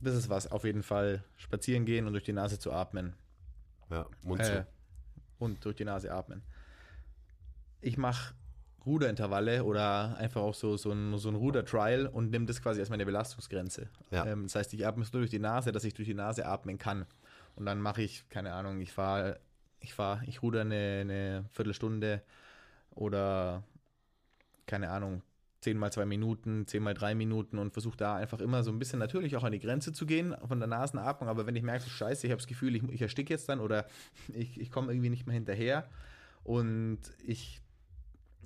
Das 0.00 0.14
ist 0.14 0.28
was, 0.28 0.52
auf 0.52 0.62
jeden 0.62 0.84
Fall 0.84 1.24
spazieren 1.36 1.84
gehen 1.86 2.06
und 2.06 2.12
durch 2.12 2.22
die 2.22 2.32
Nase 2.32 2.60
zu 2.60 2.70
atmen. 2.72 3.14
Ja, 3.90 4.06
Mund 4.22 4.40
Äh, 4.40 4.44
zu. 4.44 4.66
und 5.40 5.64
durch 5.64 5.74
die 5.74 5.84
Nase 5.84 6.12
atmen. 6.12 6.42
Ich 7.80 7.98
mache 7.98 8.32
Ruderintervalle 8.86 9.64
oder 9.64 10.16
einfach 10.18 10.42
auch 10.42 10.54
so, 10.54 10.76
so 10.76 10.92
ein, 10.92 11.16
so 11.18 11.30
ein 11.30 11.34
Ruder-Trial 11.34 12.06
und 12.06 12.30
nehme 12.30 12.46
das 12.46 12.60
quasi 12.62 12.80
als 12.80 12.90
meine 12.90 13.06
Belastungsgrenze. 13.06 13.88
Ja. 14.10 14.26
Ähm, 14.26 14.44
das 14.44 14.54
heißt, 14.54 14.74
ich 14.74 14.86
atme 14.86 15.02
es 15.02 15.12
nur 15.12 15.20
durch 15.22 15.30
die 15.30 15.38
Nase, 15.38 15.72
dass 15.72 15.84
ich 15.84 15.94
durch 15.94 16.06
die 16.06 16.14
Nase 16.14 16.46
atmen 16.46 16.78
kann. 16.78 17.06
Und 17.56 17.66
dann 17.66 17.80
mache 17.80 18.02
ich, 18.02 18.28
keine 18.28 18.52
Ahnung, 18.52 18.80
ich 18.80 18.92
fahre, 18.92 19.40
ich 19.80 19.94
fahre, 19.94 20.24
ich 20.26 20.42
ruder 20.42 20.62
eine, 20.62 20.98
eine 21.00 21.44
Viertelstunde 21.52 22.22
oder 22.90 23.62
keine 24.66 24.90
Ahnung, 24.90 25.22
10 25.60 25.78
mal 25.78 25.90
2 25.90 26.04
Minuten, 26.04 26.66
10 26.66 26.82
mal 26.82 26.94
3 26.94 27.14
Minuten 27.14 27.58
und 27.58 27.72
versuche 27.72 27.96
da 27.96 28.16
einfach 28.16 28.40
immer 28.40 28.62
so 28.62 28.70
ein 28.70 28.78
bisschen 28.78 28.98
natürlich 28.98 29.36
auch 29.36 29.44
an 29.44 29.52
die 29.52 29.60
Grenze 29.60 29.92
zu 29.92 30.04
gehen 30.04 30.34
von 30.46 30.58
der 30.58 30.68
Nasenatmung. 30.68 31.28
Aber 31.28 31.46
wenn 31.46 31.56
ich 31.56 31.62
merke, 31.62 31.84
so 31.84 31.90
scheiße, 31.90 32.26
ich 32.26 32.30
habe 32.30 32.40
das 32.40 32.46
Gefühl, 32.46 32.76
ich, 32.76 32.82
ich 32.90 33.00
ersticke 33.00 33.32
jetzt 33.32 33.48
dann 33.48 33.60
oder 33.60 33.86
ich, 34.34 34.60
ich 34.60 34.70
komme 34.70 34.92
irgendwie 34.92 35.10
nicht 35.10 35.26
mehr 35.26 35.34
hinterher 35.34 35.88
und 36.42 36.98
ich 37.26 37.62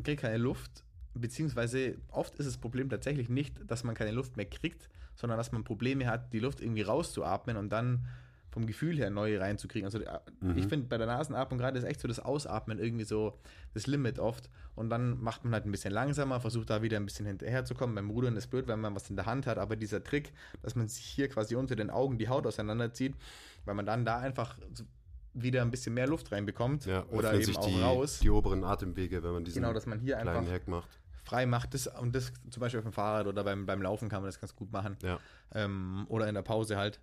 kriege 0.03 0.23
keine 0.23 0.37
Luft, 0.37 0.85
beziehungsweise 1.15 1.97
oft 2.09 2.37
ist 2.37 2.47
das 2.47 2.57
Problem 2.57 2.89
tatsächlich 2.89 3.29
nicht, 3.29 3.69
dass 3.69 3.83
man 3.83 3.97
keine 3.97 4.13
Luft 4.13 4.37
mehr 4.37 4.47
kriegt, 4.47 4.89
sondern 5.17 5.39
dass 5.39 5.51
man 5.51 5.65
Probleme 5.65 6.07
hat, 6.07 6.33
die 6.33 6.39
Luft 6.39 6.61
irgendwie 6.61 6.83
rauszuatmen 6.83 7.57
und 7.57 7.71
dann 7.71 8.07
vom 8.51 8.67
Gefühl 8.67 8.97
her 8.97 9.11
neue 9.11 9.41
reinzukriegen. 9.41 9.85
Also 9.85 9.99
äh, 10.01 10.19
ich 10.57 10.67
finde 10.67 10.87
bei 10.89 10.97
der 10.99 11.07
Nasenatmung 11.07 11.59
gerade 11.59 11.79
ist 11.79 11.85
echt 11.85 12.01
so 12.01 12.09
das 12.09 12.19
Ausatmen 12.19 12.79
irgendwie 12.79 13.05
so 13.05 13.39
das 13.75 13.87
Limit 13.87 14.19
oft 14.19 14.49
und 14.75 14.89
dann 14.91 15.21
macht 15.21 15.45
man 15.45 15.53
halt 15.53 15.67
ein 15.67 15.71
bisschen 15.71 15.93
langsamer, 15.93 16.41
versucht 16.41 16.71
da 16.71 16.81
wieder 16.83 16.97
ein 16.97 17.05
bisschen 17.05 17.27
hinterherzukommen. 17.27 17.95
Beim 17.95 18.11
Rudern 18.11 18.37
ist 18.37 18.47
blöd, 18.49 18.67
wenn 18.67 18.81
man 18.81 18.95
was 18.95 19.11
in 19.11 19.17
der 19.17 19.27
Hand 19.27 19.47
hat, 19.47 19.59
aber 19.59 19.77
dieser 19.77 20.03
Trick, 20.03 20.33
dass 20.63 20.75
man 20.77 20.89
sich 20.89 21.05
hier 21.05 21.29
quasi 21.29 21.57
unter 21.57 21.77
den 21.77 21.91
Augen 21.91 22.17
die 22.19 22.29
Haut 22.29 22.47
auseinanderzieht, 22.47 23.15
weil 23.67 23.75
man 23.75 23.85
dann 23.87 24.05
da 24.05 24.19
einfach 24.19 24.57
wieder 25.35 25.63
ein 25.63 25.71
bisschen 25.71 25.95
mehr 25.95 26.07
Luft 26.09 26.33
reinbekommt 26.33 26.87
Ja, 26.87 27.05
oder 27.11 27.35
eben 27.35 27.45
sich 27.45 27.57
auch 27.59 27.67
die, 27.67 27.81
raus. 27.81 28.19
die 28.21 28.31
oberen 28.31 28.65
Atemwege, 28.65 29.23
wenn 29.23 29.33
man 29.33 29.45
diesen 29.45 29.61
Genau, 29.63 29.73
dass 29.73 29.87
man 29.87 30.01
hier 30.01 30.17
kleinen 30.17 30.37
einfach 30.39 30.53
Hack 30.53 30.67
macht. 30.69 30.89
frei 31.25 31.47
macht. 31.47 31.75
Das, 31.75 31.87
und 31.87 32.15
das 32.15 32.33
zum 32.51 32.61
Beispiel 32.61 32.79
auf 32.79 32.85
dem 32.87 32.93
Fahrrad 32.93 33.27
oder 33.27 33.45
beim, 33.45 33.67
beim 33.67 33.83
Laufen 33.83 34.09
kann 34.09 34.23
man 34.23 34.29
das 34.29 34.41
ganz 34.41 34.57
gut 34.57 34.73
machen. 34.73 34.97
Ja. 35.03 35.21
Ähm, 35.55 36.07
oder 36.09 36.27
in 36.29 36.35
der 36.35 36.43
Pause 36.43 36.77
halt. 36.77 36.99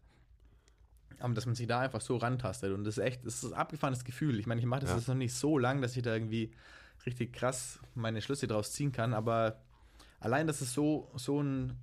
Aber 1.20 1.34
dass 1.34 1.46
man 1.46 1.56
sich 1.56 1.68
da 1.68 1.80
einfach 1.80 2.02
so 2.02 2.18
rantastet. 2.18 2.74
Und 2.74 2.84
das 2.84 2.98
ist 2.98 3.04
echt, 3.04 3.26
das 3.26 3.36
ist 3.44 3.46
ein 3.46 3.54
abgefahrenes 3.54 4.04
Gefühl. 4.04 4.40
Ich 4.40 4.48
meine, 4.48 4.60
ich 4.60 4.66
mache 4.68 4.82
das 4.82 4.90
Ja. 4.92 4.98
jetzt 4.98 5.08
noch 5.08 5.16
nicht 5.16 5.34
so 5.34 5.58
lang, 5.58 5.82
dass 5.82 5.96
ich 5.96 6.04
da 6.04 6.14
irgendwie 6.14 6.52
richtig 7.06 7.34
krass 7.34 7.80
meine 7.94 8.22
Schlüsse 8.22 8.48
draus 8.48 8.72
ziehen 8.74 8.92
kann. 8.92 9.14
Aber 9.14 9.60
allein, 10.20 10.48
dass 10.48 10.62
es 10.62 10.74
so, 10.74 11.10
so 11.16 11.42
ein, 11.42 11.74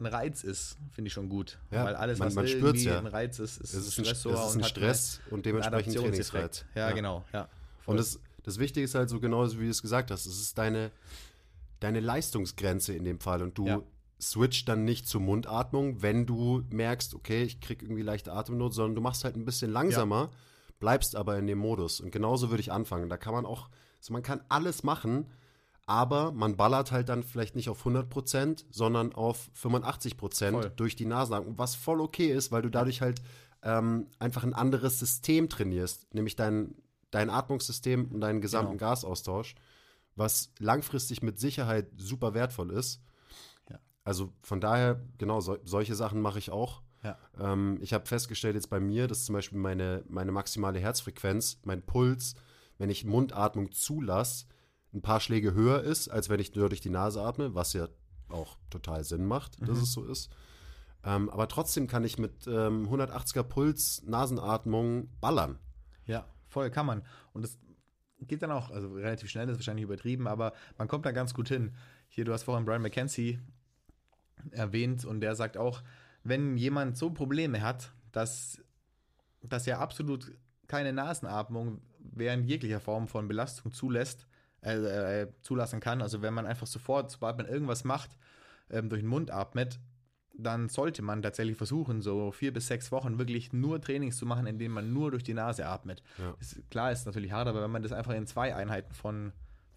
ein 0.00 0.06
Reiz 0.06 0.42
ist, 0.44 0.76
finde 0.92 1.08
ich 1.08 1.12
schon 1.12 1.28
gut. 1.28 1.58
Ja, 1.70 1.84
Weil 1.84 1.94
alles, 1.96 2.18
man- 2.18 2.28
was 2.28 2.34
man 2.34 2.46
irgendwie 2.46 2.84
ja. 2.84 2.98
ein 2.98 3.06
Reiz 3.06 3.38
ist, 3.38 3.58
ist, 3.58 3.74
Es 3.74 3.86
ist 3.86 3.98
ein, 3.98 4.02
es 4.02 4.08
Stressor 4.20 4.32
ist 4.48 4.56
ein 4.56 4.62
hat 4.62 4.70
Stress 4.70 5.20
und 5.26 5.34
einen 5.34 5.42
dementsprechend. 5.42 5.96
Trainingsreiz. 5.96 6.64
Ja, 6.74 6.90
genau. 6.92 7.24
Ja, 7.32 7.48
Und 7.86 7.96
das, 7.98 8.18
das 8.42 8.58
Wichtige 8.58 8.84
ist 8.84 8.94
halt 8.94 9.08
so 9.08 9.20
genauso, 9.20 9.58
wie 9.60 9.64
du 9.64 9.70
es 9.70 9.82
gesagt 9.82 10.10
hast, 10.10 10.26
es 10.26 10.40
ist 10.40 10.58
deine, 10.58 10.90
deine 11.80 12.00
Leistungsgrenze 12.00 12.92
in 12.94 13.04
dem 13.04 13.20
Fall. 13.20 13.42
Und 13.42 13.56
du, 13.58 13.66
Ja. 13.66 13.82
Switch 14.20 14.64
dann 14.64 14.84
nicht 14.84 15.06
zur 15.08 15.20
Mundatmung, 15.20 16.02
wenn 16.02 16.26
du 16.26 16.62
merkst, 16.70 17.14
okay, 17.14 17.42
ich 17.42 17.60
krieg 17.60 17.82
irgendwie 17.82 18.02
leichte 18.02 18.32
Atemnot, 18.32 18.74
sondern 18.74 18.94
du 18.94 19.00
machst 19.00 19.24
halt 19.24 19.36
ein 19.36 19.44
bisschen 19.44 19.70
langsamer, 19.70 20.30
bleibst 20.80 21.16
aber 21.16 21.38
in 21.38 21.46
dem 21.46 21.58
Modus. 21.58 22.00
Und 22.00 22.10
genauso 22.10 22.50
würde 22.50 22.60
ich 22.60 22.72
anfangen. 22.72 23.08
Da 23.08 23.16
kann 23.16 23.34
man 23.34 23.46
auch, 23.46 23.68
also 23.98 24.12
man 24.12 24.22
kann 24.22 24.42
alles 24.48 24.82
machen, 24.82 25.26
aber 25.86 26.32
man 26.32 26.56
ballert 26.56 26.92
halt 26.92 27.08
dann 27.08 27.22
vielleicht 27.22 27.56
nicht 27.56 27.68
auf 27.68 27.84
100%, 27.84 28.64
sondern 28.70 29.14
auf 29.14 29.50
85% 29.60 30.50
Voll. 30.50 30.72
durch 30.76 30.96
die 30.96 31.04
Nasenatmung, 31.04 31.58
was 31.58 31.74
voll 31.74 32.00
okay 32.00 32.28
ist, 32.28 32.52
weil 32.52 32.62
du 32.62 32.70
dadurch 32.70 33.02
halt 33.02 33.20
ähm, 33.62 34.06
einfach 34.18 34.44
ein 34.44 34.54
anderes 34.54 34.98
System 34.98 35.48
trainierst, 35.48 36.12
nämlich 36.14 36.36
dein, 36.36 36.74
dein 37.10 37.30
Atmungssystem 37.30 38.10
und 38.12 38.20
deinen 38.20 38.40
gesamten 38.40 38.78
Genau. 38.78 38.90
Gasaustausch, 38.90 39.54
was 40.16 40.52
langfristig 40.58 41.22
mit 41.22 41.38
Sicherheit 41.38 41.88
super 41.96 42.34
wertvoll 42.34 42.70
ist. 42.70 43.00
Also 44.04 44.32
von 44.42 44.60
daher, 44.60 45.00
genau, 45.18 45.40
sol 45.40 45.60
solche 45.64 45.94
Sachen 45.94 46.20
mache 46.20 46.38
ich 46.38 46.50
auch. 46.50 46.82
Ja. 47.02 47.18
Ähm, 47.38 47.78
ich 47.80 47.92
habe 47.92 48.06
festgestellt 48.06 48.54
jetzt 48.54 48.70
bei 48.70 48.80
mir, 48.80 49.08
dass 49.08 49.24
zum 49.24 49.34
Beispiel 49.34 49.58
meine, 49.58 50.04
meine 50.08 50.32
maximale 50.32 50.78
Herzfrequenz, 50.78 51.60
mein 51.64 51.82
Puls, 51.82 52.34
wenn 52.78 52.90
ich 52.90 53.04
Mundatmung 53.04 53.72
zulasse, 53.72 54.46
ein 54.92 55.02
paar 55.02 55.20
Schläge 55.20 55.54
höher 55.54 55.82
ist, 55.82 56.08
als 56.08 56.28
wenn 56.28 56.40
ich 56.40 56.54
nur 56.54 56.68
durch 56.68 56.80
die 56.80 56.90
Nase 56.90 57.20
atme, 57.22 57.54
was 57.54 57.72
ja 57.72 57.88
auch 58.28 58.56
total 58.70 59.04
Sinn 59.04 59.26
macht, 59.26 59.56
dass 59.66 59.78
es 59.78 59.92
so 59.92 60.04
ist. 60.04 60.30
Ähm, 61.04 61.28
aber 61.30 61.48
trotzdem 61.48 61.86
kann 61.86 62.04
ich 62.04 62.18
mit 62.18 62.46
ähm, 62.46 62.88
180er 62.88 63.42
Puls 63.42 64.02
Nasenatmung 64.06 65.10
ballern. 65.20 65.58
Ja, 66.06 66.26
voll 66.46 66.70
kann 66.70 66.86
man. 66.86 67.02
Und 67.32 67.42
das 67.42 67.58
geht 68.20 68.42
dann 68.42 68.50
auch, 68.50 68.70
also 68.70 68.92
relativ 68.94 69.28
schnell, 69.28 69.48
ist 69.48 69.58
wahrscheinlich 69.58 69.84
übertrieben, 69.84 70.26
aber 70.26 70.52
man 70.78 70.88
kommt 70.88 71.04
da 71.04 71.12
ganz 71.12 71.34
gut 71.34 71.48
hin. 71.48 71.74
Hier, 72.08 72.24
du 72.24 72.32
hast 72.32 72.44
vorhin 72.44 72.64
Brian 72.64 72.82
McKenzie 72.82 73.40
erwähnt 74.52 75.04
und 75.04 75.20
der 75.20 75.34
sagt 75.34 75.56
auch, 75.56 75.82
wenn 76.22 76.56
jemand 76.56 76.96
so 76.96 77.10
Probleme 77.10 77.62
hat, 77.62 77.92
dass, 78.12 78.62
dass 79.42 79.66
er 79.66 79.80
absolut 79.80 80.32
keine 80.66 80.92
Nasenatmung 80.92 81.82
während 81.98 82.46
jeglicher 82.46 82.80
Form 82.80 83.08
von 83.08 83.28
Belastung 83.28 83.72
zulässt, 83.72 84.26
äh, 84.62 85.22
äh, 85.22 85.28
zulassen 85.42 85.80
kann, 85.80 86.00
also 86.00 86.22
wenn 86.22 86.34
man 86.34 86.46
einfach 86.46 86.66
sofort, 86.66 87.10
sobald 87.10 87.36
man 87.36 87.46
irgendwas 87.46 87.84
macht, 87.84 88.16
ähm, 88.70 88.88
durch 88.88 89.02
den 89.02 89.08
Mund 89.08 89.30
atmet, 89.30 89.78
dann 90.36 90.68
sollte 90.68 91.02
man 91.02 91.22
tatsächlich 91.22 91.56
versuchen, 91.56 92.02
so 92.02 92.32
vier 92.32 92.52
bis 92.52 92.66
sechs 92.66 92.90
Wochen 92.90 93.18
wirklich 93.18 93.52
nur 93.52 93.80
Trainings 93.80 94.16
zu 94.16 94.26
machen, 94.26 94.46
in 94.46 94.58
denen 94.58 94.74
man 94.74 94.92
nur 94.92 95.10
durch 95.10 95.22
die 95.22 95.34
Nase 95.34 95.66
atmet. 95.66 96.02
Ja. 96.18 96.34
Ist, 96.40 96.68
klar 96.70 96.90
ist 96.90 97.06
natürlich 97.06 97.32
hart, 97.32 97.46
aber 97.46 97.62
wenn 97.62 97.70
man 97.70 97.82
das 97.82 97.92
einfach 97.92 98.14
in 98.14 98.26
zwei 98.26 98.54
Einheiten 98.54 98.94
von 98.94 99.32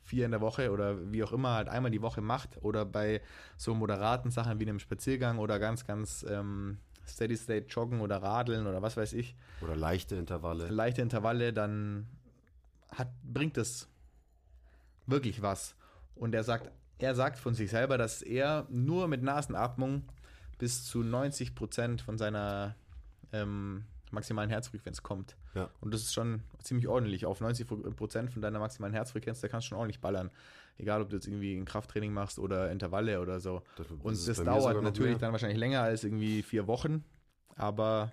vier 0.07 0.25
in 0.25 0.31
der 0.31 0.41
Woche 0.41 0.71
oder 0.71 1.11
wie 1.11 1.23
auch 1.23 1.33
immer 1.33 1.53
halt 1.53 1.69
einmal 1.69 1.91
die 1.91 2.01
Woche 2.01 2.21
macht 2.21 2.63
oder 2.63 2.85
bei 2.85 3.21
so 3.57 3.75
moderaten 3.75 4.31
Sachen 4.31 4.59
wie 4.59 4.63
einem 4.63 4.79
Spaziergang 4.79 5.37
oder 5.37 5.59
ganz, 5.59 5.85
ganz 5.85 6.25
ähm, 6.29 6.77
Steady-State 7.05 7.67
joggen 7.67 8.01
oder 8.01 8.21
radeln 8.21 8.67
oder 8.67 8.81
was 8.81 8.97
weiß 8.97 9.13
ich, 9.13 9.35
Oder 9.61 9.75
leichte 9.75 10.15
Intervalle. 10.15 10.67
leichte 10.67 11.01
Intervalle, 11.01 11.53
dann 11.53 12.07
hat, 12.91 13.09
bringt 13.23 13.57
es 13.57 13.87
wirklich 15.05 15.41
was. 15.41 15.75
Und 16.15 16.33
er 16.33 16.43
sagt, 16.43 16.71
er 16.99 17.13
sagt 17.13 17.37
von 17.37 17.53
sich 17.53 17.69
selber, 17.69 17.97
dass 17.97 18.21
er 18.21 18.65
nur 18.69 19.07
mit 19.07 19.23
Nasenatmung 19.23 20.03
bis 20.57 20.85
zu 20.85 21.03
90 21.03 21.53
Prozent 21.53 22.01
von 22.01 22.17
seiner 22.17 22.75
ähm, 23.31 23.85
maximalen 24.11 24.49
Herzfrequenz 24.49 25.03
kommt. 25.03 25.35
Ja. 25.55 25.69
Und 25.81 25.93
das 25.93 26.01
ist 26.01 26.13
schon 26.13 26.41
ziemlich 26.61 26.87
ordentlich. 26.87 27.25
Auf 27.25 27.41
90 27.41 27.67
Prozent 27.95 28.31
von 28.31 28.41
deiner 28.41 28.59
maximalen 28.59 28.93
Herzfrequenz, 28.93 29.41
da 29.41 29.47
kannst 29.47 29.65
du 29.65 29.69
schon 29.69 29.77
ordentlich 29.77 29.99
ballern. 30.01 30.29
Egal, 30.77 31.01
ob 31.01 31.09
du 31.09 31.15
jetzt 31.15 31.27
irgendwie 31.27 31.55
ein 31.55 31.65
Krafttraining 31.65 32.13
machst 32.13 32.37
oder 32.39 32.71
Intervalle 32.71 33.19
oder 33.21 33.39
so. 33.39 33.61
Das- 33.77 33.87
Und 33.89 34.05
das 34.05 34.19
ist 34.19 34.27
das 34.39 34.43
dauert 34.43 34.81
natürlich 34.81 35.11
mehr. 35.11 35.19
dann 35.19 35.31
wahrscheinlich 35.31 35.57
länger 35.57 35.81
als 35.81 36.03
irgendwie 36.03 36.43
vier 36.43 36.67
Wochen. 36.67 37.03
Aber 37.55 38.11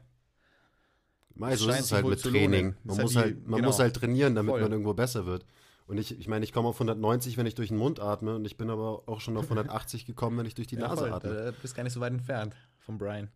Mei, 1.35 1.57
so 1.57 1.67
scheint 1.67 1.81
ist 1.81 1.87
es 1.87 1.93
halt 1.93 2.07
mit 2.07 2.23
Training. 2.23 2.75
Man, 2.85 2.97
Ist 2.97 3.03
muss 3.03 3.15
ja 3.15 3.21
halt, 3.23 3.37
wie- 3.37 3.41
man 3.49 3.57
genau. 3.57 3.69
muss 3.69 3.79
halt 3.81 3.95
trainieren, 3.97 4.35
damit 4.35 4.53
Voll. 4.53 4.61
man 4.63 4.73
irgendwo 4.73 4.95
besser 4.95 5.27
wird. 5.27 5.45
Und 5.87 5.99
ich, 5.99 6.19
ich 6.19 6.29
meine, 6.29 6.45
ich 6.45 6.53
komme 6.55 6.69
auf 6.69 6.79
190, 6.81 7.37
wenn 7.37 7.45
ich 7.45 7.55
durch 7.55 7.69
den 7.69 7.77
Mund 7.77 8.01
atme 8.01 8.37
und 8.37 8.47
ich 8.47 8.57
bin 8.57 8.71
aber 8.71 9.03
auch 9.07 9.21
schon 9.21 9.37
auf 9.37 9.51
180 9.51 10.07
gekommen, 10.07 10.39
wenn 10.39 10.47
ich 10.47 10.55
durch 10.55 10.67
die 10.69 10.77
ja, 10.77 10.89
Nase 10.89 11.03
voll, 11.03 11.13
atme. 11.13 11.35
da 11.35 11.51
bist 11.61 11.75
gar 11.75 11.83
nicht 11.83 11.93
so 11.93 12.01
weit 12.01 12.13
entfernt 12.13 12.55
vom 12.79 12.97
Brian. 12.97 13.29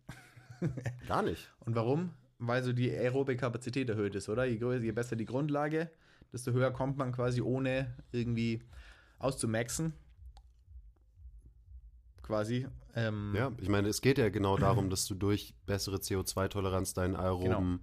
Gar 1.07 1.21
nicht. 1.21 1.51
Und 1.59 1.75
warum? 1.75 2.09
Weil 2.39 2.63
so 2.63 2.71
die 2.73 2.89
aerobe 2.89 3.35
Kapazität 3.35 3.89
erhöht 3.89 4.15
ist, 4.15 4.29
oder? 4.29 4.45
Je, 4.45 4.57
größer, 4.57 4.83
je 4.83 4.91
besser 4.93 5.15
die 5.17 5.25
Grundlage, 5.25 5.91
desto 6.31 6.51
höher 6.51 6.71
kommt 6.71 6.97
man 6.97 7.11
quasi 7.11 7.41
ohne 7.41 7.93
irgendwie 8.11 8.63
auszumaxen. 9.19 9.93
Quasi. 12.21 12.67
Ähm, 12.95 13.33
Ja, 13.35 13.51
ich 13.59 13.69
meine, 13.69 13.87
es 13.89 14.01
geht 14.01 14.17
ja 14.17 14.29
genau 14.29 14.57
darum, 14.57 14.89
dass 14.89 15.05
du 15.05 15.15
durch 15.15 15.53
bessere 15.65 15.97
CO2-Toleranz 15.97 16.93
deinen 16.93 17.15
aeroben 17.15 17.81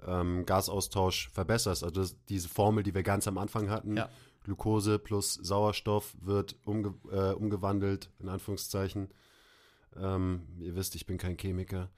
Genau. 0.00 0.20
ähm, 0.20 0.44
Gasaustausch 0.46 1.30
verbesserst. 1.30 1.84
Also 1.84 2.04
diese 2.28 2.48
Formel, 2.48 2.82
die 2.82 2.94
wir 2.94 3.02
ganz 3.02 3.26
am 3.28 3.38
Anfang 3.38 3.70
hatten, 3.70 3.96
Ja. 3.96 4.08
Glucose 4.44 4.98
plus 4.98 5.34
Sauerstoff 5.34 6.14
wird 6.20 6.56
umge 6.64 6.94
äh, 7.10 7.32
umgewandelt, 7.32 8.10
in 8.20 8.28
Anführungszeichen. 8.28 9.08
Ähm, 9.96 10.42
ihr 10.60 10.76
wisst, 10.76 10.94
ich 10.94 11.06
bin 11.06 11.18
kein 11.18 11.36
Chemiker, 11.36 11.90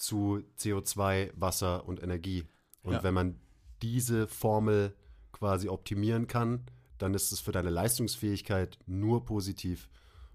zu 0.00 0.42
CO2, 0.58 1.30
Wasser 1.34 1.86
und 1.86 2.02
Energie. 2.02 2.44
Und 2.82 2.94
Ja. 2.94 3.02
wenn 3.02 3.14
man 3.14 3.38
diese 3.82 4.26
Formel 4.26 4.94
quasi 5.32 5.68
optimieren 5.68 6.26
kann, 6.26 6.64
dann 6.98 7.14
ist 7.14 7.32
es 7.32 7.40
für 7.40 7.52
deine 7.52 7.70
Leistungsfähigkeit 7.70 8.78
nur 8.86 9.24
positiv 9.24 9.88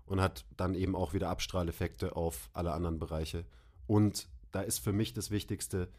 und 0.06 0.22
hat 0.22 0.46
dann 0.56 0.76
eben 0.76 0.96
auch 0.96 1.14
wieder 1.14 1.30
Abstrahleffekte 1.30 2.16
auf 2.16 2.50
alle 2.54 2.74
anderen 2.74 3.00
Bereiche. 3.00 3.46
Und 3.88 4.30
da 4.52 4.62
ist 4.62 4.80
für 4.80 4.94
mich 4.94 5.14
das 5.14 5.32
Wichtigste 5.32 5.90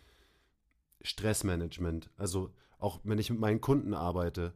Stressmanagement. 1.02 2.10
Also 2.16 2.52
auch 2.78 3.00
wenn 3.04 3.18
ich 3.18 3.30
mit 3.30 3.40
meinen 3.40 3.60
Kunden 3.60 3.94
arbeite, 3.94 4.54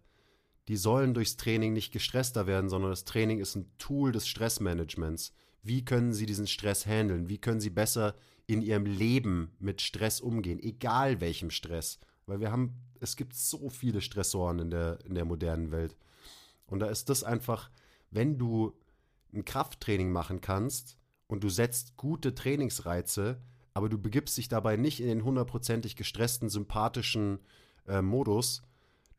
die 0.68 0.76
sollen 0.76 1.14
durchs 1.14 1.36
Training 1.36 1.72
nicht 1.72 1.92
gestresster 1.92 2.46
werden, 2.46 2.70
sondern 2.70 2.90
das 2.90 3.04
Training 3.04 3.40
ist 3.40 3.56
ein 3.56 3.70
Tool 3.78 4.12
des 4.12 4.28
Stressmanagements. 4.28 5.32
Wie 5.62 5.84
können 5.84 6.12
sie 6.12 6.26
diesen 6.26 6.46
Stress 6.46 6.86
handeln? 6.86 7.28
Wie 7.28 7.38
können 7.38 7.60
sie 7.60 7.70
besser 7.70 8.14
in 8.46 8.62
ihrem 8.62 8.86
Leben 8.86 9.50
mit 9.58 9.80
Stress 9.80 10.20
umgehen? 10.20 10.58
Egal 10.60 11.20
welchem 11.20 11.50
Stress. 11.50 11.98
Weil 12.26 12.40
wir 12.40 12.52
haben, 12.52 12.74
es 13.00 13.16
gibt 13.16 13.34
so 13.34 13.68
viele 13.70 14.00
Stressoren 14.00 14.58
in 14.60 14.70
der, 14.70 14.98
in 15.04 15.14
der 15.14 15.24
modernen 15.24 15.70
Welt. 15.70 15.96
Und 16.66 16.80
da 16.80 16.86
ist 16.86 17.08
das 17.08 17.24
einfach, 17.24 17.70
wenn 18.10 18.38
du 18.38 18.72
ein 19.32 19.44
Krafttraining 19.44 20.10
machen 20.10 20.40
kannst 20.40 20.96
und 21.26 21.44
du 21.44 21.48
setzt 21.48 21.96
gute 21.96 22.34
Trainingsreize, 22.34 23.40
aber 23.74 23.88
du 23.88 23.98
begibst 23.98 24.36
dich 24.36 24.48
dabei 24.48 24.76
nicht 24.76 25.00
in 25.00 25.06
den 25.08 25.24
hundertprozentig 25.24 25.94
gestressten, 25.96 26.48
sympathischen 26.48 27.38
äh, 27.86 28.02
Modus, 28.02 28.62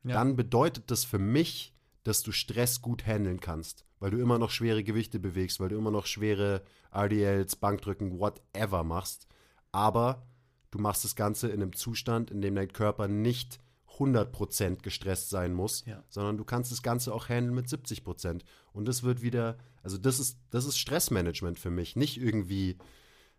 Ja. 0.04 0.16
dann 0.16 0.36
bedeutet 0.36 0.92
das 0.92 1.06
für 1.06 1.20
mich, 1.20 1.74
dass 2.04 2.24
du 2.24 2.32
Stress 2.32 2.82
gut 2.82 3.06
handeln 3.06 3.40
kannst, 3.40 3.86
weil 4.02 4.12
du 4.12 4.18
immer 4.18 4.38
noch 4.38 4.50
schwere 4.52 4.84
Gewichte 4.84 5.20
bewegst, 5.20 5.62
weil 5.62 5.70
du 5.70 5.78
immer 5.78 5.92
noch 5.92 6.06
schwere 6.08 6.64
RDLs, 6.94 7.56
Bankdrücken, 7.56 8.20
whatever 8.20 8.84
machst, 8.84 9.28
aber 9.72 10.28
du 10.72 10.80
machst 10.80 11.06
das 11.06 11.16
Ganze 11.16 11.48
in 11.48 11.62
einem 11.62 11.74
Zustand, 11.74 12.32
in 12.32 12.42
dem 12.42 12.56
dein 12.56 12.74
Körper 12.74 13.08
nicht 13.08 13.60
100% 14.00 14.82
gestresst 14.82 15.30
sein 15.30 15.54
muss, 15.54 15.86
Ja. 15.86 16.04
sondern 16.10 16.38
du 16.38 16.44
kannst 16.44 16.72
das 16.72 16.82
Ganze 16.82 17.14
auch 17.14 17.30
handeln 17.30 17.54
mit 17.54 17.68
70%. 17.68 18.44
Und 18.74 18.88
das 18.88 19.04
wird 19.04 19.22
wieder, 19.22 19.58
also 19.84 19.98
das 19.98 20.20
ist, 20.20 20.38
das 20.50 20.66
ist 20.66 20.78
Stressmanagement 20.80 21.60
für 21.60 21.70
mich, 21.70 21.96
nicht 21.96 22.18
irgendwie, 22.20 22.78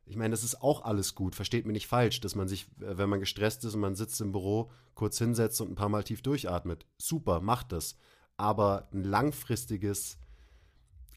ich 0.05 0.17
meine, 0.17 0.31
das 0.31 0.45
ist 0.45 0.63
auch 0.63 0.85
alles 0.85 1.15
gut, 1.15 1.35
versteht 1.35 1.67
mich 1.67 1.75
nicht 1.75 1.87
falsch, 1.89 2.21
dass 2.21 2.35
man 2.37 2.49
sich, 2.49 2.67
äh, 2.81 2.97
wenn 2.99 3.09
man 3.09 3.21
gestresst 3.21 3.65
ist 3.65 3.75
und 3.75 3.81
man 3.81 3.97
sitzt 3.97 4.21
im 4.21 4.31
Büro, 4.33 4.71
kurz 4.95 5.19
hinsetzt 5.19 5.61
und 5.61 5.71
ein 5.71 5.75
paar 5.75 5.89
Mal 5.89 6.05
tief 6.05 6.23
durchatmet. 6.23 6.87
Super, 6.99 7.41
macht 7.41 7.73
das. 7.73 7.97
Aber 8.37 8.89
ein 8.93 9.05
langfristiges, 9.05 10.19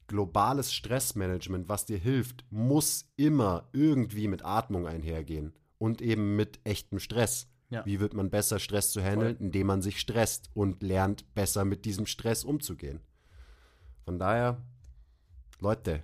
globales 0.07 0.73
Stressmanagement, 0.73 1.69
was 1.69 1.85
dir 1.85 1.97
hilft, 1.97 2.45
muss 2.49 3.11
immer 3.15 3.69
irgendwie 3.73 4.27
mit 4.27 4.43
Atmung 4.45 4.87
einhergehen 4.87 5.53
und 5.77 6.01
eben 6.01 6.35
mit 6.35 6.59
echtem 6.63 6.99
Stress. 6.99 7.49
Ja. 7.69 7.85
Wie 7.85 7.99
wird 7.99 8.13
man 8.13 8.29
besser, 8.29 8.59
Stress 8.59 8.91
zu 8.91 9.01
handeln? 9.01 9.37
Indem 9.37 9.67
man 9.67 9.81
sich 9.81 9.99
stresst 9.99 10.49
und 10.53 10.83
lernt, 10.83 11.33
besser 11.33 11.65
mit 11.65 11.85
diesem 11.85 12.05
Stress 12.05 12.43
umzugehen. 12.43 13.01
Von 14.03 14.19
daher, 14.19 14.61
Leute, 15.59 16.03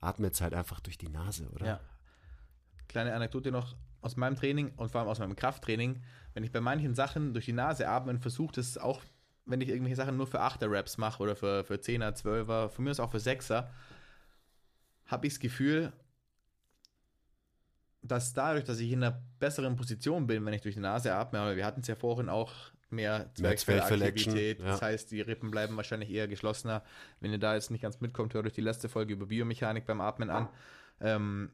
atmet 0.00 0.40
halt 0.40 0.54
einfach 0.54 0.80
durch 0.80 0.98
die 0.98 1.08
Nase, 1.08 1.48
oder? 1.50 1.66
Ja. 1.66 1.80
Kleine 2.88 3.14
Anekdote 3.14 3.50
noch 3.50 3.76
aus 4.02 4.16
meinem 4.16 4.36
Training 4.36 4.72
und 4.76 4.90
vor 4.90 5.00
allem 5.00 5.10
aus 5.10 5.18
meinem 5.18 5.36
Krafttraining. 5.36 6.02
Wenn 6.34 6.44
ich 6.44 6.52
bei 6.52 6.60
manchen 6.60 6.94
Sachen 6.94 7.32
durch 7.32 7.46
die 7.46 7.52
Nase 7.52 7.88
atme 7.88 8.10
und 8.10 8.20
versuche 8.20 8.54
das 8.54 8.78
auch, 8.78 9.00
wenn 9.44 9.60
ich 9.60 9.68
irgendwelche 9.68 9.96
Sachen 9.96 10.16
nur 10.16 10.26
für 10.26 10.40
8er 10.40 10.70
Raps 10.70 10.98
mache 10.98 11.22
oder 11.22 11.36
für, 11.36 11.64
für 11.64 11.74
10er, 11.74 12.14
12er, 12.14 12.68
von 12.68 12.84
mir 12.84 12.90
aus 12.90 13.00
auch 13.00 13.10
für 13.10 13.18
6er, 13.18 13.68
habe 15.06 15.26
ich 15.26 15.34
das 15.34 15.40
Gefühl, 15.40 15.92
dass 18.02 18.32
dadurch, 18.32 18.64
dass 18.64 18.80
ich 18.80 18.90
in 18.90 19.02
einer 19.02 19.22
besseren 19.38 19.76
Position 19.76 20.26
bin, 20.26 20.44
wenn 20.44 20.54
ich 20.54 20.62
durch 20.62 20.74
die 20.74 20.80
Nase 20.80 21.14
atme, 21.14 21.38
aber 21.38 21.56
wir 21.56 21.64
hatten 21.64 21.80
es 21.80 21.86
ja 21.86 21.94
vorhin 21.94 22.28
auch 22.28 22.52
mehr 22.90 23.30
Zwerchfellaktivität. 23.34 24.60
ja. 24.60 24.66
Das 24.66 24.82
heißt, 24.82 25.10
die 25.10 25.20
Rippen 25.20 25.50
bleiben 25.50 25.76
wahrscheinlich 25.76 26.10
eher 26.10 26.28
geschlossener. 26.28 26.82
Wenn 27.20 27.32
ihr 27.32 27.38
da 27.38 27.54
jetzt 27.54 27.70
nicht 27.70 27.82
ganz 27.82 28.00
mitkommt, 28.00 28.34
hört 28.34 28.46
euch 28.46 28.52
die 28.52 28.60
letzte 28.60 28.88
Folge 28.88 29.14
über 29.14 29.26
Biomechanik 29.26 29.86
beim 29.86 30.00
Atmen 30.00 30.30
an. 30.30 30.48
Ähm, 31.00 31.50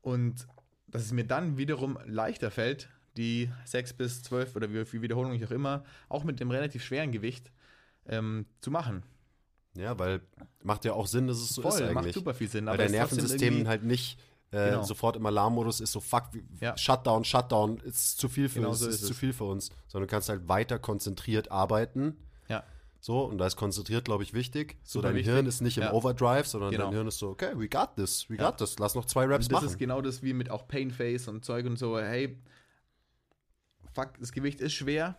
und 0.00 0.46
dass 0.86 1.02
es 1.02 1.12
mir 1.12 1.26
dann 1.26 1.58
wiederum 1.58 1.98
leichter 2.06 2.50
fällt, 2.50 2.88
die 3.16 3.50
sechs 3.64 3.92
bis 3.92 4.22
zwölf 4.22 4.54
oder 4.56 4.72
wie 4.72 4.84
viel 4.84 5.02
Wiederholungen 5.02 5.36
ich 5.36 5.44
auch 5.46 5.50
immer, 5.50 5.84
auch 6.08 6.24
mit 6.24 6.40
dem 6.40 6.50
relativ 6.50 6.84
schweren 6.84 7.12
Gewicht 7.12 7.50
ähm, 8.06 8.46
zu 8.60 8.70
machen. 8.70 9.02
Ja, 9.76 9.98
weil 9.98 10.20
macht 10.62 10.84
ja 10.84 10.92
auch 10.94 11.06
Sinn, 11.06 11.26
dass 11.26 11.36
es 11.38 11.50
so 11.50 11.62
ist 11.62 11.80
macht 11.80 11.82
eigentlich. 11.82 12.14
super 12.14 12.32
viel 12.34 12.48
Sinn. 12.48 12.64
Weil 12.66 12.70
aber 12.74 12.78
dein 12.78 12.86
ist 12.86 12.92
Nervensystem 12.92 13.68
halt 13.68 13.82
nicht 13.84 14.18
äh, 14.52 14.70
Genau. 14.70 14.84
sofort 14.84 15.16
im 15.16 15.26
Alarmmodus 15.26 15.80
ist, 15.80 15.92
so 15.92 16.00
fuck, 16.00 16.24
Ja. 16.60 16.76
Shutdown, 16.78 17.24
Shutdown, 17.24 17.78
ist 17.80 18.16
zu 18.18 18.28
viel 18.28 18.48
für 18.48 18.60
Genau 18.60 18.70
uns, 18.70 18.78
so 18.78 18.88
ist, 18.88 19.02
ist 19.02 19.06
zu 19.06 19.12
viel 19.14 19.32
für 19.32 19.44
uns. 19.44 19.70
Sondern 19.88 20.06
du 20.08 20.10
kannst 20.12 20.28
halt 20.28 20.48
weiter 20.48 20.78
konzentriert 20.78 21.50
arbeiten. 21.50 22.16
Ja. 22.48 22.62
So, 23.00 23.24
und 23.24 23.38
da 23.38 23.46
ist 23.46 23.56
konzentriert, 23.56 24.04
glaube 24.04 24.22
ich, 24.22 24.34
wichtig. 24.34 24.78
So, 24.84 25.00
Super 25.00 25.08
dein 25.08 25.16
wichtig. 25.16 25.32
Hirn 25.34 25.46
ist 25.46 25.60
nicht 25.62 25.76
im 25.78 25.82
Ja. 25.84 25.92
Overdrive, 25.92 26.46
sondern 26.46 26.70
Genau. 26.70 26.84
dein 26.84 26.92
Hirn 26.94 27.08
ist 27.08 27.18
so, 27.18 27.28
okay, 27.30 27.52
we 27.56 27.68
got 27.68 27.96
this, 27.96 28.30
we 28.30 28.36
Ja. 28.36 28.48
got 28.50 28.58
this, 28.58 28.78
lass 28.78 28.94
noch 28.94 29.04
zwei 29.04 29.24
Raps 29.26 29.46
Und 29.46 29.52
das 29.52 29.62
machen. 29.62 29.66
ist 29.72 29.78
genau 29.78 30.00
das 30.00 30.22
wie 30.22 30.32
mit 30.32 30.48
auch 30.48 30.66
Painface 30.68 31.26
und 31.28 31.44
Zeug 31.44 31.66
und 31.66 31.76
so. 31.76 31.98
Hey, 31.98 32.38
fuck, 33.96 34.18
das 34.20 34.30
Gewicht 34.32 34.60
ist 34.60 34.74
schwer 34.74 35.16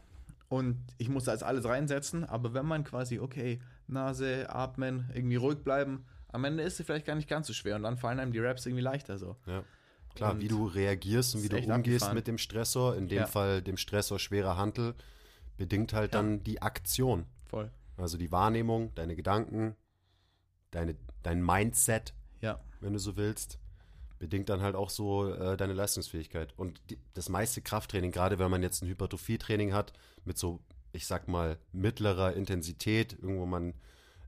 und 0.49 0.77
ich 0.97 1.09
muss 1.09 1.25
da 1.25 1.33
jetzt 1.33 1.43
alles 1.43 1.65
reinsetzen, 1.65 2.23
aber 2.23 2.53
wenn 2.53 2.65
man 2.65 2.83
quasi, 2.83 3.19
okay, 3.19 3.59
Nase, 3.87 4.49
atmen, 4.49 5.09
irgendwie 5.13 5.35
ruhig 5.35 5.59
bleiben, 5.59 6.05
am 6.29 6.43
Ende 6.45 6.63
ist 6.63 6.79
es 6.79 6.85
vielleicht 6.85 7.05
gar 7.05 7.15
nicht 7.15 7.27
ganz 7.27 7.47
so 7.47 7.53
schwer 7.53 7.75
und 7.75 7.83
dann 7.83 7.97
fallen 7.97 8.19
einem 8.19 8.31
die 8.31 8.39
Raps 8.39 8.65
irgendwie 8.65 8.83
leichter 8.83 9.17
so. 9.17 9.35
Ja. 9.45 9.63
Klar, 10.15 10.31
Und 10.33 10.41
wie 10.41 10.47
du 10.47 10.65
reagierst 10.65 11.35
und 11.35 11.43
wie 11.43 11.49
du 11.49 11.57
umgehst 11.57 11.71
abgefahren. 12.03 12.15
mit 12.15 12.27
dem 12.27 12.37
Stressor, 12.37 12.95
in 12.95 13.07
dem 13.07 13.19
Ja. 13.19 13.25
Fall 13.27 13.61
dem 13.61 13.77
Stressor 13.77 14.19
schwerer 14.19 14.57
Hantel, 14.57 14.95
bedingt 15.57 15.93
halt 15.93 16.13
Ja. 16.13 16.21
dann 16.21 16.43
die 16.43 16.61
Aktion. 16.61 17.25
Voll. 17.45 17.71
Also 17.97 18.17
die 18.17 18.31
Wahrnehmung, 18.31 18.93
deine 18.95 19.15
Gedanken, 19.15 19.75
deine, 20.71 20.95
dein 21.23 21.43
Mindset, 21.43 22.13
Ja. 22.41 22.59
wenn 22.79 22.93
du 22.93 22.99
so 22.99 23.15
willst, 23.17 23.59
bedingt 24.19 24.49
dann 24.49 24.61
halt 24.61 24.75
auch 24.75 24.89
so 24.89 25.31
äh, 25.31 25.57
deine 25.57 25.73
Leistungsfähigkeit. 25.73 26.53
Und 26.57 26.81
die, 26.89 26.97
das 27.13 27.29
meiste 27.29 27.61
Krafttraining, 27.61 28.11
gerade 28.11 28.39
wenn 28.39 28.49
man 28.51 28.63
jetzt 28.63 28.81
ein 28.81 28.87
Hypertrophie-Training 28.89 29.73
hat, 29.73 29.93
mit 30.25 30.37
so, 30.37 30.59
ich 30.91 31.05
sag 31.07 31.27
mal, 31.27 31.57
mittlerer 31.71 32.33
Intensität, 32.33 33.13
irgendwo 33.21 33.45
man, 33.45 33.73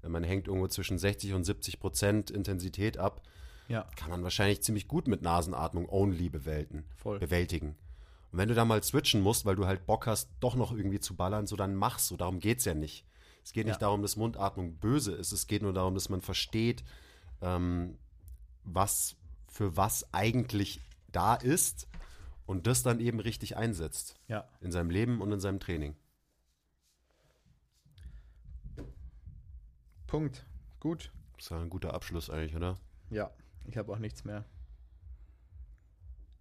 man 0.08 0.24
hängt 0.24 0.48
irgendwo 0.48 0.68
zwischen 0.68 0.98
60 0.98 1.34
und 1.34 1.44
70 1.44 1.80
Prozent 1.80 2.30
Intensität 2.32 2.98
ab, 2.98 3.22
Ja. 3.68 3.88
kann 3.96 4.10
man 4.12 4.24
wahrscheinlich 4.24 4.62
ziemlich 4.62 4.88
gut 4.88 5.08
mit 5.08 5.22
Nasenatmung 5.22 5.88
only 5.90 6.30
bewältigen. 6.30 6.86
Voll. 6.96 7.20
bewältigen. 7.20 7.76
Und 8.32 8.38
wenn 8.38 8.48
du 8.50 8.54
da 8.54 8.64
mal 8.66 8.84
switchen 8.84 9.22
musst, 9.22 9.46
weil 9.46 9.56
du 9.56 9.66
halt 9.66 9.88
Bock 9.88 10.06
hast, 10.06 10.30
doch 10.40 10.56
noch 10.56 10.72
irgendwie 10.72 11.00
zu 11.00 11.16
ballern, 11.16 11.48
so 11.48 11.56
dann 11.56 11.74
mach's 11.76 12.08
so. 12.08 12.16
Darum 12.16 12.40
geht's 12.40 12.64
ja 12.66 12.76
nicht. 12.76 13.04
Es 13.44 13.54
geht 13.54 13.66
nicht 13.66 13.76
Ja. 13.76 13.80
darum, 13.80 14.04
dass 14.04 14.18
Mundatmung 14.18 14.76
böse 14.76 15.14
ist. 15.14 15.32
Es 15.32 15.48
geht 15.48 15.64
nur 15.64 15.74
darum, 15.74 15.96
dass 15.96 16.10
man 16.10 16.22
versteht, 16.22 16.84
ähm, 17.42 17.98
was 18.64 19.16
für 19.50 19.76
was 19.76 20.14
eigentlich 20.14 20.82
da 21.12 21.36
ist 21.36 21.88
und 22.46 22.68
das 22.68 22.84
dann 22.84 23.00
eben 23.00 23.20
richtig 23.20 23.58
einsetzt. 23.58 24.20
Ja. 24.28 24.48
In 24.62 24.72
seinem 24.72 24.90
Leben 24.90 25.22
und 25.22 25.32
in 25.32 25.40
seinem 25.40 25.60
Training. 25.60 25.96
Punkt. 30.08 30.46
Gut. 30.80 31.12
Das 31.36 31.46
ist 31.46 31.52
ja 31.52 31.62
ein 31.62 31.70
guter 31.70 31.94
Abschluss 31.94 32.30
eigentlich, 32.30 32.56
oder? 32.56 32.78
Ja. 33.10 33.32
Ich 33.66 33.78
habe 33.78 33.92
auch 33.94 34.00
nichts 34.00 34.24
mehr. 34.24 34.46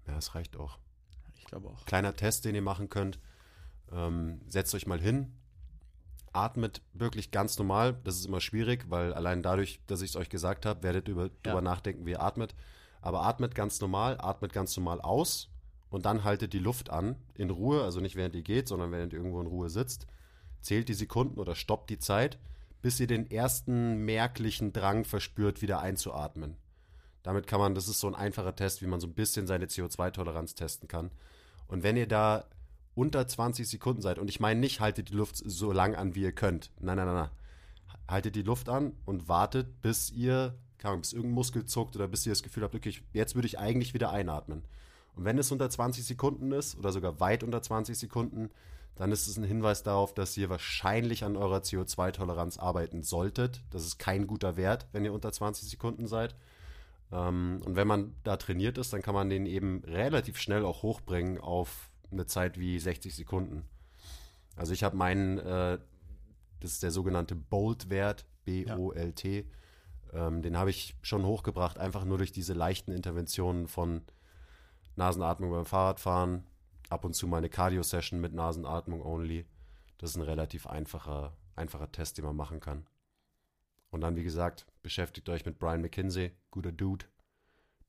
Ja, 0.07 0.15
das 0.15 0.35
reicht 0.35 0.57
auch. 0.57 0.79
Ich 1.37 1.45
glaube 1.45 1.69
auch. 1.69 1.85
Kleiner 1.85 2.17
Test, 2.17 2.47
den 2.47 2.55
ihr 2.55 2.63
machen 2.63 2.89
könnt. 2.89 3.19
Ähm, 3.93 4.41
setzt 4.49 4.75
euch 4.75 4.87
mal 4.87 5.01
hin, 5.01 5.35
atmet 6.33 6.83
wirklich 6.95 7.31
ganz 7.31 7.59
normal. 7.59 7.99
Das 8.05 8.17
ist 8.17 8.27
immer 8.27 8.41
schwierig, 8.41 8.87
weil 8.89 9.13
allein 9.13 9.43
dadurch, 9.43 9.81
dass 9.87 10.01
ich 10.01 10.11
es 10.11 10.17
euch 10.17 10.31
gesagt 10.31 10.67
habe, 10.67 10.83
werdet 10.83 11.09
ihr 11.09 11.13
über, 11.13 11.29
drüber 11.43 11.61
nachdenken, 11.61 12.07
wie 12.07 12.13
ihr 12.13 12.23
atmet. 12.23 12.55
Aber 13.09 13.23
atmet 13.23 13.55
ganz 13.55 13.81
normal, 13.81 14.19
atmet 14.21 14.53
ganz 14.53 14.77
normal 14.77 15.01
aus 15.01 15.49
und 15.89 16.05
dann 16.05 16.25
haltet 16.25 16.53
die 16.53 16.59
Luft 16.59 16.91
an, 16.91 17.17
in 17.33 17.49
Ruhe, 17.49 17.83
also 17.83 18.01
nicht 18.01 18.17
während 18.17 18.35
ihr 18.35 18.43
geht, 18.43 18.69
sondern 18.69 18.93
während 18.93 19.15
ihr 19.15 19.19
irgendwo 19.19 19.41
in 19.41 19.47
Ruhe 19.47 19.71
sitzt. 19.71 20.07
Zählt 20.61 20.91
die 20.91 20.95
Sekunden 20.95 21.41
oder 21.41 21.55
stoppt 21.55 21.89
die 21.89 21.99
Zeit, 21.99 22.39
bis 22.83 23.01
ihr 23.01 23.07
den 23.07 23.31
ersten 23.31 24.05
merklichen 24.05 24.75
Drang 24.75 25.07
verspürt, 25.07 25.63
wieder 25.63 25.81
einzuatmen. 25.81 26.59
Damit 27.23 27.47
kann 27.47 27.61
man, 27.61 27.75
das 27.75 27.89
ist 27.89 27.99
so 27.99 28.09
ein 28.09 28.15
einfacher 28.15 28.55
Test, 28.55 28.83
wie 28.83 28.87
man 28.87 29.01
so 29.01 29.07
ein 29.07 29.15
bisschen 29.15 29.47
seine 29.47 29.69
CO2-Toleranz 29.69 30.55
testen 30.55 30.87
kann. 30.87 31.11
Und 31.67 31.83
wenn 31.83 31.97
ihr 31.97 32.09
da 32.09 32.45
unter 32.95 33.27
20 33.27 33.67
Sekunden 33.67 34.03
seid, 34.03 34.19
und 34.19 34.29
ich 34.29 34.39
meine 34.39 34.61
nicht, 34.61 34.81
haltet 34.81 35.09
die 35.09 35.15
Luft 35.15 35.37
so 35.37 35.73
lang 35.73 35.95
an, 35.95 36.15
wie 36.15 36.25
ihr 36.25 36.33
könnt. 36.33 36.73
Nein, 36.79 36.99
nein, 36.99 37.07
nein, 37.07 37.15
nein. 37.15 37.31
Haltet 38.07 38.37
die 38.37 38.43
Luft 38.43 38.69
an 38.69 38.93
und 39.07 39.29
wartet, 39.29 39.81
bis 39.81 40.11
ihr, 40.11 40.59
keine 40.79 40.93
Ahnung, 40.93 41.03
bis 41.03 41.13
irgendein 41.13 41.35
Muskel 41.35 41.65
zuckt 41.65 41.97
oder 41.97 42.09
bis 42.09 42.25
ihr 42.27 42.33
das 42.33 42.43
Gefühl 42.43 42.63
habt, 42.63 42.75
okay, 42.75 42.95
jetzt 43.13 43.35
würde 43.35 43.47
ich 43.47 43.59
eigentlich 43.59 43.95
wieder 43.95 44.11
einatmen. 44.11 44.63
Und 45.15 45.25
wenn 45.25 45.39
es 45.39 45.51
unter 45.51 45.69
20 45.69 46.05
Sekunden 46.05 46.53
ist 46.53 46.79
oder 46.79 46.93
sogar 46.93 47.19
weit 47.21 47.43
unter 47.43 47.61
20 47.61 47.99
Sekunden, 47.99 48.51
dann 48.95 49.13
ist 49.13 49.29
es 49.29 49.37
ein 49.37 49.45
Hinweis 49.45 49.83
darauf, 49.83 50.13
dass 50.13 50.37
ihr 50.37 50.49
wahrscheinlich 50.49 51.25
an 51.25 51.37
eurer 51.37 51.59
CO2-Toleranz 51.59 52.59
arbeiten 52.59 53.03
solltet. 53.03 53.63
Das 53.71 53.85
ist 53.85 53.99
kein 53.99 54.27
guter 54.27 54.57
Wert, 54.57 54.87
wenn 54.93 55.05
ihr 55.05 55.13
unter 55.13 55.33
20 55.33 55.69
Sekunden 55.69 56.07
seid. 56.07 56.35
Ähm, 57.13 57.61
und 57.65 57.77
wenn 57.77 57.87
man 57.87 58.15
da 58.25 58.37
trainiert 58.37 58.77
ist, 58.79 58.93
dann 58.93 59.03
kann 59.03 59.15
man 59.15 59.31
den 59.31 59.47
eben 59.47 59.83
relativ 59.85 60.39
schnell 60.39 60.65
auch 60.65 60.83
hochbringen 60.83 61.39
auf 61.39 61.91
eine 62.11 62.27
Zeit 62.27 62.59
wie 62.59 62.79
60 62.79 63.15
Sekunden. 63.15 63.65
Also 64.57 64.73
ich 64.73 64.83
habe 64.83 64.97
meinen, 64.97 65.39
äh, 65.39 65.79
das 66.61 66.73
ist 66.73 66.83
der 66.83 66.91
sogenannte 66.91 67.37
Bolt-Wert, 67.37 68.27
B-O-L-T, 68.45 69.47
ähm, 70.13 70.43
den 70.43 70.57
habe 70.57 70.71
ich 70.71 70.97
schon 71.03 71.25
hochgebracht, 71.25 71.79
einfach 71.79 72.05
nur 72.05 72.19
durch 72.19 72.33
diese 72.33 72.55
leichten 72.55 72.93
Interventionen 72.93 73.69
von 73.69 74.03
Nasenatmung 74.97 75.51
beim 75.51 75.67
Fahrradfahren, 75.67 76.45
ab 76.89 77.05
und 77.05 77.15
zu 77.15 77.27
mal 77.27 77.39
eine 77.39 77.49
Cardio-Session 77.49 78.21
mit 78.21 78.33
Nasenatmung 78.33 79.03
only. 79.03 79.47
Das 79.99 80.11
ist 80.11 80.17
ein 80.17 80.23
relativ 80.23 80.67
einfacher, 80.67 81.37
einfacher 81.57 81.91
Test, 81.91 82.19
den 82.19 82.25
man 82.25 82.37
machen 82.37 82.61
kann. 82.61 82.87
Und 83.91 84.03
dann, 84.03 84.17
wie 84.17 84.23
gesagt, 84.23 84.67
beschäftigt 84.83 85.29
euch 85.29 85.47
mit 85.47 85.59
Brian 85.59 85.81
McKinsey, 85.81 86.33
guter 86.51 86.73
Dude. 86.73 87.07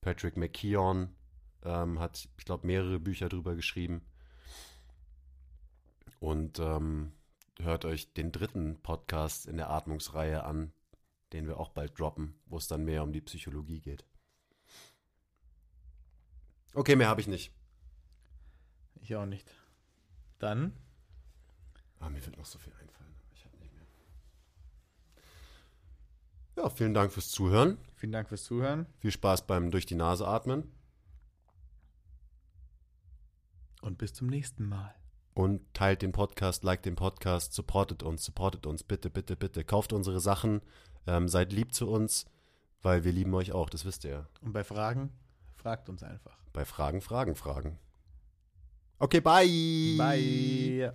Patrick 0.00 0.36
McKeown 0.36 1.14
ähm, 1.62 1.98
hat, 1.98 2.28
ich 2.38 2.44
glaube, 2.44 2.66
mehrere 2.66 2.98
Bücher 2.98 3.28
drüber 3.28 3.54
geschrieben. 3.54 4.02
Und 6.18 6.58
ähm, 6.58 7.12
hört 7.58 7.84
euch 7.84 8.12
den 8.12 8.32
dritten 8.32 8.80
Podcast 8.82 9.46
in 9.46 9.56
der 9.56 9.70
Atmungsreihe 9.70 10.44
an, 10.44 10.72
den 11.32 11.46
wir 11.46 11.58
auch 11.58 11.70
bald 11.70 11.98
droppen, 11.98 12.34
wo 12.46 12.56
es 12.56 12.68
dann 12.68 12.84
mehr 12.84 13.02
um 13.02 13.12
die 13.12 13.20
Psychologie 13.20 13.80
geht. 13.80 14.04
Okay, 16.74 16.96
mehr 16.96 17.08
habe 17.08 17.20
ich 17.20 17.26
nicht. 17.26 17.52
Ich 19.00 19.14
auch 19.16 19.26
nicht. 19.26 19.52
Dann 20.38 20.72
Ah, 22.00 22.08
mir 22.08 22.24
wird 22.24 22.38
noch 22.38 22.46
so 22.46 22.58
viel 22.58 22.72
einfallen. 22.72 23.14
Ich 23.34 23.44
habe 23.44 23.56
nicht 23.58 23.74
mehr. 23.74 23.84
Ja, 26.56 26.70
vielen 26.70 26.94
Dank 26.94 27.12
fürs 27.12 27.30
Zuhören. 27.30 27.76
vielen 27.94 28.12
Dank 28.12 28.28
fürs 28.28 28.44
Zuhören 28.44 28.86
Viel 29.00 29.10
Spaß 29.10 29.46
beim 29.46 29.70
durch 29.70 29.86
die 29.86 29.94
Nase 29.96 30.26
atmen. 30.26 30.72
und 33.82 33.96
bis 33.96 34.12
zum 34.12 34.26
nächsten 34.28 34.68
Mal. 34.68 34.94
Und 35.40 35.62
teilt 35.72 36.02
den 36.02 36.12
Podcast, 36.12 36.64
liked 36.64 36.84
den 36.84 36.96
Podcast, 36.96 37.54
supportet 37.54 38.02
uns, 38.02 38.22
supportet 38.26 38.66
uns, 38.66 38.84
bitte, 38.84 39.08
bitte, 39.08 39.36
bitte. 39.36 39.64
Kauft 39.64 39.94
unsere 39.94 40.20
Sachen, 40.20 40.60
ähm, 41.06 41.28
seid 41.28 41.50
lieb 41.54 41.72
zu 41.72 41.88
uns, 41.88 42.26
weil 42.82 43.04
wir 43.04 43.12
lieben 43.12 43.32
euch 43.32 43.52
auch, 43.52 43.70
das 43.70 43.86
wisst 43.86 44.04
ihr 44.04 44.10
ja. 44.10 44.26
Und 44.42 44.52
bei 44.52 44.64
Fragen, 44.64 45.10
fragt 45.56 45.88
uns 45.88 46.02
einfach. 46.02 46.36
Bei 46.52 46.66
Fragen, 46.66 47.00
Fragen, 47.00 47.36
Fragen. 47.36 47.78
Okay, 48.98 49.22
bye. 49.22 49.96
Bye. 49.96 50.92